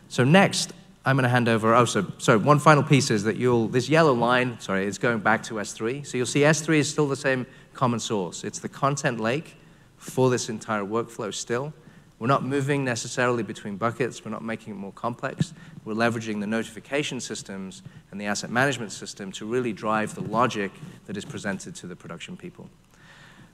So 0.09 0.23
next, 0.23 0.73
I'm 1.03 1.15
going 1.15 1.23
to 1.23 1.29
hand 1.29 1.49
over. 1.49 1.73
Oh, 1.73 1.85
so, 1.85 2.11
so 2.19 2.37
one 2.37 2.59
final 2.59 2.83
piece 2.83 3.09
is 3.09 3.23
that 3.23 3.35
you'll, 3.35 3.67
this 3.67 3.89
yellow 3.89 4.13
line, 4.13 4.59
sorry, 4.59 4.85
is 4.85 4.99
going 4.99 5.19
back 5.19 5.41
to 5.43 5.55
S3. 5.55 6.05
So 6.05 6.17
you'll 6.17 6.27
see 6.27 6.41
S3 6.41 6.77
is 6.77 6.89
still 6.89 7.07
the 7.07 7.15
same 7.15 7.47
common 7.73 7.99
source. 7.99 8.43
It's 8.43 8.59
the 8.59 8.69
content 8.69 9.19
lake 9.19 9.55
for 9.97 10.29
this 10.29 10.47
entire 10.47 10.83
workflow 10.83 11.33
still. 11.33 11.73
We're 12.19 12.27
not 12.27 12.43
moving 12.43 12.85
necessarily 12.85 13.41
between 13.41 13.77
buckets. 13.77 14.23
We're 14.23 14.29
not 14.29 14.43
making 14.43 14.73
it 14.73 14.77
more 14.77 14.91
complex. 14.91 15.55
We're 15.85 15.95
leveraging 15.95 16.39
the 16.39 16.45
notification 16.45 17.19
systems 17.19 17.81
and 18.11 18.21
the 18.21 18.25
asset 18.25 18.51
management 18.51 18.91
system 18.91 19.31
to 19.33 19.45
really 19.47 19.73
drive 19.73 20.13
the 20.13 20.21
logic 20.21 20.71
that 21.07 21.17
is 21.17 21.25
presented 21.25 21.73
to 21.77 21.87
the 21.87 21.95
production 21.95 22.37
people. 22.37 22.69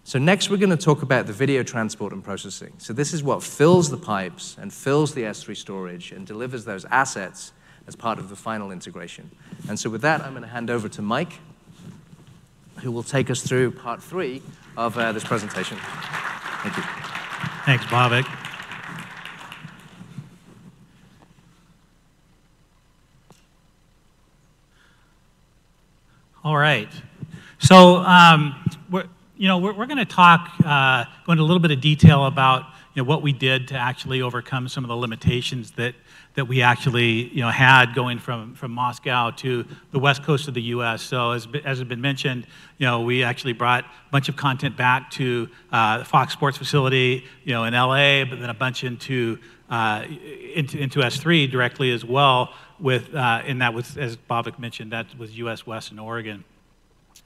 So 0.07 0.19
next, 0.19 0.49
we're 0.49 0.55
going 0.55 0.69
to 0.69 0.77
talk 0.77 1.01
about 1.01 1.27
the 1.27 1.33
video 1.33 1.63
transport 1.63 2.13
and 2.13 2.23
processing. 2.23 2.71
So 2.77 2.93
this 2.93 3.13
is 3.13 3.21
what 3.21 3.43
fills 3.43 3.89
the 3.89 3.97
pipes 3.97 4.55
and 4.57 4.71
fills 4.71 5.13
the 5.13 5.23
S3 5.23 5.57
storage 5.57 6.13
and 6.13 6.25
delivers 6.25 6.63
those 6.63 6.85
assets 6.85 7.51
as 7.87 7.95
part 7.97 8.17
of 8.17 8.29
the 8.29 8.35
final 8.37 8.71
integration. 8.71 9.29
And 9.67 9.77
so 9.77 9.89
with 9.89 10.03
that, 10.03 10.21
I'm 10.21 10.31
going 10.31 10.43
to 10.43 10.47
hand 10.47 10.69
over 10.69 10.87
to 10.87 11.01
Mike, 11.01 11.33
who 12.77 12.89
will 12.89 13.03
take 13.03 13.29
us 13.29 13.41
through 13.41 13.71
part 13.71 14.01
three 14.01 14.41
of 14.77 14.97
uh, 14.97 15.11
this 15.11 15.25
presentation. 15.25 15.77
Thank 16.63 16.77
you. 16.77 16.83
Thanks, 17.65 17.83
Bhavik. 17.87 18.25
All 26.45 26.55
right. 26.55 26.87
So 27.59 27.97
um, 27.97 28.55
you 29.37 29.47
know, 29.47 29.59
we're, 29.59 29.73
we're 29.73 29.85
going 29.85 29.99
to 29.99 30.05
talk, 30.05 30.51
uh, 30.65 31.05
go 31.25 31.31
into 31.31 31.43
a 31.43 31.45
little 31.45 31.59
bit 31.59 31.69
of 31.71 31.79
detail 31.79 32.25
about 32.25 32.63
you 32.95 33.03
know, 33.03 33.07
what 33.07 33.21
we 33.21 33.31
did 33.31 33.67
to 33.67 33.75
actually 33.75 34.23
overcome 34.23 34.67
some 34.67 34.83
of 34.83 34.87
the 34.87 34.95
limitations 34.95 35.71
that, 35.71 35.93
that 36.33 36.45
we 36.45 36.63
actually 36.63 37.29
you 37.29 37.41
know, 37.41 37.49
had 37.49 37.93
going 37.93 38.17
from, 38.17 38.55
from 38.55 38.71
Moscow 38.71 39.29
to 39.29 39.63
the 39.91 39.99
west 39.99 40.23
coast 40.23 40.47
of 40.47 40.55
the 40.55 40.61
U.S. 40.63 41.03
So 41.03 41.31
as, 41.31 41.47
as 41.63 41.77
has 41.77 41.83
been 41.83 42.01
mentioned, 42.01 42.47
you 42.79 42.87
know, 42.87 43.01
we 43.01 43.23
actually 43.23 43.53
brought 43.53 43.83
a 43.83 44.11
bunch 44.11 44.27
of 44.27 44.35
content 44.35 44.75
back 44.75 45.11
to 45.11 45.47
uh, 45.71 45.99
the 45.99 46.05
Fox 46.05 46.33
Sports 46.33 46.57
facility 46.57 47.23
you 47.43 47.53
know, 47.53 47.65
in 47.65 47.75
L.A., 47.75 48.23
but 48.23 48.39
then 48.39 48.49
a 48.49 48.55
bunch 48.55 48.83
into, 48.83 49.37
uh, 49.69 50.03
into, 50.55 50.79
into 50.79 50.99
S3 51.01 51.51
directly 51.51 51.91
as 51.91 52.03
well, 52.03 52.55
with, 52.79 53.13
uh, 53.13 53.43
and 53.45 53.61
that 53.61 53.75
was, 53.75 53.97
as 53.97 54.17
Bhavik 54.17 54.57
mentioned, 54.57 54.91
that 54.93 55.15
was 55.19 55.37
U.S. 55.37 55.67
West 55.67 55.91
and 55.91 55.99
Oregon. 55.99 56.43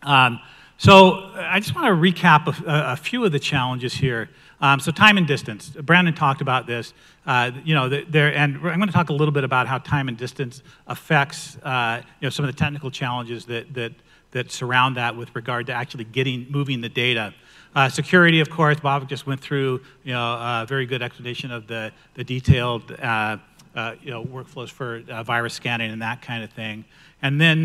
Um, 0.04 0.42
so 0.82 1.30
I 1.36 1.60
just 1.60 1.76
want 1.76 1.86
to 1.86 1.92
recap 1.92 2.48
a, 2.48 2.94
a 2.94 2.96
few 2.96 3.24
of 3.24 3.32
the 3.32 3.38
challenges 3.38 3.94
here. 3.94 4.32
Um, 4.62 4.80
so 4.80 4.92
time 4.92 5.16
and 5.20 5.28
distance. 5.28 5.70
Brandon 5.70 6.16
talked 6.16 6.42
about 6.42 6.66
this. 6.66 6.96
Uh, 7.24 7.52
you 7.64 7.76
know, 7.76 7.88
there, 7.88 8.34
and 8.34 8.56
I'm 8.56 8.80
going 8.80 8.88
to 8.88 8.92
talk 8.92 9.10
a 9.10 9.14
little 9.14 9.32
bit 9.32 9.44
about 9.44 9.68
how 9.68 9.78
time 9.78 10.08
and 10.08 10.18
distance 10.18 10.64
affects 10.88 11.56
uh, 11.58 12.02
you 12.20 12.26
know 12.26 12.32
some 12.32 12.46
of 12.46 12.52
the 12.52 12.58
technical 12.58 12.90
challenges 12.90 13.46
that 13.46 13.72
that 13.76 13.92
that 14.32 14.52
surround 14.52 14.98
that 14.98 15.16
with 15.16 15.36
regard 15.36 15.68
to 15.68 15.72
actually 15.72 16.06
getting 16.06 16.48
moving 16.50 16.82
the 16.82 16.90
data. 16.90 17.32
Uh, 17.76 17.88
security, 17.88 18.40
of 18.40 18.50
course, 18.50 18.80
Bob 18.80 19.08
just 19.08 19.28
went 19.28 19.40
through 19.40 19.82
you 20.04 20.14
know 20.14 20.34
a 20.34 20.66
very 20.68 20.88
good 20.88 21.04
explanation 21.04 21.52
of 21.52 21.68
the 21.68 21.92
the 22.16 22.24
detailed 22.24 22.92
uh, 22.94 23.38
uh, 23.76 23.94
you 24.02 24.10
know 24.10 24.26
workflows 24.26 24.72
for 24.72 25.04
uh, 25.12 25.22
virus 25.22 25.54
scanning 25.54 25.92
and 25.92 26.02
that 26.02 26.24
kind 26.24 26.44
of 26.44 26.50
thing. 26.50 26.86
And 27.22 27.40
then 27.40 27.60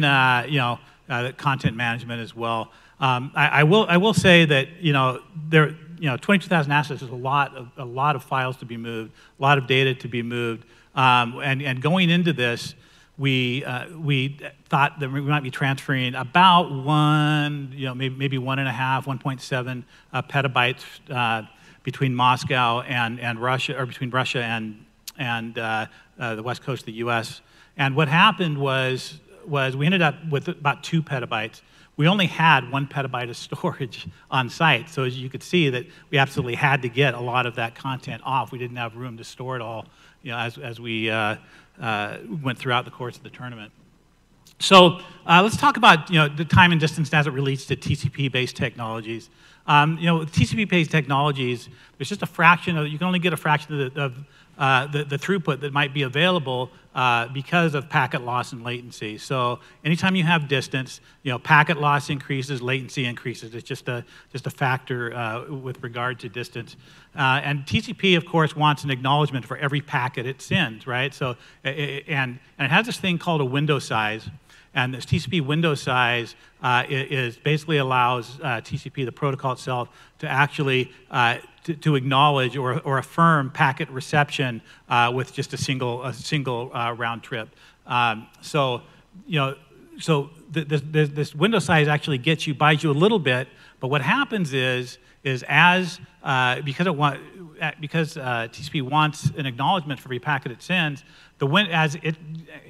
you 0.51 0.59
know 0.59 0.79
content 1.39 1.79
management 1.79 2.21
as 2.21 2.37
well. 2.37 2.73
Um, 2.99 3.31
I, 3.35 3.49
I, 3.49 3.63
will, 3.65 3.87
I 3.89 3.99
will 3.99 4.15
say 4.15 4.45
that, 4.47 4.69
you 4.81 4.93
know, 4.93 5.21
there, 5.49 5.77
you 5.99 6.09
know, 6.09 6.17
22,000 6.17 6.73
assets 6.73 7.03
is 7.03 7.11
a 7.11 7.15
lot, 7.15 7.55
of, 7.57 7.69
a 7.77 7.85
lot 7.85 8.17
of 8.17 8.23
files 8.23 8.57
to 8.59 8.65
be 8.65 8.77
moved, 8.77 9.13
a 9.39 9.43
lot 9.43 9.59
of 9.59 9.67
data 9.67 9.95
to 9.95 10.09
be 10.09 10.23
moved. 10.23 10.65
Um, 10.95 11.39
and, 11.43 11.63
and 11.63 11.83
going 11.83 12.11
into 12.11 12.33
this, 12.33 12.75
we, 13.19 13.65
uh, 13.65 13.97
we 13.97 14.39
thought 14.69 15.01
that 15.01 15.11
we 15.11 15.21
might 15.21 15.43
be 15.43 15.51
transferring 15.51 16.15
about 16.15 16.71
one, 16.71 17.73
you 17.75 17.87
know, 17.87 17.95
maybe, 17.95 18.15
maybe 18.15 18.39
one 18.39 18.59
and 18.59 18.69
a 18.69 18.73
half, 18.73 19.07
1.7 19.07 19.85
uh, 20.13 20.23
petabytes 20.23 20.85
uh, 21.11 21.47
between 21.83 22.15
Moscow 22.15 22.81
and, 22.81 23.21
and 23.21 23.41
Russia, 23.41 23.79
or 23.79 23.87
between 23.87 24.11
Russia 24.11 24.43
and, 24.43 24.85
and 25.19 25.59
uh, 25.59 25.87
uh, 26.19 26.35
the 26.35 26.43
west 26.43 26.63
coast 26.63 26.83
of 26.83 26.87
the 26.87 26.93
US. 26.95 27.41
And 27.77 27.95
what 27.95 28.09
happened 28.09 28.59
was, 28.59 29.19
was 29.47 29.77
we 29.77 29.87
ended 29.87 30.03
up 30.03 30.15
with 30.29 30.49
about 30.49 30.83
two 30.83 31.03
petabytes 31.03 31.61
we 31.97 32.09
only 32.09 32.27
had 32.27 32.71
one 32.71 32.87
petabyte 32.87 33.31
of 33.31 33.37
storage 33.49 34.07
on 34.31 34.49
site. 34.49 34.89
So 34.91 35.05
as 35.05 35.19
you 35.19 35.29
could 35.29 35.43
see 35.43 35.71
that 35.71 35.87
we 36.11 36.19
absolutely 36.19 36.55
had 36.55 36.83
to 36.83 36.89
get 36.89 37.15
a 37.15 37.21
lot 37.21 37.47
of 37.47 37.57
that 37.57 37.75
content 37.75 38.23
off. 38.25 38.53
We 38.53 38.59
didn't 38.59 38.77
have 38.77 38.97
room 38.97 39.17
to 39.17 39.25
store 39.25 39.57
it 39.57 39.63
all 39.63 39.87
you 40.23 40.33
know, 40.33 40.39
as, 40.39 40.59
as 40.59 40.81
we 40.81 41.11
uh, 41.11 41.37
uh, 41.81 42.19
went 42.43 42.59
throughout 42.59 42.85
the 42.85 42.91
course 42.91 43.17
of 43.17 43.23
the 43.23 43.31
tournament. 43.31 43.73
So 44.59 45.01
uh, 45.27 45.43
let's 45.43 45.57
talk 45.57 45.77
about 45.77 46.11
you 46.11 46.17
know, 46.17 46.29
the 46.29 46.45
time 46.45 46.73
and 46.73 46.81
distance 46.81 47.13
as 47.13 47.27
it 47.27 47.33
relates 47.33 47.67
to 47.67 47.77
TCP-based 47.77 48.57
technologies. 48.57 49.29
Um, 49.67 49.99
you 49.99 50.07
know, 50.07 50.21
TCP-based 50.21 50.91
technologies, 50.91 51.69
there's 51.99 52.09
just 52.09 52.23
a 52.23 52.27
fraction 52.27 52.77
of, 52.77 52.89
you 52.89 52.99
can 52.99 53.07
only 53.07 53.19
get 53.19 53.33
a 53.33 53.37
fraction 53.37 53.81
of 53.81 53.95
the, 53.95 54.01
of, 54.01 54.25
uh, 54.59 54.87
the, 54.87 55.05
the, 55.05 55.19
throughput 55.19 55.61
that 55.61 55.73
might 55.73 55.93
be 55.93 56.03
available 56.03 56.71
uh, 56.95 57.29
because 57.29 57.75
of 57.75 57.91
packet 57.91 58.23
loss 58.23 58.53
and 58.53 58.65
latency. 58.65 59.19
So 59.19 59.59
anytime 59.85 60.17
you 60.17 60.23
have 60.23 60.49
distance, 60.49 61.01
you 61.25 61.31
know, 61.31 61.39
packet 61.39 61.79
loss 61.79 62.09
increases, 62.09 62.63
latency 62.63 63.05
increases. 63.05 63.55
It's 63.55 63.69
just 63.69 63.87
a, 63.89 64.03
just 64.33 64.47
a 64.47 64.51
factor 64.51 65.15
uh, 65.15 65.51
with 65.53 65.83
regard 65.83 66.19
to 66.21 66.31
distance. 66.31 66.77
Uh, 67.15 67.41
and 67.45 67.67
TCP, 67.67 68.17
of 68.17 68.25
course, 68.25 68.57
wants 68.57 68.83
an 68.83 68.91
acknowledgement 68.91 69.45
for 69.45 69.59
every 69.59 69.83
packet 69.83 70.25
it 70.25 70.41
sends, 70.41 70.87
right? 70.87 71.13
So, 71.13 71.37
and, 71.63 72.07
and 72.09 72.39
it 72.59 72.71
has 72.71 72.87
this 72.87 72.99
thing 72.99 73.19
called 73.19 73.43
a 73.43 73.45
window 73.45 73.79
size. 73.79 74.31
And 74.77 74.93
this 74.93 75.07
TCP 75.07 75.41
window 75.41 75.75
size 75.75 76.37
uh, 76.63 76.85
is 76.89 77.39
basically 77.39 77.79
allows 77.79 78.39
uh, 78.41 78.61
TCP, 78.61 79.07
the 79.07 79.11
protocol 79.11 79.53
itself, 79.53 79.89
to 80.19 80.29
actually 80.29 80.93
uh, 81.11 81.39
to, 81.65 81.75
to, 81.75 81.97
acknowledge 81.97 82.59
or, 82.59 82.79
or 82.81 82.99
affirm 82.99 83.51
packet 83.51 83.89
reception 83.89 84.61
uh, 84.91 85.11
with 85.13 85.33
just 85.33 85.55
a 85.55 85.57
single 85.57 86.05
a 86.05 86.13
single 86.13 86.71
uh, 86.75 86.93
round 86.93 87.23
trip. 87.23 87.49
Um, 87.87 88.27
so 88.43 88.83
you 89.27 89.41
know, 89.41 89.57
so 89.99 90.29
the, 90.51 90.63
this 90.63 91.35
window 91.35 91.59
size 91.59 91.89
actually 91.89 92.19
gets 92.19 92.47
you 92.47 92.55
buys 92.55 92.83
you 92.83 92.91
a 92.91 92.93
little 92.93 93.19
bit, 93.19 93.49
but 93.81 93.89
what 93.89 94.03
happens 94.03 94.53
is 94.53 94.99
is 95.27 95.45
as 95.49 96.01
uh, 96.23 96.61
because 96.63 96.87
it 96.87 96.95
want, 96.95 97.21
because 97.81 98.15
TCP 98.15 98.83
wants 98.83 99.31
an 99.37 99.47
acknowledgement 99.47 100.01
for 100.01 100.07
every 100.07 100.19
packet 100.19 100.53
it 100.53 100.63
sends 100.63 101.05
the 101.39 101.47
when, 101.47 101.67
as 101.67 101.97
it 101.97 102.17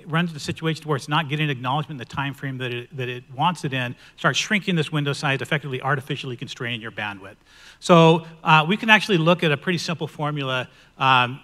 runs 0.06 0.30
into 0.30 0.40
situations 0.40 0.84
where 0.84 0.96
it's 0.96 1.08
not 1.08 1.28
getting 1.28 1.50
acknowledgement 1.50 2.00
in 2.00 2.08
the 2.08 2.14
time 2.14 2.34
frame 2.34 2.58
that 2.58 2.74
it, 2.74 2.96
that 2.96 3.08
it 3.08 3.22
wants 3.32 3.64
it 3.64 3.72
in, 3.72 3.94
starts 4.16 4.38
shrinking 4.38 4.74
this 4.74 4.90
window 4.90 5.12
size, 5.12 5.40
effectively 5.40 5.80
artificially 5.80 6.36
constraining 6.36 6.80
your 6.80 6.90
bandwidth. 6.90 7.36
So 7.78 8.26
uh, 8.42 8.64
we 8.66 8.76
can 8.76 8.90
actually 8.90 9.18
look 9.18 9.44
at 9.44 9.52
a 9.52 9.56
pretty 9.56 9.78
simple 9.78 10.08
formula 10.08 10.68
um, 10.98 11.38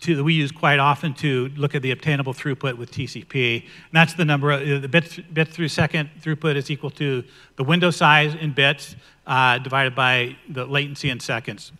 to, 0.00 0.16
that 0.16 0.24
we 0.24 0.34
use 0.34 0.50
quite 0.50 0.80
often 0.80 1.14
to 1.14 1.48
look 1.56 1.76
at 1.76 1.82
the 1.82 1.92
obtainable 1.92 2.34
throughput 2.34 2.76
with 2.76 2.90
TCP. 2.90 3.60
And 3.60 3.92
that's 3.92 4.14
the 4.14 4.24
number, 4.24 4.50
of, 4.50 4.82
the 4.82 4.88
bits, 4.88 5.18
bits 5.32 5.54
through 5.54 5.68
second 5.68 6.10
throughput 6.20 6.56
is 6.56 6.70
equal 6.70 6.90
to 6.90 7.22
the 7.56 7.64
window 7.64 7.90
size 7.90 8.34
in 8.34 8.52
bits 8.52 8.96
uh, 9.26 9.58
divided 9.58 9.94
by 9.94 10.36
the 10.48 10.64
latency 10.64 11.10
in 11.10 11.20
seconds. 11.20 11.72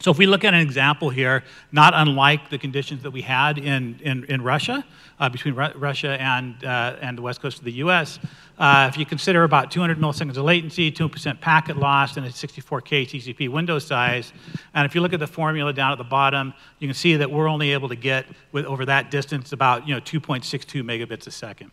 So 0.00 0.10
if 0.10 0.16
we 0.16 0.24
look 0.24 0.44
at 0.44 0.54
an 0.54 0.60
example 0.60 1.10
here, 1.10 1.44
not 1.72 1.92
unlike 1.94 2.48
the 2.48 2.56
conditions 2.56 3.02
that 3.02 3.10
we 3.10 3.20
had 3.20 3.58
in, 3.58 4.00
in, 4.02 4.24
in 4.24 4.40
Russia, 4.40 4.82
uh, 5.18 5.28
between 5.28 5.54
Ru 5.54 5.68
Russia 5.74 6.16
and, 6.18 6.64
uh, 6.64 6.96
and 7.02 7.18
the 7.18 7.22
west 7.22 7.42
coast 7.42 7.58
of 7.58 7.64
the 7.64 7.72
US, 7.72 8.18
uh, 8.58 8.88
if 8.90 8.96
you 8.96 9.04
consider 9.04 9.44
about 9.44 9.70
200 9.70 9.98
milliseconds 9.98 10.38
of 10.38 10.44
latency, 10.44 10.90
2% 10.90 11.40
packet 11.42 11.76
loss, 11.76 12.16
and 12.16 12.24
a 12.24 12.30
64K 12.30 13.06
TCP 13.06 13.50
window 13.50 13.78
size, 13.78 14.32
and 14.72 14.86
if 14.86 14.94
you 14.94 15.02
look 15.02 15.12
at 15.12 15.20
the 15.20 15.26
formula 15.26 15.70
down 15.70 15.92
at 15.92 15.98
the 15.98 16.04
bottom, 16.04 16.54
you 16.78 16.88
can 16.88 16.94
see 16.94 17.16
that 17.16 17.30
we're 17.30 17.48
only 17.48 17.74
able 17.74 17.90
to 17.90 17.96
get, 17.96 18.24
with, 18.52 18.64
over 18.64 18.86
that 18.86 19.10
distance, 19.10 19.52
about 19.52 19.86
you 19.86 19.94
know, 19.94 20.00
2.62 20.00 20.82
megabits 20.82 21.26
a 21.26 21.30
second. 21.30 21.70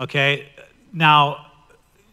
Okay, 0.00 0.48
now, 0.92 1.52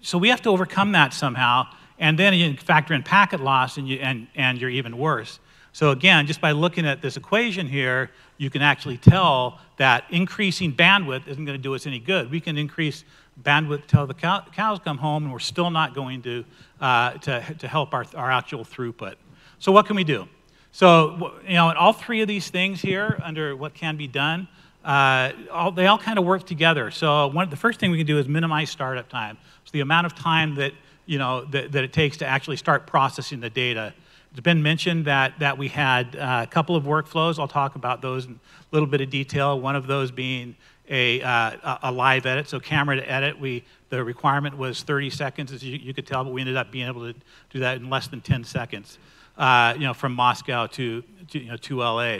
so 0.01 0.19
we 0.19 0.29
have 0.29 0.41
to 0.43 0.49
overcome 0.49 0.91
that 0.91 1.15
somehow, 1.15 1.67
and 1.99 2.17
then 2.17 2.33
you 2.33 2.55
factor 2.57 2.93
in 2.93 3.03
packet 3.03 3.39
loss, 3.39 3.77
and, 3.77 3.87
you, 3.87 3.97
and, 3.97 4.27
and 4.35 4.59
you're 4.59 4.69
even 4.69 4.97
worse. 4.97 5.39
So 5.73 5.91
again, 5.91 6.25
just 6.25 6.41
by 6.41 6.53
looking 6.53 6.87
at 6.87 7.01
this 7.01 7.17
equation 7.17 7.67
here, 7.67 8.09
you 8.37 8.49
can 8.49 8.61
actually 8.61 8.97
tell 8.97 9.59
that 9.77 10.05
increasing 10.09 10.73
bandwidth 10.73 11.27
isn't 11.27 11.45
going 11.45 11.57
to 11.57 11.61
do 11.61 11.75
us 11.75 11.85
any 11.85 11.99
good. 11.99 12.31
We 12.31 12.39
can 12.39 12.57
increase 12.57 13.03
bandwidth 13.43 13.85
till 13.85 14.07
the 14.07 14.13
cow, 14.15 14.43
cows 14.51 14.79
come 14.83 14.97
home, 14.97 15.25
and 15.25 15.31
we're 15.31 15.39
still 15.39 15.69
not 15.69 15.93
going 15.93 16.23
to, 16.23 16.45
uh, 16.81 17.11
to, 17.13 17.55
to 17.59 17.67
help 17.67 17.93
our, 17.93 18.05
our 18.15 18.31
actual 18.31 18.65
throughput. 18.65 19.15
So 19.59 19.71
what 19.71 19.85
can 19.85 19.95
we 19.95 20.03
do? 20.03 20.27
So, 20.71 21.33
you 21.47 21.53
know, 21.53 21.69
in 21.69 21.77
all 21.77 21.93
three 21.93 22.21
of 22.21 22.27
these 22.27 22.49
things 22.49 22.81
here 22.81 23.19
under 23.23 23.55
what 23.55 23.73
can 23.73 23.97
be 23.97 24.07
done, 24.07 24.47
uh, 24.83 25.31
all, 25.51 25.71
they 25.71 25.87
all 25.87 25.97
kind 25.97 26.17
of 26.17 26.25
work 26.25 26.45
together. 26.45 26.91
So 26.91 27.27
one, 27.27 27.49
the 27.49 27.55
first 27.55 27.79
thing 27.79 27.91
we 27.91 27.97
can 27.97 28.07
do 28.07 28.17
is 28.17 28.27
minimize 28.27 28.69
startup 28.69 29.09
time. 29.09 29.37
So 29.65 29.71
the 29.73 29.81
amount 29.81 30.05
of 30.05 30.15
time 30.15 30.55
that, 30.55 30.73
you 31.07 31.17
know, 31.17 31.45
that, 31.45 31.71
that 31.71 31.83
it 31.83 31.93
takes 31.93 32.17
to 32.17 32.27
actually 32.27 32.57
start 32.57 32.85
processing 32.85 33.39
the 33.39 33.49
data. 33.49 33.93
It's 34.31 34.41
been 34.41 34.61
mentioned 34.61 35.05
that, 35.05 35.39
that 35.39 35.57
we 35.57 35.69
had 35.69 36.15
uh, 36.15 36.41
a 36.43 36.47
couple 36.47 36.75
of 36.75 36.83
workflows. 36.83 37.39
I'll 37.39 37.47
talk 37.47 37.75
about 37.75 38.03
those 38.03 38.25
in 38.25 38.33
a 38.33 38.75
little 38.75 38.87
bit 38.87 39.01
of 39.01 39.09
detail. 39.09 39.59
One 39.59 39.75
of 39.75 39.87
those 39.87 40.11
being 40.11 40.55
a, 40.89 41.21
uh, 41.21 41.77
a 41.83 41.91
live 41.91 42.25
edit, 42.25 42.47
so 42.47 42.59
camera 42.59 42.97
to 42.97 43.09
edit. 43.09 43.39
We, 43.39 43.63
the 43.89 44.03
requirement 44.03 44.57
was 44.57 44.83
30 44.83 45.09
seconds, 45.09 45.51
as 45.51 45.63
you, 45.63 45.77
you, 45.77 45.93
could 45.93 46.05
tell, 46.05 46.23
but 46.23 46.33
we 46.33 46.41
ended 46.41 46.57
up 46.57 46.71
being 46.71 46.87
able 46.87 47.11
to 47.11 47.19
do 47.49 47.59
that 47.59 47.77
in 47.77 47.89
less 47.89 48.07
than 48.07 48.21
10 48.21 48.43
seconds, 48.43 48.99
uh, 49.37 49.73
you 49.75 49.85
know, 49.85 49.93
from 49.93 50.13
Moscow 50.13 50.67
to, 50.67 51.03
to, 51.29 51.39
you 51.39 51.49
know, 51.49 51.57
to 51.57 51.79
LA. 51.79 52.17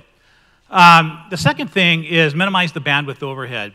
Um, 0.70 1.24
the 1.30 1.38
second 1.38 1.70
thing 1.70 2.04
is 2.04 2.36
minimize 2.36 2.74
the 2.74 2.82
bandwidth 2.82 3.24
overhead. 3.24 3.74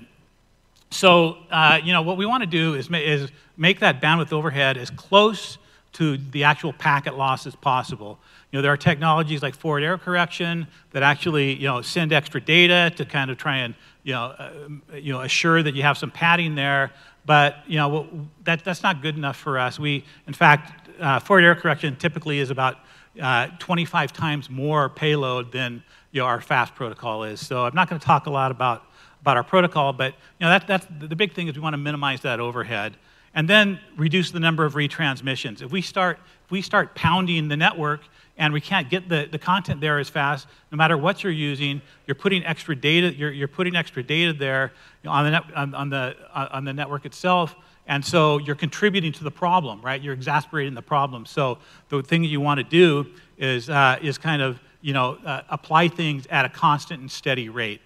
So, 0.93 1.39
uh, 1.51 1.81
you 1.83 1.93
know, 1.93 2.03
what 2.03 2.17
we 2.17 2.27
want 2.27 2.43
to 2.43 2.47
do 2.47 2.75
is, 2.75 2.91
ma 2.91 2.99
is 2.99 3.31
make 3.57 3.81
that 3.81 4.03
bandwidth 4.03 4.33
overhead 4.33 4.77
as 4.77 4.91
close 4.91 5.59
to 5.95 6.17
the 6.17 6.45
actual 6.45 6.73
packet 6.73 7.17
loss 7.17 7.47
as 7.47 7.55
possible. 7.57 8.19
You 8.51 8.59
know, 8.59 8.63
there 8.63 8.73
are 8.73 8.77
technologies 8.77 9.43
like 9.43 9.55
forward 9.55 9.83
error 9.83 9.99
correction 9.99 10.67
that 10.91 11.03
actually, 11.03 11.55
you 11.55 11.67
know, 11.67 11.83
send 11.83 12.13
extra 12.13 12.41
data 12.41 12.93
to 12.97 13.05
kind 13.05 13.31
of 13.31 13.39
try 13.39 13.59
and, 13.59 13.75
you 14.03 14.13
know, 14.13 14.25
uh, 14.39 14.51
you 14.95 15.13
know, 15.13 15.21
assure 15.23 15.63
that 15.63 15.75
you 15.75 15.83
have 15.83 15.97
some 15.97 16.11
padding 16.11 16.55
there. 16.55 16.93
But, 17.25 17.57
you 17.67 17.77
know, 17.77 18.09
that, 18.45 18.65
that's 18.65 18.83
not 18.83 19.01
good 19.01 19.17
enough 19.17 19.37
for 19.37 19.59
us. 19.59 19.79
We, 19.79 20.05
in 20.27 20.35
fact, 20.35 20.91
uh, 21.01 21.21
forward 21.21 21.45
error 21.45 21.55
correction 21.55 21.97
typically 21.97 22.39
is 22.39 22.51
about 22.51 22.79
uh, 23.21 23.49
25 23.59 24.13
times 24.13 24.51
more 24.51 24.89
payload 24.89 25.53
than, 25.53 25.83
you 26.11 26.21
know, 26.21 26.27
our 26.27 26.41
fast 26.41 26.75
protocol 26.75 27.25
is. 27.25 27.45
So 27.47 27.65
I'm 27.65 27.75
not 27.75 27.89
going 27.89 28.01
to 28.01 28.07
talk 28.07 28.27
a 28.27 28.31
lot 28.31 28.51
about, 28.51 28.85
about 29.23 29.37
our 29.37 29.45
protocol, 29.45 29.93
but, 29.93 30.15
you 30.39 30.45
know, 30.45 30.51
that, 30.51 30.67
that's, 30.67 30.87
the 31.01 31.17
big 31.17 31.33
thing 31.33 31.49
is 31.49 31.55
we 31.55 31.61
want 31.61 31.75
to 31.75 31.79
minimize 31.79 32.21
that 32.23 32.41
overhead 32.41 32.97
and 33.35 33.49
then 33.49 33.81
reduce 33.97 34.31
the 34.31 34.41
number 34.41 34.65
of 34.65 34.75
retransmissions. 34.75 35.63
If 35.63 35.71
we 35.71 35.81
start, 35.81 36.19
if 36.45 36.51
we 36.51 36.61
start 36.61 36.95
pounding 36.95 37.49
the 37.49 37.57
network 37.57 38.03
and 38.37 38.53
we 38.53 38.61
can't 38.61 38.91
get 38.91 39.09
the, 39.09 39.29
the 39.31 39.39
content 39.39 39.81
there 39.81 39.99
as 39.99 40.09
fast, 40.09 40.49
no 40.71 40.77
matter 40.77 40.99
what 40.99 41.23
you're 41.23 41.33
using, 41.33 41.81
you're 42.07 42.15
putting 42.15 42.45
extra 42.45 42.75
data, 42.75 43.15
you're, 43.15 43.31
you're 43.31 43.49
putting 43.49 43.77
extra 43.77 44.03
data 44.03 44.33
there 44.33 44.73
on 45.07 45.25
the, 45.25 45.31
net, 45.31 45.45
on, 45.55 45.75
on, 45.75 45.89
the, 45.89 46.17
uh, 46.35 46.49
on 46.51 46.65
the 46.65 46.73
network 46.73 47.07
itself, 47.07 47.55
and 47.87 48.05
so 48.05 48.39
you're 48.39 48.57
contributing 48.57 49.13
to 49.13 49.25
the 49.25 49.31
problem, 49.31 49.81
right? 49.83 50.01
You're 50.01 50.15
exasperating 50.15 50.75
the 50.75 50.83
problem. 50.83 51.27
So 51.27 51.59
the 51.89 52.03
thing 52.03 52.23
that 52.23 52.29
you 52.29 52.41
want 52.41 52.59
to 52.59 52.65
do 52.65 53.07
is, 53.39 53.69
uh, 53.71 53.99
is 54.03 54.19
kind 54.19 54.41
of, 54.41 54.61
you 54.83 54.93
know, 54.93 55.19
uh, 55.25 55.43
apply 55.49 55.89
things 55.89 56.27
at 56.29 56.45
a 56.45 56.49
constant 56.49 57.01
and 57.01 57.11
steady 57.11 57.49
rate 57.49 57.81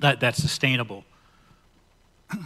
that, 0.00 0.20
that's 0.20 0.38
sustainable. 0.38 1.04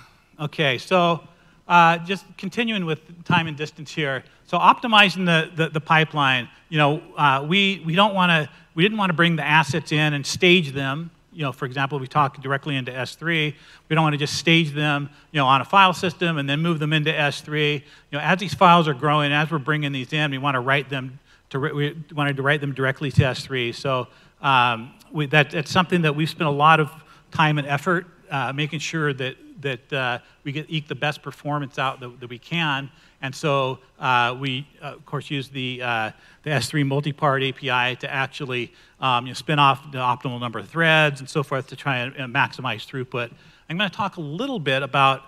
okay, 0.40 0.78
so 0.78 1.22
uh, 1.70 1.98
just 1.98 2.24
continuing 2.36 2.84
with 2.84 3.24
time 3.24 3.46
and 3.46 3.56
distance 3.56 3.92
here. 3.92 4.24
So 4.46 4.58
optimizing 4.58 5.24
the, 5.26 5.50
the, 5.54 5.70
the 5.70 5.80
pipeline, 5.80 6.48
you 6.68 6.78
know, 6.78 7.00
uh, 7.16 7.46
we, 7.48 7.82
we 7.86 7.94
don't 7.94 8.14
want 8.14 8.30
to, 8.30 8.52
we 8.74 8.82
didn't 8.82 8.98
want 8.98 9.10
to 9.10 9.14
bring 9.14 9.36
the 9.36 9.46
assets 9.46 9.92
in 9.92 10.14
and 10.14 10.26
stage 10.26 10.72
them. 10.72 11.12
You 11.32 11.42
know, 11.42 11.52
for 11.52 11.66
example, 11.66 12.00
we 12.00 12.08
talk 12.08 12.42
directly 12.42 12.74
into 12.74 12.90
S3. 12.90 13.54
We 13.88 13.94
don't 13.94 14.02
want 14.02 14.14
to 14.14 14.18
just 14.18 14.34
stage 14.34 14.72
them, 14.72 15.10
you 15.30 15.38
know, 15.38 15.46
on 15.46 15.60
a 15.60 15.64
file 15.64 15.92
system 15.92 16.38
and 16.38 16.50
then 16.50 16.60
move 16.60 16.80
them 16.80 16.92
into 16.92 17.12
S3. 17.12 17.74
You 17.74 17.82
know, 18.12 18.18
as 18.18 18.40
these 18.40 18.52
files 18.52 18.88
are 18.88 18.94
growing, 18.94 19.32
as 19.32 19.48
we're 19.48 19.58
bringing 19.58 19.92
these 19.92 20.12
in, 20.12 20.32
we 20.32 20.38
want 20.38 20.56
to 20.56 20.60
write 20.60 20.90
them, 20.90 21.20
to, 21.50 21.60
we 21.60 21.96
wanted 22.12 22.36
to 22.36 22.42
write 22.42 22.60
them 22.60 22.74
directly 22.74 23.12
to 23.12 23.22
S3. 23.22 23.72
So 23.72 24.08
um, 24.42 24.92
we, 25.12 25.26
that, 25.26 25.52
that's 25.52 25.70
something 25.70 26.02
that 26.02 26.16
we've 26.16 26.28
spent 26.28 26.48
a 26.48 26.52
lot 26.52 26.80
of 26.80 26.90
time 27.30 27.58
and 27.58 27.66
effort 27.66 28.06
uh, 28.30 28.52
making 28.52 28.78
sure 28.78 29.12
that 29.12 29.36
that 29.60 29.92
uh, 29.92 30.18
we 30.44 30.52
get 30.52 30.66
eke 30.68 30.88
the 30.88 30.94
best 30.94 31.22
performance 31.22 31.78
out 31.78 32.00
that, 32.00 32.20
that 32.20 32.30
we 32.30 32.38
can. 32.38 32.90
And 33.22 33.34
so 33.34 33.78
uh, 33.98 34.36
we, 34.38 34.66
uh, 34.82 34.94
of 34.94 35.04
course, 35.04 35.30
use 35.30 35.48
the, 35.48 35.82
uh, 35.82 36.10
the 36.42 36.50
S3 36.50 36.86
multi-part 36.86 37.42
API 37.42 37.96
to 37.96 38.10
actually 38.10 38.72
um, 39.00 39.26
you 39.26 39.30
know, 39.30 39.34
spin 39.34 39.58
off 39.58 39.92
the 39.92 39.98
optimal 39.98 40.40
number 40.40 40.58
of 40.58 40.68
threads 40.68 41.20
and 41.20 41.28
so 41.28 41.42
forth 41.42 41.66
to 41.68 41.76
try 41.76 41.98
and, 41.98 42.14
and 42.16 42.34
maximize 42.34 42.86
throughput. 42.86 43.32
I'm 43.68 43.76
going 43.76 43.90
to 43.90 43.96
talk 43.96 44.16
a 44.16 44.22
little 44.22 44.58
bit 44.58 44.82
about 44.82 45.22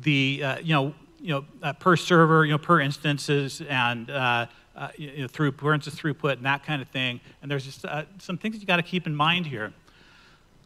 the, 0.00 0.42
uh, 0.42 0.58
you 0.58 0.74
know, 0.74 0.94
you 1.20 1.34
know, 1.34 1.44
uh, 1.62 1.72
per 1.74 1.96
server, 1.96 2.44
you 2.44 2.52
know, 2.52 2.58
per 2.58 2.80
instances 2.80 3.62
and 3.68 4.10
uh, 4.10 4.46
you 4.96 5.22
know, 5.22 5.28
through, 5.28 5.52
per 5.52 5.72
instance 5.72 5.98
throughput 5.98 6.34
and 6.34 6.46
that 6.46 6.64
kind 6.64 6.82
of 6.82 6.88
thing. 6.88 7.20
And 7.42 7.50
there's 7.50 7.64
just 7.64 7.84
some 8.18 8.38
things 8.38 8.58
you 8.58 8.66
got 8.66 8.76
to 8.76 8.82
keep 8.82 9.06
in 9.06 9.14
mind 9.14 9.46
here. 9.46 9.72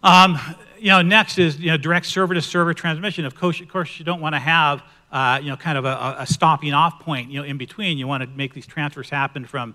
Um, 0.02 0.38
you 0.78 0.88
know, 0.88 1.02
next 1.02 1.38
is 1.38 1.58
you 1.58 1.70
know, 1.70 1.76
direct 1.76 2.06
server-to-server 2.06 2.74
transmission. 2.74 3.24
Of 3.24 3.34
course, 3.34 3.60
of 3.60 3.68
course, 3.68 3.98
you 3.98 4.04
don't 4.04 4.20
want 4.20 4.34
to 4.34 4.38
have 4.38 4.82
uh, 5.12 5.40
you 5.42 5.50
know, 5.50 5.56
kind 5.56 5.76
of 5.76 5.84
a, 5.84 6.16
a, 6.20 6.26
stopping 6.26 6.72
off 6.72 7.00
point, 7.00 7.30
you 7.30 7.40
know, 7.40 7.44
in 7.44 7.58
between. 7.58 7.98
You 7.98 8.06
want 8.06 8.22
to 8.22 8.28
make 8.28 8.54
these 8.54 8.66
transfers 8.66 9.10
happen 9.10 9.44
from 9.44 9.74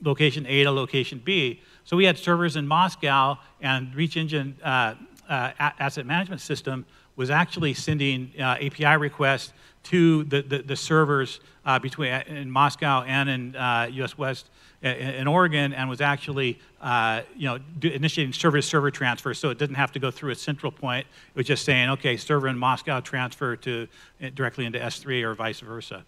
location 0.00 0.46
A 0.46 0.64
to 0.64 0.70
location 0.70 1.20
B. 1.22 1.60
So 1.84 1.96
we 1.96 2.04
had 2.04 2.16
servers 2.16 2.56
in 2.56 2.66
Moscow, 2.66 3.36
and 3.60 3.94
Reach 3.94 4.16
Engine 4.16 4.56
uh, 4.64 4.94
uh, 5.28 5.52
Asset 5.58 6.06
Management 6.06 6.40
System 6.40 6.86
was 7.14 7.28
actually 7.28 7.74
sending 7.74 8.32
uh, 8.38 8.56
API 8.60 8.96
requests 8.96 9.52
to 9.82 10.24
the, 10.24 10.42
the, 10.42 10.62
the 10.62 10.76
servers 10.76 11.40
uh, 11.66 11.78
between 11.78 12.10
in 12.12 12.50
Moscow 12.50 13.02
and 13.02 13.28
in 13.28 13.52
U.S. 13.94 14.12
Uh, 14.12 14.16
West 14.16 14.50
in 14.82 15.26
Oregon 15.26 15.74
and 15.74 15.90
was 15.90 16.00
actually, 16.00 16.58
uh, 16.80 17.22
you 17.36 17.46
know, 17.46 17.58
initiating 17.82 18.32
server-to-server 18.32 18.90
transfer, 18.90 19.34
so 19.34 19.50
it 19.50 19.58
didn't 19.58 19.76
have 19.76 19.92
to 19.92 19.98
go 19.98 20.10
through 20.10 20.30
a 20.30 20.34
central 20.34 20.72
point. 20.72 21.06
It 21.34 21.36
was 21.36 21.46
just 21.46 21.64
saying, 21.64 21.90
okay, 21.90 22.16
server 22.16 22.48
in 22.48 22.56
Moscow 22.56 23.00
transfer 23.00 23.56
to 23.56 23.86
eh, 24.20 24.30
directly 24.34 24.64
into 24.64 24.78
S3 24.78 25.22
or 25.22 25.34
vice 25.34 25.60
versa. 25.60 26.04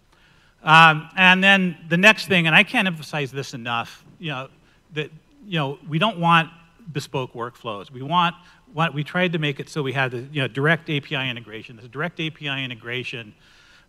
Um, 0.63 1.09
and 1.15 1.43
then 1.43 1.77
the 1.89 1.97
next 1.97 2.27
thing, 2.27 2.47
and 2.47 2.55
I 2.55 2.63
can't 2.63 2.87
emphasize 2.87 3.31
this 3.31 3.53
enough, 3.53 4.03
you 4.17 4.31
know, 4.31 4.49
that 4.93 5.11
you 5.45 5.59
know 5.59 5.77
we 5.87 5.99
don't 5.99 6.19
want 6.19 6.49
bespoke 6.91 7.33
workflows. 7.33 7.91
We 7.91 8.01
want 8.01 8.35
what 8.73 8.93
we 8.93 9.03
tried 9.03 9.33
to 9.33 9.39
make 9.39 9.59
it 9.59 9.69
so 9.69 9.83
we 9.83 9.93
had 9.93 10.11
the 10.11 10.19
you 10.31 10.41
know 10.41 10.47
direct 10.47 10.89
API 10.89 11.29
integration. 11.29 11.75
This 11.75 11.87
direct 11.87 12.19
API 12.19 12.63
integration 12.63 13.35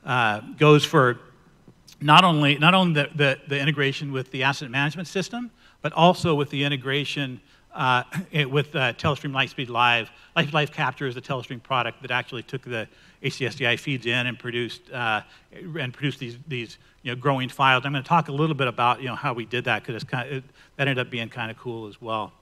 uh, 0.04 0.40
goes 0.58 0.84
for 0.84 1.20
not 2.00 2.24
only, 2.24 2.58
not 2.58 2.74
only 2.74 2.94
the, 2.94 3.10
the, 3.14 3.38
the, 3.48 3.58
integration 3.58 4.12
with 4.12 4.30
the 4.30 4.42
asset 4.42 4.70
management 4.70 5.08
system, 5.08 5.50
but 5.82 5.92
also 5.92 6.34
with 6.34 6.50
the 6.50 6.64
integration 6.64 7.40
uh, 7.74 8.02
with 8.48 8.74
uh, 8.74 8.92
Telestream 8.94 9.32
Lightspeed 9.32 9.68
Live. 9.68 10.10
Life 10.36 10.52
Live 10.52 10.72
Capture 10.72 11.06
is 11.06 11.14
the 11.14 11.20
Telestream 11.20 11.62
product 11.62 12.02
that 12.02 12.10
actually 12.10 12.42
took 12.42 12.62
the 12.62 12.88
HDSDI 13.22 13.78
feeds 13.78 14.06
in 14.06 14.26
and 14.26 14.38
produced, 14.38 14.90
uh, 14.92 15.22
and 15.52 15.92
produced 15.92 16.18
these, 16.18 16.36
these 16.46 16.78
you 17.02 17.12
know, 17.12 17.16
growing 17.16 17.48
files. 17.48 17.84
I'm 17.84 17.92
going 17.92 18.02
to 18.02 18.08
talk 18.08 18.28
a 18.28 18.32
little 18.32 18.56
bit 18.56 18.68
about 18.68 19.00
you 19.00 19.08
know, 19.08 19.14
how 19.14 19.32
we 19.32 19.44
did 19.44 19.64
that 19.64 19.84
because 19.84 20.04
kind 20.04 20.30
of, 20.30 20.44
that 20.76 20.88
ended 20.88 20.98
up 20.98 21.10
being 21.10 21.28
kind 21.28 21.50
of 21.50 21.58
cool 21.58 21.88
as 21.88 22.00
well. 22.00 22.32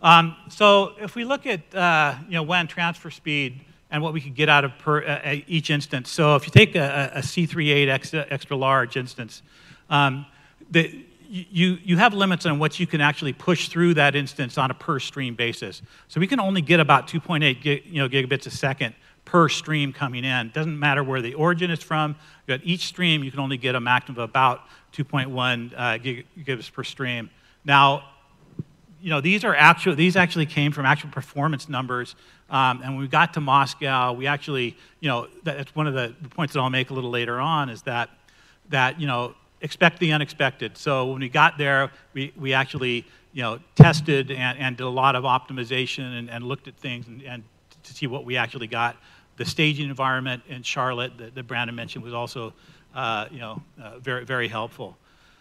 Um, 0.00 0.36
so 0.48 0.92
if 1.00 1.16
we 1.16 1.24
look 1.24 1.46
at 1.46 1.74
uh, 1.74 2.14
you 2.26 2.34
know, 2.34 2.42
WAN 2.42 2.68
transfer 2.68 3.10
speed, 3.10 3.60
and 3.90 4.02
what 4.02 4.12
we 4.12 4.20
could 4.20 4.34
get 4.34 4.48
out 4.48 4.64
of 4.64 4.78
per, 4.78 5.02
uh, 5.02 5.36
each 5.46 5.70
instance. 5.70 6.10
So 6.10 6.36
if 6.36 6.44
you 6.46 6.52
take 6.52 6.74
a 6.74 7.12
a 7.14 7.20
C38 7.20 7.88
extra, 7.88 8.26
extra 8.28 8.56
large 8.56 8.96
instance, 8.96 9.42
um, 9.88 10.26
the, 10.70 11.04
you, 11.28 11.78
you 11.84 11.96
have 11.98 12.14
limits 12.14 12.46
on 12.46 12.58
what 12.58 12.80
you 12.80 12.86
can 12.86 13.00
actually 13.00 13.34
push 13.34 13.68
through 13.68 13.94
that 13.94 14.16
instance 14.16 14.56
on 14.56 14.70
a 14.70 14.74
per 14.74 14.98
stream 14.98 15.34
basis. 15.34 15.82
So 16.08 16.20
we 16.20 16.26
can 16.26 16.40
only 16.40 16.62
get 16.62 16.80
about 16.80 17.06
2.8 17.06 17.60
gig, 17.60 17.82
you 17.86 17.98
know, 17.98 18.08
gigabits 18.08 18.46
a 18.46 18.50
second 18.50 18.94
per 19.24 19.48
stream 19.48 19.92
coming 19.92 20.24
in. 20.24 20.50
Doesn't 20.54 20.78
matter 20.78 21.04
where 21.04 21.20
the 21.20 21.34
origin 21.34 21.70
is 21.70 21.82
from. 21.82 22.16
At 22.48 22.62
each 22.64 22.86
stream, 22.86 23.22
you 23.22 23.30
can 23.30 23.40
only 23.40 23.58
get 23.58 23.74
a 23.74 23.80
maximum 23.80 24.18
of 24.22 24.30
about 24.30 24.62
2.1 24.94 25.74
uh, 25.76 25.98
gigabits 25.98 26.72
per 26.72 26.82
stream. 26.82 27.28
Now, 27.62 28.04
you 29.00 29.10
know, 29.10 29.20
these 29.20 29.44
are 29.44 29.54
actual, 29.54 29.94
these 29.94 30.16
actually 30.16 30.46
came 30.46 30.72
from 30.72 30.86
actual 30.86 31.10
performance 31.10 31.68
numbers. 31.68 32.16
Um, 32.50 32.80
and 32.82 32.92
when 32.94 33.00
we 33.00 33.08
got 33.08 33.34
to 33.34 33.40
Moscow, 33.40 34.12
we 34.12 34.26
actually, 34.26 34.76
you 35.00 35.08
know, 35.08 35.28
that's 35.42 35.74
one 35.74 35.86
of 35.86 35.94
the, 35.94 36.14
points 36.30 36.54
that 36.54 36.60
I'll 36.60 36.70
make 36.70 36.90
a 36.90 36.94
little 36.94 37.10
later 37.10 37.40
on 37.40 37.68
is 37.68 37.82
that, 37.82 38.08
that, 38.70 39.00
you 39.00 39.06
know, 39.06 39.34
expect 39.60 39.98
the 39.98 40.12
unexpected. 40.12 40.76
So 40.76 41.10
when 41.10 41.20
we 41.20 41.28
got 41.28 41.58
there, 41.58 41.90
we, 42.14 42.32
we 42.36 42.54
actually, 42.54 43.04
you 43.32 43.42
know, 43.42 43.58
tested 43.74 44.30
and, 44.30 44.58
and 44.58 44.76
did 44.76 44.84
a 44.84 44.88
lot 44.88 45.14
of 45.14 45.24
optimization 45.24 46.18
and, 46.18 46.30
and 46.30 46.44
looked 46.44 46.68
at 46.68 46.76
things 46.76 47.06
and, 47.06 47.22
and 47.22 47.42
to 47.82 47.92
see 47.92 48.06
what 48.06 48.24
we 48.24 48.36
actually 48.36 48.66
got. 48.66 48.96
The 49.36 49.44
staging 49.44 49.88
environment 49.88 50.42
in 50.48 50.62
Charlotte 50.62 51.16
that, 51.18 51.34
that 51.34 51.46
Brandon 51.46 51.76
mentioned 51.76 52.02
was 52.02 52.14
also, 52.14 52.54
uh, 52.94 53.26
you 53.30 53.40
know, 53.40 53.62
uh, 53.82 53.98
very, 53.98 54.24
very 54.24 54.48
helpful. 54.48 54.96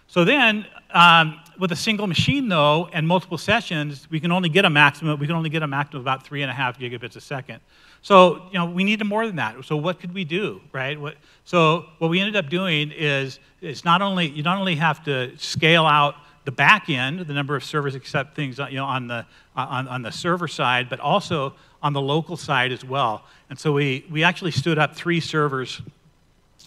So 0.07 0.23
then, 0.23 0.65
um, 0.91 1.39
with 1.59 1.71
a 1.71 1.75
single 1.75 2.07
machine 2.07 2.47
though, 2.47 2.89
and 2.93 3.07
multiple 3.07 3.37
sessions, 3.37 4.07
we 4.09 4.19
can 4.19 4.31
only 4.31 4.49
get 4.49 4.63
a 4.63 4.69
maximum, 4.69 5.19
we 5.19 5.27
can 5.27 5.35
only 5.35 5.49
get 5.49 5.63
a 5.63 5.67
maximum 5.67 5.99
of 5.99 6.03
about 6.05 6.25
three 6.25 6.41
and 6.41 6.51
a 6.51 6.53
half 6.53 6.79
gigabits 6.79 7.15
a 7.15 7.21
second. 7.21 7.59
So, 8.01 8.45
you 8.51 8.59
know, 8.59 8.65
we 8.67 8.83
needed 8.83 9.03
more 9.03 9.25
than 9.27 9.35
that. 9.37 9.65
So 9.65 9.75
what 9.75 9.99
could 9.99 10.13
we 10.13 10.23
do, 10.23 10.61
right? 10.71 10.99
What, 10.99 11.15
so 11.43 11.87
what 11.97 12.09
we 12.09 12.19
ended 12.19 12.35
up 12.35 12.49
doing 12.49 12.91
is, 12.91 13.39
is 13.59 13.83
not 13.83 14.01
only, 14.01 14.27
you 14.27 14.43
not 14.43 14.59
only 14.59 14.75
have 14.75 15.03
to 15.05 15.37
scale 15.37 15.85
out 15.85 16.15
the 16.45 16.51
back 16.51 16.89
end, 16.89 17.19
the 17.19 17.33
number 17.33 17.55
of 17.57 17.63
servers 17.63 17.95
accept 17.95 18.35
things, 18.35 18.59
you 18.59 18.77
know, 18.77 18.85
on 18.85 19.07
the, 19.07 19.25
on, 19.55 19.87
on 19.89 20.01
the 20.03 20.11
server 20.11 20.47
side, 20.47 20.87
but 20.89 20.99
also 21.01 21.53
on 21.81 21.91
the 21.91 22.01
local 22.01 22.37
side 22.37 22.71
as 22.71 22.85
well. 22.85 23.25
And 23.49 23.59
so 23.59 23.73
we, 23.73 24.05
we 24.09 24.23
actually 24.23 24.51
stood 24.51 24.77
up 24.77 24.95
three 24.95 25.19
servers 25.19 25.81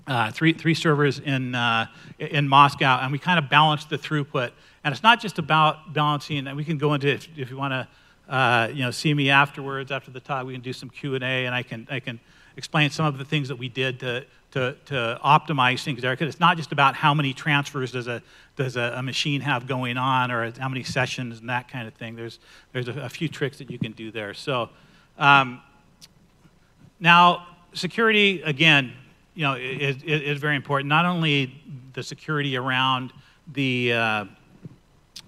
uh, 0.07 0.31
three, 0.33 0.53
three 0.53 0.75
servers 0.75 1.19
in, 1.19 1.55
uh, 1.55 1.87
in 2.19 2.49
Moscow, 2.49 3.01
and 3.03 3.13
we 3.13 3.19
kind 3.19 3.39
of 3.39 3.49
balanced 3.49 3.91
the 3.91 3.99
throughput. 3.99 4.51
And 4.83 4.93
it's 4.93 5.03
not 5.03 5.21
just 5.21 5.39
about 5.39 5.93
balancing, 5.93 6.47
and 6.47 6.57
we 6.57 6.65
can 6.65 6.79
go 6.79 6.95
into 6.95 7.09
if, 7.09 7.29
if 7.37 7.51
you 7.51 7.57
want 7.57 7.73
to 7.73 7.89
uh, 8.31 8.69
you 8.73 8.85
know, 8.85 8.91
see 8.91 9.13
me 9.13 9.29
afterwards, 9.29 9.91
after 9.91 10.11
the 10.11 10.21
talk, 10.21 10.47
we 10.47 10.53
can 10.53 10.63
do 10.63 10.73
some 10.73 10.89
Q&A, 10.89 11.21
and 11.21 11.55
I 11.55 11.63
can, 11.65 11.87
I 11.91 11.99
can 11.99 12.21
explain 12.57 12.91
some 12.91 13.07
of 13.07 13.19
the 13.19 13.25
things 13.25 13.49
that 13.49 13.57
we 13.57 13.69
did 13.69 13.99
to, 14.01 14.25
to, 14.53 14.77
to 14.87 15.21
optimize 15.25 15.83
things 15.83 16.01
there. 16.01 16.13
Because 16.13 16.29
it's 16.29 16.41
not 16.41 16.57
just 16.57 16.71
about 16.71 16.95
how 16.95 17.13
many 17.13 17.33
transfers 17.33 17.93
does, 17.93 18.07
a, 18.07 18.23
does 18.55 18.77
a, 18.77 18.95
a, 18.97 19.03
machine 19.03 19.41
have 19.41 19.67
going 19.67 19.97
on 19.97 20.31
or 20.31 20.53
how 20.59 20.69
many 20.69 20.85
sessions 20.85 21.41
and 21.41 21.49
that 21.49 21.69
kind 21.69 21.89
of 21.89 21.95
thing. 21.95 22.15
There's, 22.15 22.39
there's 22.73 22.87
a, 22.87 22.93
a 23.01 23.09
few 23.09 23.29
tricks 23.29 23.59
that 23.59 23.69
you 23.69 23.79
can 23.79 23.93
do 23.93 24.13
there. 24.13 24.33
So 24.35 24.71
um, 25.19 25.61
now, 27.01 27.47
security, 27.75 28.43
again, 28.43 28.93
you 29.41 29.47
know, 29.47 29.55
is, 29.55 30.03
is, 30.03 30.39
very 30.39 30.55
important. 30.55 30.87
Not 30.87 31.07
only 31.07 31.55
the 31.95 32.03
security 32.03 32.59
around 32.59 33.11
the, 33.55 33.91
uh, 33.91 34.25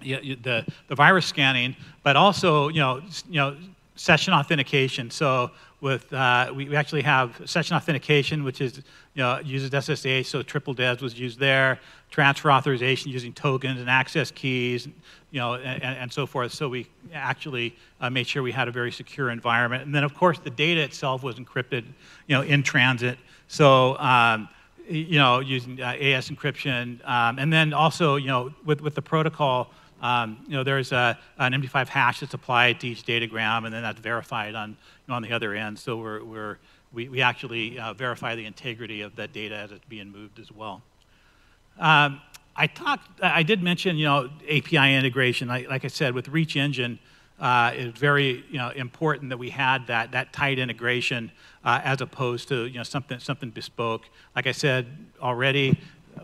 the, 0.01 0.63
the 0.87 0.93
virus 0.95 1.25
scanning, 1.25 1.75
but 2.03 2.15
also, 2.15 2.67
you 2.67 2.79
know, 2.79 3.01
you 3.27 3.39
know, 3.39 3.57
session 3.95 4.35
authentication. 4.35 5.09
So 5.09 5.49
with, 5.81 6.13
uh, 6.13 6.51
we, 6.55 6.75
actually 6.75 7.01
have 7.01 7.41
session 7.45 7.75
authentication, 7.75 8.43
which 8.43 8.61
is, 8.61 8.83
you 9.15 9.23
know, 9.23 9.39
uses 9.39 9.71
SSH, 9.71 10.29
so 10.29 10.43
triple 10.43 10.75
DES 10.75 11.01
was 11.01 11.19
used 11.19 11.39
there, 11.39 11.79
transfer 12.11 12.51
authorization 12.51 13.09
using 13.09 13.33
tokens 13.33 13.79
and 13.79 13.89
access 13.89 14.29
keys, 14.29 14.87
you 15.31 15.39
know, 15.39 15.55
and, 15.55 15.83
and 15.83 16.13
so 16.13 16.27
forth. 16.27 16.53
So 16.53 16.69
we 16.69 16.87
actually 17.15 17.75
uh, 17.99 18.11
made 18.11 18.27
sure 18.27 18.43
we 18.43 18.51
had 18.51 18.67
a 18.67 18.71
very 18.71 18.91
secure 18.91 19.31
environment. 19.31 19.85
And 19.85 19.95
then, 19.95 20.03
of 20.03 20.13
course, 20.13 20.37
the 20.37 20.51
data 20.51 20.81
itself 20.81 21.23
was 21.23 21.37
encrypted, 21.37 21.85
you 22.27 22.35
know, 22.35 22.43
in 22.43 22.61
transit. 22.61 23.17
So, 23.47 23.97
um, 23.99 24.49
you 24.87 25.17
know, 25.17 25.39
using 25.39 25.81
uh, 25.81 25.95
AES 25.99 26.29
encryption. 26.29 27.05
Um, 27.07 27.39
and 27.39 27.51
then 27.51 27.73
also, 27.73 28.15
you 28.15 28.27
know, 28.27 28.53
with, 28.65 28.81
with 28.81 28.95
the 28.95 29.01
protocol, 29.01 29.71
um, 30.01 30.37
you 30.47 30.57
know, 30.57 30.63
there's 30.63 30.91
a, 30.91 31.17
an 31.37 31.53
MD5 31.53 31.87
hash 31.87 32.19
that's 32.19 32.33
applied 32.33 32.81
to 32.81 32.87
each 32.89 33.05
datagram, 33.05 33.65
and 33.65 33.73
then 33.73 33.81
that's 33.81 33.99
verified 33.99 34.53
on, 34.53 34.71
you 34.71 34.75
know, 35.07 35.15
on 35.15 35.21
the 35.21 35.31
other 35.31 35.53
end. 35.53 35.79
So 35.79 35.97
we're, 35.97 36.23
we're, 36.23 36.57
we, 36.91 37.07
we 37.07 37.21
actually 37.21 37.79
uh, 37.79 37.93
verify 37.93 38.35
the 38.35 38.45
integrity 38.45 39.01
of 39.01 39.15
that 39.15 39.31
data 39.31 39.55
as 39.55 39.71
it's 39.71 39.85
being 39.85 40.11
moved 40.11 40.39
as 40.39 40.51
well. 40.51 40.81
Um, 41.79 42.21
I 42.55 42.67
talked, 42.67 43.21
I 43.21 43.43
did 43.43 43.63
mention, 43.63 43.97
you 43.97 44.05
know, 44.05 44.29
API 44.49 44.95
integration. 44.95 45.47
Like, 45.47 45.69
like 45.69 45.85
I 45.85 45.87
said, 45.87 46.13
with 46.13 46.27
Reach 46.27 46.55
Engine, 46.55 46.99
uh, 47.39 47.71
it's 47.73 47.97
very, 47.97 48.43
you 48.49 48.57
know, 48.57 48.69
important 48.69 49.29
that 49.29 49.37
we 49.37 49.49
had 49.49 49.87
that, 49.87 50.11
that 50.11 50.33
tight 50.33 50.59
integration 50.59 51.31
uh, 51.63 51.81
as 51.83 52.01
opposed 52.01 52.47
to, 52.49 52.65
you 52.65 52.77
know, 52.77 52.83
something, 52.83 53.19
something 53.19 53.49
bespoke. 53.49 54.03
Like 54.35 54.47
I 54.47 54.51
said 54.51 54.87
already, 55.21 55.77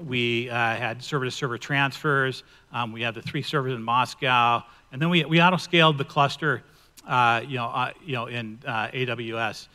we 0.06 0.50
uh, 0.50 0.56
had 0.56 1.02
server-to-server 1.02 1.58
transfers. 1.58 2.44
Um, 2.72 2.92
we 2.92 3.02
had 3.02 3.16
the 3.16 3.22
three 3.22 3.42
servers 3.42 3.74
in 3.74 3.82
Moscow, 3.82 4.64
and 4.92 5.02
then 5.02 5.10
we, 5.10 5.26
we 5.26 5.42
auto-scaled 5.42 5.98
the 5.98 6.06
cluster, 6.06 6.64
uh, 7.08 7.42
you 7.48 7.58
know, 7.58 7.66
uh, 7.66 7.92
you 8.06 8.14
know, 8.14 8.28
in 8.28 8.60
uh, 8.66 8.90
AWS. 8.90 9.68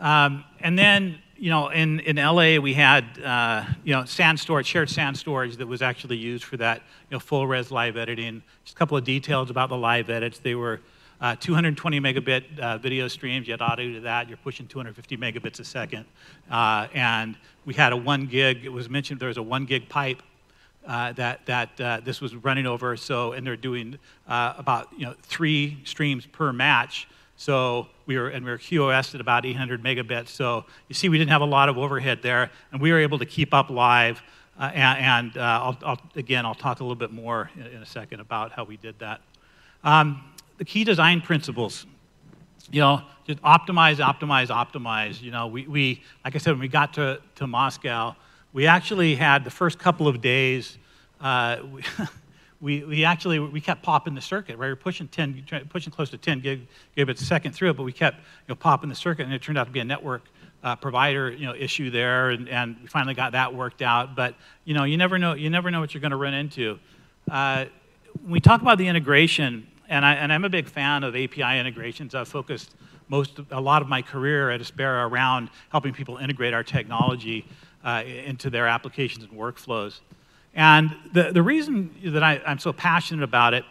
Um, 0.00 0.44
and 0.60 0.78
then, 0.78 1.18
you 1.38 1.50
know, 1.50 1.68
in, 1.68 2.00
in 2.00 2.16
LA 2.16 2.58
we 2.58 2.74
had, 2.74 3.04
uh, 3.22 3.64
you 3.84 3.94
know, 3.94 4.04
SAN 4.04 4.36
storage, 4.36 4.66
shared 4.66 4.90
SAN 4.90 5.14
storage 5.14 5.56
that 5.56 5.66
was 5.66 5.82
actually 5.82 6.16
used 6.16 6.44
for 6.44 6.56
that, 6.58 6.78
you 7.10 7.14
know, 7.14 7.18
full-res 7.18 7.70
live 7.70 7.96
editing. 7.96 8.42
Just 8.64 8.76
a 8.76 8.78
couple 8.78 8.96
of 8.96 9.04
details 9.04 9.50
about 9.50 9.68
the 9.68 9.76
live 9.76 10.10
edits. 10.10 10.38
They 10.38 10.54
were 10.54 10.80
uh, 11.20 11.34
220 11.36 12.00
megabit 12.00 12.58
uh, 12.58 12.78
video 12.78 13.08
streams, 13.08 13.46
you 13.46 13.52
had 13.52 13.62
audio 13.62 13.94
to 13.94 14.00
that, 14.00 14.28
you're 14.28 14.36
pushing 14.38 14.66
250 14.66 15.16
megabits 15.16 15.60
a 15.60 15.64
second. 15.64 16.04
Uh, 16.50 16.88
and 16.92 17.36
we 17.64 17.74
had 17.74 17.92
a 17.92 17.96
one 17.96 18.26
gig, 18.26 18.64
it 18.64 18.68
was 18.68 18.88
mentioned 18.90 19.20
there 19.20 19.28
was 19.28 19.38
a 19.38 19.42
one 19.42 19.64
gig 19.64 19.88
pipe 19.88 20.22
uh, 20.86 21.12
that, 21.12 21.44
that 21.46 21.80
uh, 21.80 22.00
this 22.04 22.20
was 22.20 22.34
running 22.36 22.66
over, 22.66 22.96
so, 22.96 23.32
and 23.32 23.46
they're 23.46 23.56
doing 23.56 23.98
uh, 24.28 24.54
about, 24.58 24.88
you 24.96 25.06
know, 25.06 25.14
three 25.22 25.78
streams 25.84 26.26
per 26.26 26.52
match. 26.52 27.08
So 27.36 27.88
we 28.06 28.16
were, 28.16 28.28
and 28.28 28.44
we 28.44 28.50
were 28.50 28.58
QoS 28.58 29.14
at 29.14 29.20
about 29.20 29.44
800 29.44 29.82
megabits. 29.82 30.28
So 30.28 30.64
you 30.88 30.94
see, 30.94 31.08
we 31.08 31.18
didn't 31.18 31.30
have 31.30 31.42
a 31.42 31.46
lot 31.46 31.68
of 31.68 31.76
overhead 31.76 32.20
there, 32.22 32.50
and 32.72 32.80
we 32.80 32.92
were 32.92 33.00
able 33.00 33.18
to 33.18 33.26
keep 33.26 33.52
up 33.52 33.68
live. 33.68 34.22
and, 34.58 35.32
and 35.32 35.38
I'll, 35.38 35.76
I'll, 35.84 36.00
again, 36.14 36.46
I'll 36.46 36.54
talk 36.54 36.80
a 36.80 36.84
little 36.84 36.94
bit 36.94 37.12
more 37.12 37.50
in, 37.56 37.66
in, 37.66 37.82
a 37.82 37.86
second 37.86 38.20
about 38.20 38.52
how 38.52 38.64
we 38.64 38.76
did 38.76 38.98
that. 39.00 39.20
Um, 39.82 40.22
the 40.58 40.64
key 40.64 40.84
design 40.84 41.20
principles. 41.20 41.86
You 42.70 42.80
know, 42.80 43.02
just 43.26 43.40
optimize, 43.42 43.96
optimize, 43.96 44.48
optimize. 44.48 45.22
You 45.22 45.30
know, 45.30 45.46
we, 45.46 45.66
we 45.66 46.02
like 46.24 46.34
I 46.34 46.38
said, 46.38 46.52
when 46.52 46.60
we 46.60 46.68
got 46.68 46.94
to, 46.94 47.20
to 47.36 47.46
Moscow, 47.46 48.14
we 48.52 48.66
actually 48.66 49.14
had 49.14 49.44
the 49.44 49.50
first 49.50 49.78
couple 49.78 50.08
of 50.08 50.20
days, 50.20 50.78
uh, 51.20 51.58
we, 51.70 51.82
we, 52.60 52.84
we, 52.84 53.04
actually, 53.04 53.38
we 53.38 53.60
kept 53.60 53.82
popping 53.82 54.14
the 54.14 54.20
circuit, 54.20 54.56
right? 54.56 54.66
We 54.66 54.72
were 54.72 54.76
pushing 54.76 55.08
10, 55.08 55.66
pushing 55.68 55.92
close 55.92 56.10
to 56.10 56.18
10 56.18 56.40
gig, 56.40 56.66
gigabits 56.96 57.20
a 57.20 57.24
second 57.24 57.52
through 57.52 57.70
it, 57.70 57.76
but 57.76 57.82
we 57.82 57.92
kept, 57.92 58.16
you 58.16 58.48
know, 58.48 58.54
popping 58.54 58.88
the 58.88 58.94
circuit, 58.94 59.24
and 59.24 59.34
it 59.34 59.42
turned 59.42 59.58
out 59.58 59.66
to 59.66 59.72
be 59.72 59.80
a 59.80 59.84
network 59.84 60.24
uh, 60.62 60.74
provider, 60.74 61.30
you 61.30 61.46
know, 61.46 61.54
issue 61.54 61.90
there, 61.90 62.30
and, 62.30 62.48
and 62.48 62.76
we 62.80 62.86
finally 62.88 63.14
got 63.14 63.32
that 63.32 63.54
worked 63.54 63.82
out. 63.82 64.16
But, 64.16 64.34
you 64.64 64.74
know, 64.74 64.84
you 64.84 64.96
never 64.96 65.18
know, 65.18 65.34
you 65.34 65.50
never 65.50 65.70
know 65.70 65.80
what 65.80 65.92
you're 65.92 66.00
going 66.00 66.12
to 66.12 66.16
run 66.16 66.34
into. 66.34 66.78
Uh, 67.30 67.66
when 68.22 68.32
we 68.32 68.40
talk 68.40 68.62
about 68.62 68.78
the 68.78 68.88
integration, 68.88 69.66
and, 69.88 70.04
I, 70.04 70.14
and 70.14 70.32
I'm 70.32 70.44
a 70.44 70.48
big 70.48 70.68
fan 70.68 71.04
of 71.04 71.14
API 71.14 71.58
integrations. 71.58 72.14
I've 72.14 72.28
focused 72.28 72.74
most, 73.08 73.40
a 73.50 73.60
lot 73.60 73.82
of 73.82 73.88
my 73.88 74.02
career 74.02 74.50
at 74.50 74.60
Aspera 74.60 75.08
around 75.08 75.50
helping 75.70 75.92
people 75.92 76.16
integrate 76.16 76.54
our 76.54 76.64
technology 76.64 77.46
uh, 77.84 78.02
into 78.04 78.50
their 78.50 78.66
applications 78.66 79.24
and 79.24 79.32
workflows. 79.32 80.00
And 80.54 80.94
the, 81.12 81.30
the 81.32 81.42
reason 81.42 81.94
that 82.04 82.22
I, 82.22 82.40
am 82.46 82.58
so 82.58 82.72
passionate 82.72 83.22
about 83.22 83.54
it 83.54 83.64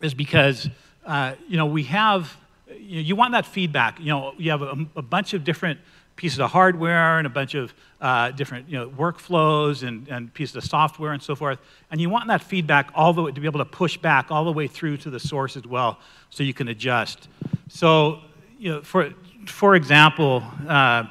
is 0.00 0.14
because, 0.14 0.68
uh, 1.04 1.34
you 1.48 1.56
know, 1.56 1.66
we 1.66 1.82
have, 1.84 2.36
you, 2.68 2.96
know, 2.96 3.00
you 3.00 3.16
want 3.16 3.32
that 3.32 3.44
feedback. 3.44 3.98
You 3.98 4.06
know, 4.06 4.34
you 4.38 4.50
have 4.50 4.62
a, 4.62 4.86
a 4.96 5.02
bunch 5.02 5.34
of 5.34 5.44
different 5.44 5.80
pieces 6.18 6.40
of 6.40 6.50
hardware 6.50 7.18
and 7.18 7.28
a 7.28 7.30
bunch 7.30 7.54
of 7.54 7.72
uh, 8.00 8.32
different 8.32 8.68
you 8.68 8.76
know, 8.76 8.90
workflows 8.90 9.86
and, 9.86 10.08
and 10.08 10.34
pieces 10.34 10.56
of 10.56 10.64
software 10.64 11.12
and 11.12 11.22
so 11.22 11.36
forth. 11.36 11.60
And 11.92 12.00
you 12.00 12.10
want 12.10 12.26
that 12.26 12.42
feedback 12.42 12.90
all 12.92 13.12
the 13.12 13.22
way 13.22 13.30
to 13.30 13.40
be 13.40 13.46
able 13.46 13.60
to 13.60 13.64
push 13.64 13.96
back 13.96 14.30
all 14.30 14.44
the 14.44 14.52
way 14.52 14.66
through 14.66 14.96
to 14.98 15.10
the 15.10 15.20
source 15.20 15.56
as 15.56 15.64
well 15.64 16.00
so 16.28 16.42
you 16.42 16.52
can 16.52 16.66
adjust. 16.68 17.28
So, 17.68 18.18
you 18.58 18.70
know, 18.70 18.82
for, 18.82 19.10
for 19.46 19.76
example, 19.76 20.42
uh, 20.66 21.04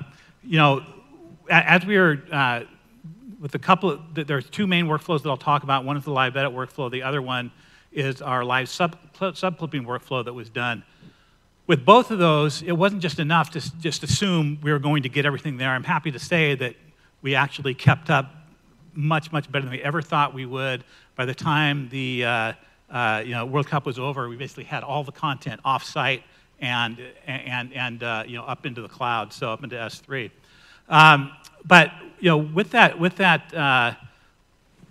you 0.43 0.57
know, 0.57 0.83
as 1.49 1.85
we 1.85 1.95
are 1.95 2.21
uh, 2.29 2.63
with 3.39 3.55
a 3.55 3.59
couple, 3.59 3.91
of, 3.91 4.27
there's 4.27 4.49
two 4.49 4.67
main 4.67 4.87
workflows 4.87 5.23
that 5.23 5.29
I'll 5.29 5.37
talk 5.37 5.63
about. 5.63 5.85
One 5.85 5.95
is 5.95 6.03
the 6.03 6.11
live 6.11 6.35
edit 6.35 6.51
workflow. 6.51 6.91
The 6.91 7.03
other 7.03 7.21
one 7.21 7.49
is 7.93 8.21
our 8.21 8.43
live 8.43 8.67
sub, 8.67 8.97
clipping 9.13 9.85
workflow 9.85 10.25
that 10.25 10.33
was 10.33 10.49
done 10.49 10.83
with 11.67 11.85
both 11.85 12.11
of 12.11 12.19
those, 12.19 12.61
it 12.63 12.71
wasn't 12.71 13.01
just 13.01 13.19
enough 13.19 13.51
to 13.51 13.79
just 13.79 14.03
assume 14.03 14.57
we 14.63 14.71
were 14.71 14.79
going 14.79 15.03
to 15.03 15.09
get 15.09 15.25
everything 15.25 15.57
there. 15.57 15.69
I'm 15.69 15.83
happy 15.83 16.11
to 16.11 16.19
say 16.19 16.55
that 16.55 16.75
we 17.21 17.35
actually 17.35 17.73
kept 17.73 18.09
up 18.09 18.33
much, 18.93 19.31
much 19.31 19.51
better 19.51 19.65
than 19.65 19.71
we 19.71 19.81
ever 19.81 20.01
thought 20.01 20.33
we 20.33 20.45
would. 20.45 20.83
By 21.15 21.25
the 21.25 21.35
time 21.35 21.89
the 21.89 22.25
uh, 22.25 22.53
uh, 22.89 23.21
you 23.25 23.31
know, 23.31 23.45
World 23.45 23.67
Cup 23.67 23.85
was 23.85 23.99
over, 23.99 24.29
we 24.29 24.37
basically 24.37 24.63
had 24.63 24.83
all 24.83 25.03
the 25.03 25.11
content 25.11 25.59
off-site 25.65 26.23
and, 26.59 26.97
and, 27.27 27.73
and 27.73 28.01
uh, 28.01 28.23
you 28.25 28.37
know, 28.37 28.43
up 28.43 28.65
into 28.65 28.81
the 28.81 28.87
cloud, 28.87 29.33
so 29.33 29.51
up 29.51 29.63
into 29.63 29.75
S3. 29.75 30.31
Um, 30.89 31.31
but 31.65 31.91
you 32.19 32.29
know, 32.29 32.37
with 32.37 32.71
that, 32.71 32.97
with 32.97 33.17
that 33.17 33.53
uh, 33.53 33.93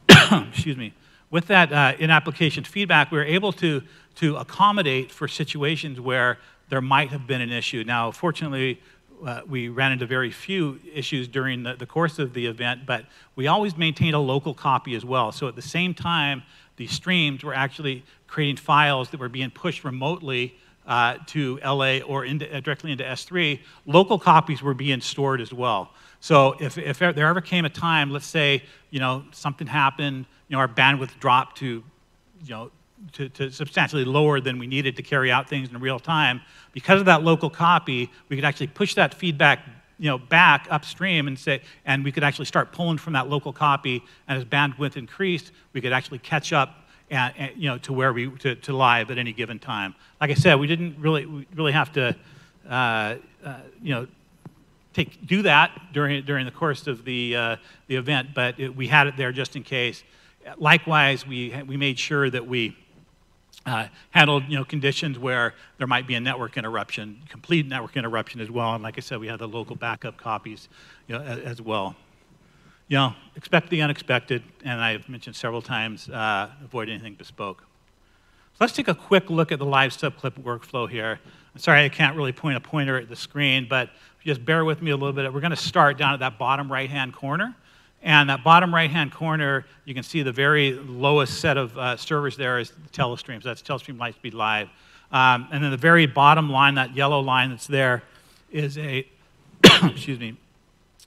excuse 0.50 0.76
me, 0.76 0.92
with 1.30 1.46
that 1.46 1.72
uh, 1.72 1.94
in-application 1.98 2.64
feedback, 2.64 3.10
we 3.10 3.18
were 3.18 3.24
able 3.24 3.52
to, 3.52 3.82
to 4.16 4.36
accommodate 4.36 5.10
for 5.10 5.26
situations 5.26 6.00
where 6.00 6.38
there 6.68 6.80
might 6.80 7.10
have 7.10 7.26
been 7.26 7.40
an 7.40 7.52
issue. 7.52 7.84
Now, 7.84 8.10
fortunately, 8.10 8.80
uh, 9.24 9.40
we 9.48 9.68
ran 9.68 9.92
into 9.92 10.06
very 10.06 10.30
few 10.30 10.78
issues 10.92 11.28
during 11.28 11.62
the, 11.62 11.74
the, 11.74 11.86
course 11.86 12.18
of 12.18 12.34
the 12.34 12.46
event, 12.46 12.84
but 12.84 13.06
we 13.34 13.46
always 13.46 13.76
maintained 13.76 14.14
a 14.14 14.18
local 14.18 14.52
copy 14.52 14.94
as 14.94 15.04
well. 15.04 15.32
So 15.32 15.48
at 15.48 15.56
the 15.56 15.62
same 15.62 15.94
time, 15.94 16.42
the 16.76 16.86
streams 16.86 17.42
were 17.42 17.54
actually 17.54 18.04
creating 18.26 18.56
files 18.56 19.10
that 19.10 19.20
were 19.20 19.30
being 19.30 19.50
pushed 19.50 19.84
remotely 19.84 20.54
uh, 20.86 21.16
to 21.26 21.58
LA 21.64 21.98
or 21.98 22.24
into, 22.24 22.54
uh, 22.54 22.60
directly 22.60 22.92
into 22.92 23.04
S3, 23.04 23.58
local 23.86 24.18
copies 24.18 24.62
were 24.62 24.74
being 24.74 25.00
stored 25.00 25.40
as 25.40 25.52
well. 25.52 25.90
So 26.20 26.56
if, 26.60 26.78
if 26.78 26.98
there 26.98 27.26
ever 27.26 27.40
came 27.40 27.64
a 27.64 27.70
time, 27.70 28.10
let's 28.10 28.26
say, 28.26 28.62
you 28.90 29.00
know, 29.00 29.24
something 29.32 29.66
happened, 29.66 30.26
you 30.48 30.56
know, 30.56 30.60
our 30.60 30.68
bandwidth 30.68 31.18
dropped 31.18 31.58
to, 31.58 31.82
you 32.44 32.50
know, 32.50 32.70
to, 33.12 33.28
to, 33.28 33.50
substantially 33.50 34.04
lower 34.04 34.40
than 34.40 34.58
we 34.58 34.66
needed 34.66 34.96
to 34.96 35.02
carry 35.02 35.30
out 35.30 35.48
things 35.48 35.70
in 35.70 35.78
real 35.78 35.98
time. 35.98 36.40
Because 36.72 37.00
of 37.00 37.06
that 37.06 37.22
local 37.22 37.50
copy, 37.50 38.10
we 38.28 38.36
could 38.36 38.44
actually 38.44 38.68
push 38.68 38.94
that 38.94 39.14
feedback 39.14 39.60
you 39.98 40.10
know, 40.10 40.18
back 40.18 40.66
upstream 40.70 41.26
and 41.26 41.38
say, 41.38 41.62
and 41.84 42.04
we 42.04 42.12
could 42.12 42.22
actually 42.22 42.44
start 42.44 42.72
pulling 42.72 42.98
from 42.98 43.14
that 43.14 43.28
local 43.28 43.52
copy. 43.52 44.02
And 44.28 44.38
as 44.38 44.44
bandwidth 44.44 44.96
increased, 44.96 45.52
we 45.72 45.80
could 45.80 45.92
actually 45.92 46.18
catch 46.18 46.52
up, 46.52 46.86
and, 47.10 47.32
and, 47.36 47.52
you 47.56 47.68
know, 47.68 47.78
to 47.78 47.92
where 47.92 48.12
we 48.12 48.30
to, 48.38 48.54
to 48.56 48.76
live 48.76 49.10
at 49.10 49.18
any 49.18 49.32
given 49.32 49.58
time. 49.58 49.94
Like 50.20 50.30
I 50.30 50.34
said, 50.34 50.56
we 50.56 50.66
didn't 50.66 50.98
really 50.98 51.24
we 51.24 51.46
really 51.54 51.72
have 51.72 51.92
to, 51.92 52.14
uh, 52.68 53.16
uh, 53.44 53.60
you 53.82 53.94
know, 53.94 54.06
take 54.92 55.26
do 55.26 55.42
that 55.42 55.92
during 55.92 56.24
during 56.24 56.44
the 56.44 56.52
course 56.52 56.86
of 56.86 57.04
the 57.04 57.36
uh, 57.36 57.56
the 57.86 57.96
event, 57.96 58.30
but 58.34 58.58
it, 58.58 58.74
we 58.74 58.88
had 58.88 59.06
it 59.06 59.16
there 59.16 59.32
just 59.32 59.56
in 59.56 59.62
case. 59.62 60.02
Likewise, 60.58 61.26
we 61.26 61.54
we 61.66 61.76
made 61.76 61.98
sure 61.98 62.28
that 62.28 62.46
we 62.46 62.76
uh, 63.66 63.88
handled 64.10 64.44
you 64.48 64.56
know, 64.56 64.64
conditions 64.64 65.18
where 65.18 65.54
there 65.78 65.86
might 65.86 66.06
be 66.06 66.14
a 66.14 66.20
network 66.20 66.56
interruption, 66.56 67.20
complete 67.28 67.66
network 67.66 67.96
interruption 67.96 68.40
as 68.40 68.50
well. 68.50 68.74
And 68.74 68.82
like 68.82 68.96
I 68.96 69.00
said, 69.00 69.18
we 69.18 69.26
had 69.26 69.40
the 69.40 69.48
local 69.48 69.76
backup 69.76 70.16
copies 70.16 70.68
you 71.08 71.18
know, 71.18 71.24
as, 71.24 71.38
as 71.40 71.62
well. 71.62 71.96
You 72.88 72.98
know, 72.98 73.14
expect 73.34 73.68
the 73.70 73.82
unexpected, 73.82 74.44
and 74.64 74.80
I've 74.80 75.08
mentioned 75.08 75.34
several 75.34 75.60
times, 75.60 76.08
uh, 76.08 76.50
avoid 76.62 76.88
anything 76.88 77.14
bespoke. 77.14 77.60
So 78.52 78.58
let's 78.60 78.72
take 78.72 78.88
a 78.88 78.94
quick 78.94 79.28
look 79.28 79.50
at 79.50 79.58
the 79.58 79.66
live 79.66 79.90
subclip 79.90 80.40
workflow 80.42 80.88
here. 80.88 81.18
I'm 81.52 81.60
sorry 81.60 81.84
I 81.84 81.88
can't 81.88 82.16
really 82.16 82.32
point 82.32 82.56
a 82.56 82.60
pointer 82.60 82.96
at 82.96 83.08
the 83.08 83.16
screen, 83.16 83.66
but 83.68 83.90
just 84.24 84.44
bear 84.44 84.64
with 84.64 84.80
me 84.80 84.92
a 84.92 84.96
little 84.96 85.12
bit. 85.12 85.32
We're 85.32 85.40
going 85.40 85.50
to 85.50 85.56
start 85.56 85.98
down 85.98 86.14
at 86.14 86.20
that 86.20 86.38
bottom 86.38 86.70
right-hand 86.70 87.12
corner. 87.12 87.56
And 88.02 88.30
that 88.30 88.44
bottom 88.44 88.74
right-hand 88.74 89.12
corner, 89.12 89.66
you 89.84 89.94
can 89.94 90.02
see 90.02 90.22
the 90.22 90.32
very 90.32 90.74
lowest 90.74 91.40
set 91.40 91.56
of 91.56 91.76
uh, 91.76 91.96
servers 91.96 92.36
there 92.36 92.58
is 92.58 92.72
Telestream. 92.92 93.42
So 93.42 93.48
that's 93.48 93.62
Telestream 93.62 93.96
Lightspeed 93.96 94.34
Live. 94.34 94.68
Um, 95.10 95.48
and 95.50 95.62
then 95.62 95.70
the 95.70 95.76
very 95.76 96.06
bottom 96.06 96.50
line, 96.50 96.74
that 96.74 96.94
yellow 96.94 97.20
line 97.20 97.50
that's 97.50 97.66
there, 97.66 98.02
is 98.50 98.78
a, 98.78 99.06
excuse 99.64 100.18
me, 100.18 100.36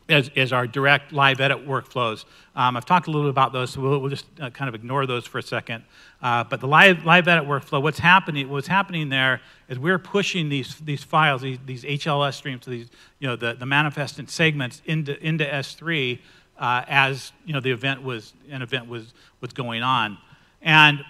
is, 0.09 0.29
is 0.35 0.51
our 0.51 0.65
direct 0.65 1.13
live 1.13 1.39
edit 1.39 1.65
workflows. 1.67 2.25
Um, 2.55 2.75
I've 2.75 2.85
talked 2.85 3.07
a 3.07 3.11
little 3.11 3.27
bit 3.27 3.29
about 3.29 3.53
those, 3.53 3.71
so 3.71 3.81
we'll, 3.81 3.99
we'll 3.99 4.09
just 4.09 4.25
uh, 4.41 4.49
kind 4.49 4.67
of 4.67 4.75
ignore 4.75 5.05
those 5.05 5.25
for 5.27 5.37
a 5.37 5.43
second. 5.43 5.83
Uh, 6.21 6.43
but 6.43 6.59
the 6.59 6.67
live, 6.67 7.05
live 7.05 7.27
edit 7.27 7.47
workflow, 7.47 7.81
what's 7.81 7.99
happening, 7.99 8.49
what's 8.49 8.67
happening 8.67 9.09
there 9.09 9.39
is 9.69 9.77
we're 9.77 9.99
pushing 9.99 10.49
these, 10.49 10.75
these 10.77 11.03
files, 11.03 11.43
these, 11.43 11.59
these 11.65 11.83
HLS 11.83 12.33
streams, 12.33 12.65
these, 12.65 12.89
you 13.19 13.27
know, 13.27 13.35
the, 13.35 13.53
the 13.53 13.65
manifest 13.65 14.19
and 14.19 14.29
segments 14.29 14.81
into, 14.85 15.17
into 15.25 15.45
S3 15.45 16.19
uh, 16.59 16.83
as 16.87 17.31
you 17.45 17.53
know 17.53 17.59
the 17.59 17.71
event 17.71 18.03
was 18.03 18.33
an 18.51 18.61
event 18.61 18.87
was 18.87 19.13
was 19.41 19.53
going 19.53 19.81
on, 19.81 20.17
and 20.61 21.03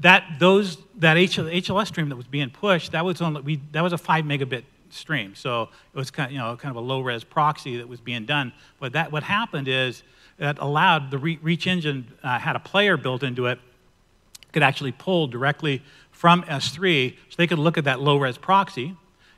that 0.00 0.24
those 0.38 0.78
that 0.96 1.16
HLS 1.16 1.86
stream 1.86 2.08
that 2.08 2.16
was 2.16 2.26
being 2.26 2.50
pushed 2.50 2.92
that 2.92 3.04
was 3.04 3.22
only 3.22 3.40
we 3.40 3.60
that 3.72 3.82
was 3.82 3.92
a 3.92 3.98
five 3.98 4.24
megabit 4.24 4.64
stream, 4.90 5.34
so 5.34 5.62
it 5.62 5.96
was 5.96 6.10
kind 6.10 6.26
of, 6.26 6.32
you 6.32 6.38
know 6.38 6.56
kind 6.56 6.70
of 6.70 6.82
a 6.82 6.86
low 6.86 7.00
res 7.00 7.24
proxy 7.24 7.76
that 7.76 7.88
was 7.88 8.00
being 8.00 8.26
done. 8.26 8.52
But 8.80 8.92
that 8.92 9.12
what 9.12 9.22
happened 9.22 9.68
is 9.68 10.02
that 10.38 10.58
allowed 10.58 11.10
the 11.10 11.18
Reach 11.18 11.66
Engine 11.66 12.06
uh, 12.22 12.38
had 12.38 12.56
a 12.56 12.60
player 12.60 12.96
built 12.96 13.22
into 13.22 13.46
it 13.46 13.58
could 14.52 14.62
actually 14.62 14.92
pull 14.92 15.26
directly 15.26 15.82
from 16.10 16.42
S3, 16.44 17.14
so 17.28 17.34
they 17.36 17.46
could 17.46 17.58
look 17.58 17.78
at 17.78 17.84
that 17.84 18.00
low 18.00 18.16
res 18.16 18.38
proxy, 18.38 18.96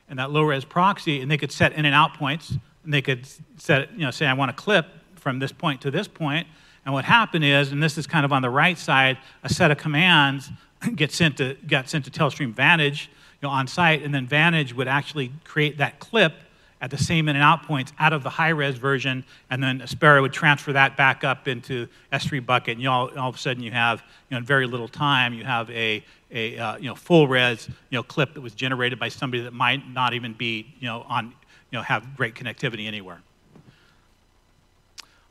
and 0.09 0.17
that 0.17 0.31
low 0.31 0.43
res 0.43 0.65
proxy, 0.65 1.21
and 1.21 1.29
they 1.29 1.37
could 1.37 1.51
set 1.51 1.73
in 1.73 1.85
and 1.85 1.93
out 1.93 2.15
points, 2.15 2.57
and 2.83 2.93
they 2.93 3.01
could 3.01 3.27
set 3.57 3.91
you 3.93 3.99
know 3.99 4.11
say 4.11 4.25
I 4.25 4.33
want 4.33 4.49
a 4.49 4.55
clip 4.55 4.87
from 5.21 5.39
this 5.39 5.51
point 5.51 5.81
to 5.81 5.91
this 5.91 6.07
point. 6.07 6.47
And 6.83 6.93
what 6.93 7.05
happened 7.05 7.45
is, 7.45 7.71
and 7.71 7.81
this 7.81 7.97
is 7.97 8.07
kind 8.07 8.25
of 8.25 8.33
on 8.33 8.41
the 8.41 8.49
right 8.49 8.77
side, 8.77 9.19
a 9.43 9.49
set 9.49 9.71
of 9.71 9.77
commands 9.77 10.49
get 10.95 11.11
sent 11.11 11.37
to, 11.37 11.55
got 11.67 11.87
sent 11.87 12.05
to 12.05 12.11
Telestream 12.11 12.53
Vantage 12.53 13.09
you 13.41 13.47
know, 13.47 13.53
on 13.53 13.67
site, 13.67 14.01
and 14.01 14.13
then 14.13 14.25
Vantage 14.25 14.73
would 14.73 14.87
actually 14.87 15.31
create 15.43 15.77
that 15.77 15.99
clip 15.99 16.33
at 16.81 16.89
the 16.89 16.97
same 16.97 17.29
in 17.29 17.35
and 17.35 17.43
out 17.43 17.61
points 17.63 17.93
out 17.99 18.11
of 18.11 18.23
the 18.23 18.29
high 18.29 18.49
res 18.49 18.75
version, 18.75 19.23
and 19.51 19.63
then 19.63 19.81
Aspera 19.81 20.21
would 20.21 20.33
transfer 20.33 20.73
that 20.73 20.97
back 20.97 21.23
up 21.23 21.47
into 21.47 21.87
S3 22.11 22.43
bucket, 22.43 22.73
and 22.73 22.81
you 22.81 22.89
all, 22.89 23.15
all 23.17 23.29
of 23.29 23.35
a 23.35 23.37
sudden 23.37 23.61
you 23.61 23.69
have, 23.69 23.99
you 23.99 24.31
know, 24.31 24.37
in 24.39 24.43
very 24.43 24.65
little 24.65 24.87
time, 24.87 25.33
you 25.33 25.43
have 25.43 25.69
a, 25.69 26.03
a 26.31 26.57
uh, 26.57 26.77
you 26.77 26.87
know, 26.87 26.95
full 26.95 27.27
res 27.27 27.67
you 27.67 27.97
know, 27.97 28.03
clip 28.03 28.33
that 28.33 28.41
was 28.41 28.55
generated 28.55 28.97
by 28.97 29.09
somebody 29.09 29.43
that 29.43 29.53
might 29.53 29.87
not 29.87 30.15
even 30.15 30.33
be, 30.33 30.73
you 30.79 30.87
know, 30.87 31.05
on, 31.07 31.27
you 31.69 31.77
know, 31.77 31.83
have 31.83 32.17
great 32.17 32.33
connectivity 32.33 32.87
anywhere. 32.87 33.21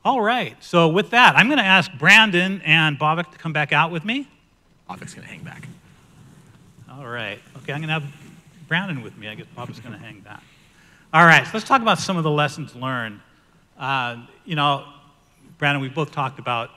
All 0.03 0.23
right, 0.23 0.57
so 0.65 0.89
with 0.89 1.11
that, 1.11 1.37
I'm 1.37 1.49
going 1.49 1.59
to 1.59 1.65
ask 1.65 1.93
Brandon 1.93 2.63
and 2.65 2.99
Bhavik 2.99 3.33
to 3.33 3.37
come 3.37 3.53
back 3.53 3.71
out 3.71 3.91
with 3.91 4.03
me. 4.03 4.27
Bhavik's 4.89 5.13
going 5.13 5.27
to 5.27 5.31
hang 5.31 5.43
back. 5.43 5.69
All 6.91 7.07
right, 7.07 7.39
okay, 7.59 7.75
I'm 7.75 7.81
going 7.81 7.89
to 7.89 8.01
have 8.01 8.05
Brandon 8.67 9.03
with 9.03 9.19
me. 9.19 9.29
I 9.29 9.35
guess 9.35 9.45
Bhavik's 9.55 9.81
going 9.81 9.93
to 9.93 10.03
hang 10.03 10.21
back. 10.21 10.43
All 11.13 11.27
right, 11.27 11.45
so 11.45 11.51
let's 11.53 11.69
talk 11.69 11.83
about 11.83 11.99
some 11.99 12.17
of 12.17 12.25
the 12.25 12.31
lessons 12.31 12.75
learned. 12.75 13.21
Uh, 13.79 14.17
you 14.47 14.57
know, 14.57 14.87
Brandon, 15.59 15.83
we've 15.83 15.95
both 15.95 16.13
talked 16.13 16.39
about, 16.39 16.71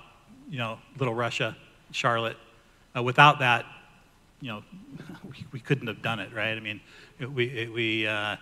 you 0.50 0.58
know, 0.58 0.78
Little 1.00 1.14
Russia, 1.14 1.56
Charlotte. 1.92 2.36
Uh, 2.94 3.04
without 3.04 3.40
that, 3.40 3.66
you 4.42 4.50
know, 4.50 4.64
we, 5.24 5.46
we, 5.54 5.60
couldn't 5.62 5.88
have 5.88 6.02
done 6.02 6.20
it, 6.20 6.34
right? 6.34 6.58
I 6.58 6.60
mean, 6.60 6.82
it, 7.20 7.32
we, 7.32 7.46
it, 7.46 7.72
we 7.72 8.06
uh, 8.06 8.36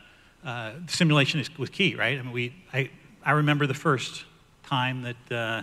uh, 0.44 0.72
simulation 0.88 1.40
is, 1.40 1.56
was 1.60 1.70
key, 1.70 1.94
right? 1.94 2.18
I 2.18 2.22
mean, 2.24 2.32
we, 2.32 2.56
I, 2.74 2.90
I 3.24 3.34
remember 3.34 3.68
the 3.68 3.76
first 3.76 4.26
time 4.72 5.02
that, 5.02 5.16
uh, 5.30 5.62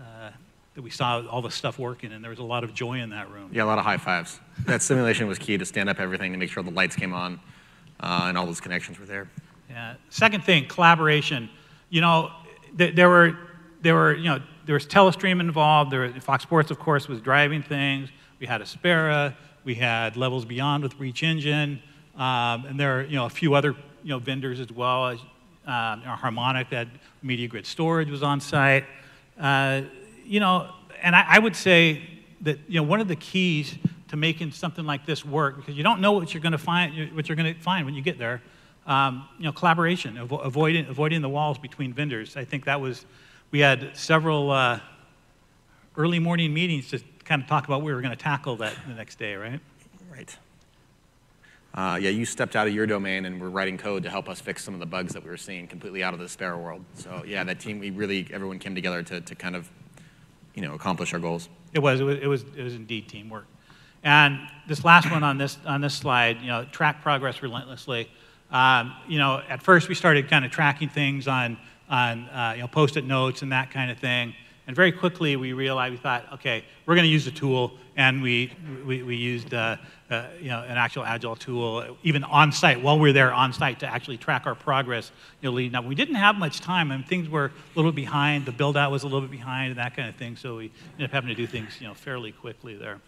uh, 0.00 0.30
that 0.74 0.82
we 0.82 0.90
saw 0.90 1.26
all 1.26 1.42
the 1.42 1.50
stuff 1.50 1.76
working, 1.76 2.12
and 2.12 2.22
there 2.22 2.30
was 2.30 2.38
a 2.38 2.44
lot 2.44 2.62
of 2.62 2.72
joy 2.72 3.00
in 3.00 3.10
that 3.10 3.28
room. 3.30 3.50
Yeah, 3.52 3.64
a 3.64 3.66
lot 3.66 3.78
of 3.78 3.84
high 3.84 3.96
fives. 3.96 4.38
that 4.66 4.80
simulation 4.80 5.26
was 5.26 5.38
key 5.38 5.58
to 5.58 5.64
stand 5.64 5.88
up 5.88 5.98
everything 5.98 6.30
to 6.30 6.38
make 6.38 6.50
sure 6.50 6.62
the 6.62 6.70
lights 6.70 6.94
came 6.94 7.12
on 7.12 7.40
uh, 7.98 8.26
and 8.28 8.38
all 8.38 8.46
those 8.46 8.60
connections 8.60 8.98
were 9.00 9.06
there. 9.06 9.28
Yeah. 9.68 9.94
Second 10.08 10.44
thing, 10.44 10.68
collaboration. 10.68 11.50
You 11.90 12.00
know, 12.00 12.30
th- 12.78 12.94
there 12.94 13.08
were 13.08 13.36
there 13.82 13.94
were 13.94 14.14
you 14.14 14.30
know 14.30 14.38
there 14.66 14.74
was 14.74 14.86
Telestream 14.86 15.40
involved. 15.40 15.90
There 15.90 16.02
was, 16.02 16.22
Fox 16.22 16.44
Sports, 16.44 16.70
of 16.70 16.78
course, 16.78 17.08
was 17.08 17.20
driving 17.20 17.62
things. 17.62 18.10
We 18.38 18.46
had 18.46 18.60
Aspera. 18.60 19.34
We 19.64 19.74
had 19.74 20.16
Levels 20.16 20.44
Beyond 20.44 20.84
with 20.84 20.98
Reach 21.00 21.24
Engine, 21.24 21.82
um, 22.16 22.66
and 22.66 22.78
there 22.78 23.00
are 23.00 23.02
you 23.02 23.16
know 23.16 23.26
a 23.26 23.30
few 23.30 23.54
other 23.54 23.74
you 24.04 24.10
know 24.10 24.20
vendors 24.20 24.60
as 24.60 24.70
well. 24.70 25.18
Uh, 25.66 25.96
Harmonic 25.96 26.68
that 26.70 26.88
Media 27.22 27.48
Grid 27.48 27.66
Storage 27.66 28.10
was 28.10 28.22
on 28.22 28.40
site. 28.40 28.84
Uh, 29.40 29.82
you 30.24 30.38
know, 30.38 30.70
and 31.02 31.16
I, 31.16 31.24
I, 31.28 31.38
would 31.38 31.56
say 31.56 32.02
that 32.42 32.58
you 32.68 32.76
know 32.76 32.82
one 32.82 33.00
of 33.00 33.08
the 33.08 33.16
keys 33.16 33.74
to 34.08 34.16
making 34.16 34.52
something 34.52 34.84
like 34.84 35.06
this 35.06 35.24
work 35.24 35.56
because 35.56 35.74
you 35.74 35.82
don't 35.82 36.00
know 36.00 36.12
what 36.12 36.34
you're 36.34 36.42
going 36.42 36.52
to 36.52 36.58
find 36.58 37.14
what 37.16 37.28
you're 37.28 37.36
going 37.36 37.52
to 37.52 37.60
find 37.60 37.86
when 37.86 37.94
you 37.94 38.02
get 38.02 38.18
there. 38.18 38.42
Um, 38.86 39.26
you 39.38 39.44
know, 39.44 39.52
collaboration, 39.52 40.16
avo 40.16 40.44
avoiding 40.44 40.86
avoiding 40.86 41.22
the 41.22 41.30
walls 41.30 41.58
between 41.58 41.94
vendors. 41.94 42.36
I 42.36 42.44
think 42.44 42.66
that 42.66 42.80
was 42.80 43.06
we 43.50 43.60
had 43.60 43.96
several 43.96 44.50
uh, 44.50 44.80
early 45.96 46.18
morning 46.18 46.52
meetings 46.52 46.90
to 46.90 47.00
kind 47.24 47.42
of 47.42 47.48
talk 47.48 47.64
about 47.64 47.80
what 47.80 47.86
we 47.86 47.94
were 47.94 48.02
going 48.02 48.16
to 48.16 48.22
tackle 48.22 48.56
that 48.56 48.74
the 48.86 48.94
next 48.94 49.18
day, 49.18 49.34
right? 49.34 49.60
Right 50.12 50.36
uh, 51.74 51.98
yeah, 52.00 52.10
you 52.10 52.24
stepped 52.24 52.54
out 52.54 52.68
of 52.68 52.74
your 52.74 52.86
domain 52.86 53.24
and 53.24 53.40
were 53.40 53.50
writing 53.50 53.76
code 53.76 54.04
to 54.04 54.10
help 54.10 54.28
us 54.28 54.40
fix 54.40 54.62
some 54.64 54.74
of 54.74 54.80
the 54.80 54.86
bugs 54.86 55.12
that 55.12 55.24
we 55.24 55.28
were 55.28 55.36
seeing 55.36 55.66
completely 55.66 56.04
out 56.04 56.14
of 56.14 56.20
the 56.20 56.26
Aspera 56.26 56.56
world. 56.56 56.84
So 56.94 57.24
yeah, 57.26 57.42
that 57.42 57.58
team, 57.58 57.80
we 57.80 57.90
really, 57.90 58.28
everyone 58.32 58.60
came 58.60 58.74
together 58.76 59.02
to, 59.02 59.20
to 59.20 59.34
kind 59.34 59.56
of, 59.56 59.68
you 60.54 60.62
know, 60.62 60.74
accomplish 60.74 61.12
our 61.12 61.18
goals. 61.18 61.48
It 61.72 61.80
was, 61.80 62.00
it 62.00 62.04
was, 62.04 62.18
it 62.18 62.26
was, 62.28 62.44
it 62.56 62.62
was 62.62 62.74
indeed 62.76 63.08
teamwork. 63.08 63.46
And 64.04 64.38
this 64.68 64.84
last 64.84 65.10
one 65.10 65.24
on 65.24 65.38
this, 65.38 65.58
on 65.66 65.80
this 65.80 65.94
slide, 65.94 66.40
you 66.40 66.46
know, 66.46 66.64
track 66.70 67.02
progress 67.02 67.42
relentlessly. 67.42 68.08
Um, 68.52 68.94
you 69.08 69.18
know, 69.18 69.42
at 69.48 69.62
first 69.62 69.88
we 69.88 69.96
started 69.96 70.28
kind 70.28 70.44
of 70.44 70.52
tracking 70.52 70.88
things 70.88 71.26
on, 71.26 71.58
on 71.88 72.28
uh, 72.28 72.52
you 72.54 72.62
know, 72.62 72.68
post-it 72.68 73.04
notes 73.04 73.42
and 73.42 73.50
that 73.50 73.72
kind 73.72 73.90
of 73.90 73.98
thing. 73.98 74.34
And 74.66 74.74
very 74.74 74.92
quickly 74.92 75.36
we 75.36 75.52
realized, 75.52 75.92
we 75.92 75.98
thought, 75.98 76.24
okay, 76.34 76.64
we're 76.86 76.94
going 76.94 77.04
to 77.04 77.10
use 77.10 77.26
a 77.26 77.30
tool, 77.30 77.72
and 77.96 78.22
we, 78.22 78.50
we, 78.86 79.02
we 79.02 79.14
used 79.14 79.52
uh, 79.52 79.76
uh, 80.10 80.26
you 80.40 80.48
know, 80.48 80.62
an 80.62 80.78
actual 80.78 81.04
agile 81.04 81.36
tool, 81.36 81.96
even 82.02 82.24
on 82.24 82.50
site, 82.50 82.82
while 82.82 82.98
we 82.98 83.08
were 83.08 83.12
there 83.12 83.32
on 83.32 83.52
site 83.52 83.80
to 83.80 83.86
actually 83.86 84.16
track 84.16 84.46
our 84.46 84.54
progress. 84.54 85.12
You 85.40 85.50
know, 85.50 85.54
leading 85.54 85.74
up. 85.74 85.84
We 85.84 85.94
didn't 85.94 86.14
have 86.16 86.36
much 86.36 86.60
time, 86.60 86.90
and 86.90 87.06
things 87.06 87.28
were 87.28 87.46
a 87.46 87.52
little 87.76 87.92
behind. 87.92 88.46
The 88.46 88.52
build 88.52 88.76
out 88.76 88.90
was 88.90 89.02
a 89.02 89.06
little 89.06 89.22
bit 89.22 89.30
behind, 89.30 89.70
and 89.70 89.78
that 89.78 89.96
kind 89.96 90.08
of 90.08 90.16
thing. 90.16 90.36
So 90.36 90.56
we 90.56 90.72
ended 90.92 91.06
up 91.06 91.10
having 91.10 91.28
to 91.28 91.34
do 91.34 91.46
things, 91.46 91.80
you 91.80 91.86
know, 91.86 91.94
fairly 91.94 92.32
quickly 92.32 92.74
there. 92.74 93.00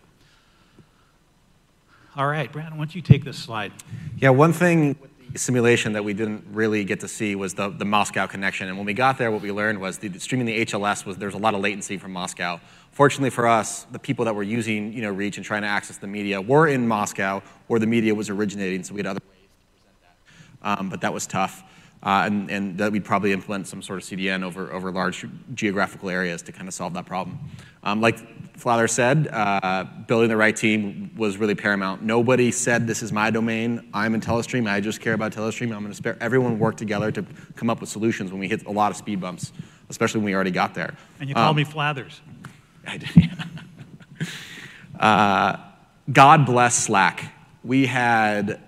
All 2.17 2.27
right, 2.27 2.51
Brandon, 2.51 2.79
why 2.79 2.85
don't 2.85 2.95
you 2.95 3.03
take 3.03 3.25
this 3.25 3.39
slide? 3.39 3.73
Yeah, 4.19 4.31
one 4.31 4.53
thing 4.55 4.97
simulation 5.37 5.93
that 5.93 6.05
we 6.05 6.15
didn't 6.15 6.45
really 6.51 6.85
get 6.85 7.01
to 7.01 7.09
see 7.09 7.35
was 7.35 7.55
the, 7.55 7.71
the 7.71 7.85
Moscow 7.85 8.27
connection. 8.27 8.69
And 8.69 8.77
when 8.77 8.87
we 8.87 8.95
got 8.95 9.19
there, 9.19 9.31
what 9.31 9.43
we 9.43 9.53
learned 9.53 9.81
was 9.81 9.99
the, 9.99 10.19
streaming 10.19 10.47
the 10.47 10.65
HLS 10.65 11.05
was 11.05 11.17
there's 11.17 11.35
a 11.35 11.39
lot 11.39 11.55
of 11.55 11.61
latency 11.61 11.99
from 11.99 12.13
Moscow. 12.13 12.61
Fortunately 12.93 13.31
for 13.31 13.47
us, 13.47 13.85
the 13.85 13.99
people 13.99 14.25
that 14.25 14.35
were 14.35 14.43
using 14.43 14.93
you 14.93 15.03
know, 15.03 15.11
Reach 15.11 15.37
and 15.37 15.45
trying 15.45 15.63
to 15.63 15.69
access 15.69 15.99
the 15.99 16.07
media 16.07 16.41
were 16.41 16.69
in 16.69 16.87
Moscow, 16.87 17.43
where 17.67 17.81
the 17.81 17.87
media 17.87 18.15
was 18.15 18.31
originating, 18.31 18.83
so 18.83 18.95
we 18.95 19.01
had 19.01 19.07
other 19.07 19.21
ways 19.29 19.49
to 19.49 19.83
present 19.83 19.97
that. 20.63 20.81
Um, 20.81 20.89
but 20.89 21.01
that 21.01 21.13
was 21.13 21.27
tough. 21.27 21.63
Uh, 22.07 22.23
and, 22.27 22.49
and, 22.53 22.79
that 22.79 22.93
we'd 22.93 23.05
probably 23.05 23.33
implement 23.33 23.67
some 23.67 23.83
sort 23.83 23.99
of 23.99 24.05
CDN 24.05 24.45
over, 24.45 24.73
over 24.73 24.93
large 24.93 25.27
geographical 25.55 26.09
areas 26.09 26.41
to 26.41 26.53
kind 26.53 26.69
of 26.69 26.75
solve 26.75 26.95
that 26.95 27.05
problem. 27.05 27.37
Um, 27.83 28.01
like 28.01 28.17
Flather 28.57 28.87
said, 28.87 29.27
uh, 29.33 29.85
building 30.07 30.29
the 30.29 30.37
right 30.37 30.55
team 30.55 31.11
was 31.17 31.37
really 31.37 31.57
paramount. 31.57 32.03
Nobody 32.03 32.53
said, 32.53 32.87
this 32.87 33.03
is 33.03 33.11
my 33.11 33.31
domain, 33.31 33.89
I'm 33.93 34.15
in 34.15 34.21
Telestream, 34.21 34.71
I 34.71 34.81
just 34.81 35.01
care 35.01 35.15
about 35.15 35.33
Telestream, 35.33 35.75
I'm 35.75 35.83
gonna 35.83 35.95
spare, 35.95 36.17
everyone 36.21 36.61
worked 36.61 36.79
together 36.79 37.11
to 37.11 37.25
come 37.57 37.69
up 37.69 37.81
with 37.81 37.91
solutions 37.91 38.31
when 38.31 38.39
we 38.39 38.47
hit 38.47 38.65
a 38.67 38.71
lot 38.71 38.93
of 38.93 38.97
speed 38.97 39.21
bumps, 39.21 39.53
especially 39.91 40.21
when 40.21 40.27
we 40.27 40.35
already 40.37 40.53
got 40.53 40.75
there. 40.75 40.95
And 41.19 41.29
you 41.29 41.35
called 41.35 41.51
um, 41.51 41.57
me 41.57 41.65
Flathers. 41.65 42.21
I 42.87 42.99
did, 42.99 43.11
yeah. 43.17 44.27
uh, 45.01 45.57
God 46.13 46.47
bless 46.47 46.77
Slack. 46.77 47.33
We 47.65 47.87
had 47.87 48.61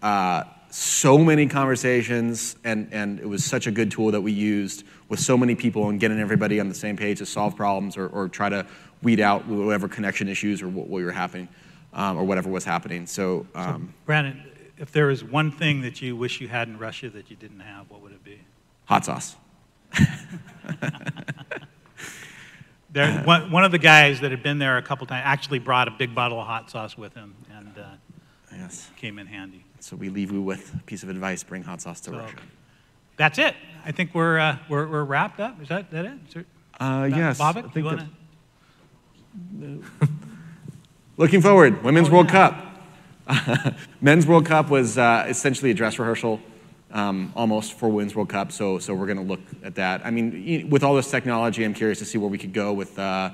uh, 0.00 0.44
so 0.74 1.16
many 1.18 1.46
conversations, 1.46 2.56
and, 2.64 2.88
and 2.90 3.20
it 3.20 3.28
was 3.28 3.44
such 3.44 3.68
a 3.68 3.70
good 3.70 3.92
tool 3.92 4.10
that 4.10 4.20
we 4.20 4.32
used 4.32 4.82
with 5.08 5.20
so 5.20 5.36
many 5.36 5.54
people 5.54 5.88
and 5.88 6.00
getting 6.00 6.18
everybody 6.18 6.58
on 6.58 6.68
the 6.68 6.74
same 6.74 6.96
page 6.96 7.18
to 7.18 7.26
solve 7.26 7.54
problems 7.54 7.96
or, 7.96 8.08
or 8.08 8.28
try 8.28 8.48
to 8.48 8.66
weed 9.00 9.20
out 9.20 9.46
whatever 9.46 9.86
connection 9.86 10.26
issues 10.26 10.62
or 10.62 10.68
what, 10.68 10.88
what 10.88 11.00
were 11.04 11.12
happening 11.12 11.48
um, 11.92 12.16
or 12.16 12.24
whatever 12.24 12.50
was 12.50 12.64
happening. 12.64 13.06
So, 13.06 13.46
um, 13.54 13.94
so, 13.94 14.02
Brandon, 14.06 14.42
if 14.76 14.90
there 14.90 15.10
is 15.10 15.22
one 15.22 15.52
thing 15.52 15.82
that 15.82 16.02
you 16.02 16.16
wish 16.16 16.40
you 16.40 16.48
had 16.48 16.66
in 16.66 16.76
Russia 16.76 17.08
that 17.10 17.30
you 17.30 17.36
didn't 17.36 17.60
have, 17.60 17.88
what 17.88 18.02
would 18.02 18.10
it 18.10 18.24
be? 18.24 18.40
Hot 18.86 19.04
sauce. 19.04 19.36
there, 22.90 23.22
one, 23.22 23.52
one, 23.52 23.62
of 23.62 23.70
the 23.70 23.78
guys 23.78 24.18
that 24.22 24.32
had 24.32 24.42
been 24.42 24.58
there 24.58 24.76
a 24.76 24.82
couple 24.82 25.06
times 25.06 25.22
actually 25.24 25.60
brought 25.60 25.86
a 25.86 25.92
big 25.92 26.16
bottle 26.16 26.40
of 26.40 26.48
hot 26.48 26.68
sauce 26.68 26.98
with 26.98 27.14
him, 27.14 27.36
and 27.56 27.78
uh, 27.78 27.84
yes. 28.50 28.90
came 28.96 29.20
in 29.20 29.28
handy. 29.28 29.64
So 29.84 29.96
we 29.96 30.08
leave 30.08 30.32
you 30.32 30.40
with 30.40 30.74
a 30.74 30.82
piece 30.84 31.02
of 31.02 31.10
advice: 31.10 31.44
bring 31.44 31.62
hot 31.62 31.82
sauce 31.82 32.00
to 32.00 32.10
so, 32.10 32.16
Russia. 32.16 32.36
That's 33.18 33.38
it. 33.38 33.54
I 33.84 33.92
think 33.92 34.14
we're, 34.14 34.38
uh, 34.38 34.56
we're, 34.70 34.88
we're 34.88 35.04
wrapped 35.04 35.40
up. 35.40 35.60
Is 35.60 35.68
that, 35.68 35.90
that 35.90 36.06
it? 36.06 36.14
Is 36.34 36.44
uh, 36.80 37.06
yes. 37.14 37.38
Bhavik, 37.38 37.76
you 37.76 37.84
want 37.84 38.00
to? 39.60 39.84
Looking 41.18 41.42
forward, 41.42 41.84
Women's 41.84 42.08
oh, 42.08 42.12
World 42.12 42.30
yeah. 42.32 42.64
Cup. 43.26 43.74
Men's 44.00 44.26
World 44.26 44.46
Cup 44.46 44.70
was 44.70 44.96
uh, 44.96 45.26
essentially 45.28 45.70
a 45.70 45.74
dress 45.74 45.98
rehearsal, 45.98 46.40
um, 46.90 47.30
almost 47.36 47.74
for 47.74 47.90
Women's 47.90 48.14
World 48.14 48.30
Cup. 48.30 48.52
So, 48.52 48.78
so 48.78 48.94
we're 48.94 49.06
going 49.06 49.18
to 49.18 49.22
look 49.22 49.40
at 49.62 49.74
that. 49.74 50.00
I 50.02 50.10
mean, 50.10 50.70
with 50.70 50.82
all 50.82 50.94
this 50.94 51.10
technology, 51.10 51.62
I'm 51.62 51.74
curious 51.74 51.98
to 51.98 52.06
see 52.06 52.16
where 52.16 52.30
we 52.30 52.38
could 52.38 52.54
go 52.54 52.72
with 52.72 52.98
uh, 52.98 53.32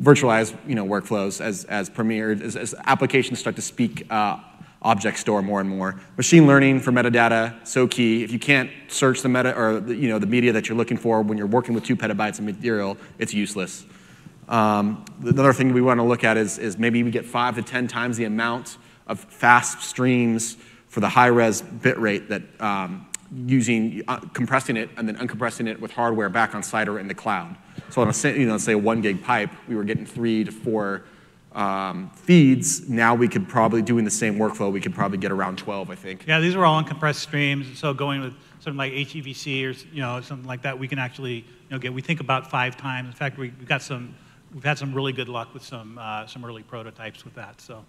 virtualized, 0.00 0.56
you 0.66 0.74
know, 0.74 0.84
workflows 0.84 1.40
as 1.40 1.64
as 1.66 1.88
premiered 1.88 2.40
as, 2.42 2.56
as 2.56 2.74
applications 2.86 3.38
start 3.38 3.54
to 3.54 3.62
speak 3.62 4.04
uh, 4.10 4.38
object 4.82 5.18
store 5.18 5.42
more 5.42 5.60
and 5.60 5.70
more. 5.70 6.00
Machine 6.16 6.46
learning 6.46 6.80
for 6.80 6.92
metadata 6.92 7.66
so 7.66 7.86
key. 7.86 8.24
If 8.24 8.32
you 8.32 8.38
can't 8.38 8.70
search 8.88 9.22
the 9.22 9.28
meta 9.28 9.56
or 9.56 9.78
you 9.92 10.08
know 10.08 10.18
the 10.18 10.26
media 10.26 10.52
that 10.52 10.68
you're 10.68 10.76
looking 10.76 10.96
for 10.96 11.22
when 11.22 11.38
you're 11.38 11.46
working 11.46 11.74
with 11.74 11.84
two 11.84 11.96
petabytes 11.96 12.38
of 12.38 12.44
material, 12.44 12.96
it's 13.18 13.32
useless. 13.32 13.84
Um, 14.48 15.04
another 15.22 15.52
thing 15.52 15.72
we 15.72 15.80
want 15.80 15.98
to 15.98 16.04
look 16.04 16.24
at 16.24 16.36
is, 16.36 16.58
is 16.58 16.76
maybe 16.76 17.02
we 17.02 17.10
get 17.10 17.24
five 17.24 17.54
to 17.54 17.62
10 17.62 17.88
times 17.88 18.16
the 18.16 18.24
amount 18.24 18.76
of 19.06 19.20
fast 19.20 19.82
streams 19.82 20.56
for 20.88 21.00
the 21.00 21.08
high 21.08 21.28
res 21.28 21.62
bit 21.62 21.98
rate 21.98 22.28
that 22.28 22.42
um, 22.60 23.06
using, 23.46 24.02
uh, 24.08 24.18
compressing 24.34 24.76
it 24.76 24.90
and 24.96 25.08
then 25.08 25.16
uncompressing 25.16 25.68
it 25.68 25.80
with 25.80 25.92
hardware 25.92 26.28
back 26.28 26.54
on 26.54 26.62
site 26.62 26.88
or 26.88 26.98
in 26.98 27.08
the 27.08 27.14
cloud. 27.14 27.56
So 27.90 28.02
on 28.02 28.08
a, 28.08 28.28
you 28.28 28.46
know, 28.46 28.58
say 28.58 28.72
a 28.72 28.78
one 28.78 29.00
gig 29.00 29.22
pipe, 29.22 29.50
we 29.68 29.76
were 29.76 29.84
getting 29.84 30.04
three 30.04 30.44
to 30.44 30.52
four 30.52 31.04
um, 31.54 32.10
feeds. 32.14 32.88
Now 32.88 33.14
we 33.14 33.28
could 33.28 33.48
probably, 33.48 33.82
doing 33.82 34.04
the 34.04 34.10
same 34.10 34.38
workflow, 34.38 34.72
we 34.72 34.80
could 34.80 34.94
probably 34.94 35.18
get 35.18 35.32
around 35.32 35.58
12, 35.58 35.90
I 35.90 35.94
think. 35.94 36.24
Yeah, 36.26 36.40
these 36.40 36.56
were 36.56 36.64
all 36.64 36.82
uncompressed 36.82 37.16
streams. 37.16 37.78
So 37.78 37.92
going 37.92 38.20
with 38.20 38.34
something 38.60 38.78
like 38.78 38.92
HEVC 38.92 39.64
or 39.64 39.94
you 39.94 40.00
know, 40.00 40.20
something 40.20 40.46
like 40.46 40.62
that, 40.62 40.78
we 40.78 40.88
can 40.88 40.98
actually 40.98 41.34
you 41.34 41.44
know, 41.70 41.78
get, 41.78 41.92
we 41.92 42.02
think 42.02 42.20
about 42.20 42.50
five 42.50 42.76
times. 42.76 43.08
In 43.08 43.14
fact, 43.14 43.38
we, 43.38 43.48
have 43.48 43.66
got 43.66 43.82
some 43.82 44.14
we've 44.54 44.64
had 44.64 44.78
some 44.78 44.94
really 44.94 45.12
good 45.12 45.28
luck 45.28 45.52
with 45.54 45.64
some, 45.64 45.98
uh, 45.98 46.26
some 46.26 46.44
early 46.44 46.62
prototypes 46.62 47.24
with 47.24 47.34
that. 47.34 47.60
So. 47.60 47.84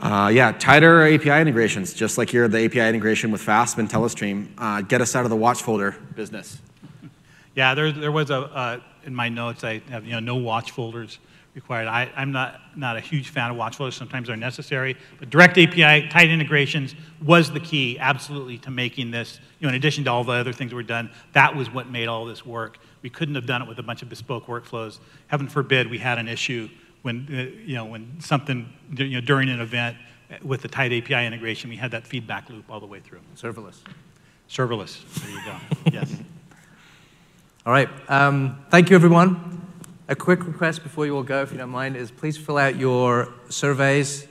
Uh, 0.00 0.28
yeah, 0.32 0.50
tighter 0.50 1.06
API 1.06 1.40
integrations, 1.40 1.94
just 1.94 2.18
like 2.18 2.28
here, 2.28 2.48
the 2.48 2.64
API 2.64 2.80
integration 2.80 3.30
with 3.30 3.40
FASP 3.40 3.78
and 3.78 3.88
Telestream. 3.88 4.48
Uh, 4.58 4.80
get 4.80 5.00
us 5.00 5.14
out 5.14 5.24
of 5.24 5.30
the 5.30 5.36
watch 5.36 5.62
folder 5.62 5.96
business. 6.14 6.60
Yeah, 7.54 7.74
there, 7.74 7.92
there 7.92 8.10
was 8.10 8.30
a, 8.30 8.38
uh, 8.38 8.80
in 9.04 9.14
my 9.14 9.28
notes, 9.28 9.62
I 9.62 9.82
have 9.90 10.06
you 10.06 10.12
know, 10.12 10.20
no 10.20 10.36
watch 10.36 10.70
folders 10.70 11.18
required. 11.54 11.86
I, 11.86 12.10
am 12.16 12.32
not, 12.32 12.60
not 12.76 12.96
a 12.96 13.00
huge 13.00 13.28
fan 13.28 13.50
of 13.50 13.56
watch. 13.56 13.76
Sometimes 13.76 14.28
they're 14.28 14.36
necessary. 14.36 14.96
But 15.18 15.30
direct 15.30 15.58
API, 15.58 16.08
tight 16.08 16.30
integrations 16.30 16.94
was 17.22 17.50
the 17.50 17.60
key, 17.60 17.98
absolutely, 17.98 18.58
to 18.58 18.70
making 18.70 19.10
this, 19.10 19.38
you 19.58 19.66
know, 19.66 19.70
in 19.70 19.74
addition 19.74 20.04
to 20.04 20.10
all 20.10 20.24
the 20.24 20.32
other 20.32 20.52
things 20.52 20.70
that 20.70 20.76
were 20.76 20.82
done, 20.82 21.10
that 21.32 21.54
was 21.54 21.70
what 21.70 21.88
made 21.90 22.08
all 22.08 22.24
this 22.24 22.46
work. 22.46 22.78
We 23.02 23.10
couldn't 23.10 23.34
have 23.34 23.46
done 23.46 23.62
it 23.62 23.68
with 23.68 23.78
a 23.78 23.82
bunch 23.82 24.02
of 24.02 24.08
bespoke 24.08 24.46
workflows. 24.46 24.98
Heaven 25.26 25.48
forbid 25.48 25.90
we 25.90 25.98
had 25.98 26.18
an 26.18 26.28
issue 26.28 26.68
when, 27.02 27.26
uh, 27.30 27.60
you 27.66 27.74
know, 27.74 27.84
when 27.84 28.20
something, 28.20 28.72
you 28.96 29.10
know, 29.10 29.20
during 29.20 29.50
an 29.50 29.60
event 29.60 29.96
with 30.42 30.62
the 30.62 30.68
tight 30.68 30.92
API 30.92 31.26
integration, 31.26 31.68
we 31.68 31.76
had 31.76 31.90
that 31.90 32.06
feedback 32.06 32.48
loop 32.48 32.64
all 32.70 32.80
the 32.80 32.86
way 32.86 33.00
through. 33.00 33.20
Serverless. 33.36 33.76
Serverless. 34.48 35.04
There 35.20 35.30
you 35.30 35.44
go. 35.44 35.56
yes. 35.92 36.14
All 37.66 37.72
right. 37.72 37.88
Um, 38.08 38.64
thank 38.70 38.88
you, 38.88 38.96
everyone. 38.96 39.61
A 40.12 40.14
quick 40.14 40.46
request 40.46 40.82
before 40.82 41.06
you 41.06 41.16
all 41.16 41.22
go, 41.22 41.40
if 41.40 41.52
you 41.52 41.56
don't 41.56 41.70
mind, 41.70 41.96
is 41.96 42.10
please 42.10 42.36
fill 42.36 42.58
out 42.58 42.76
your 42.76 43.32
surveys. 43.48 44.26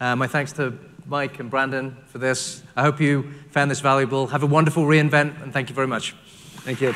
Uh, 0.00 0.16
my 0.16 0.26
thanks 0.26 0.50
to 0.52 0.72
Mike 1.04 1.38
and 1.40 1.50
Brandon 1.50 1.94
for 2.06 2.16
this. 2.16 2.62
I 2.74 2.80
hope 2.80 3.02
you 3.02 3.30
found 3.50 3.70
this 3.70 3.80
valuable. 3.80 4.28
Have 4.28 4.44
a 4.44 4.46
wonderful 4.46 4.84
reInvent, 4.84 5.42
and 5.42 5.52
thank 5.52 5.68
you 5.68 5.74
very 5.74 5.88
much. 5.88 6.12
Thank 6.64 6.80
you. 6.80 6.94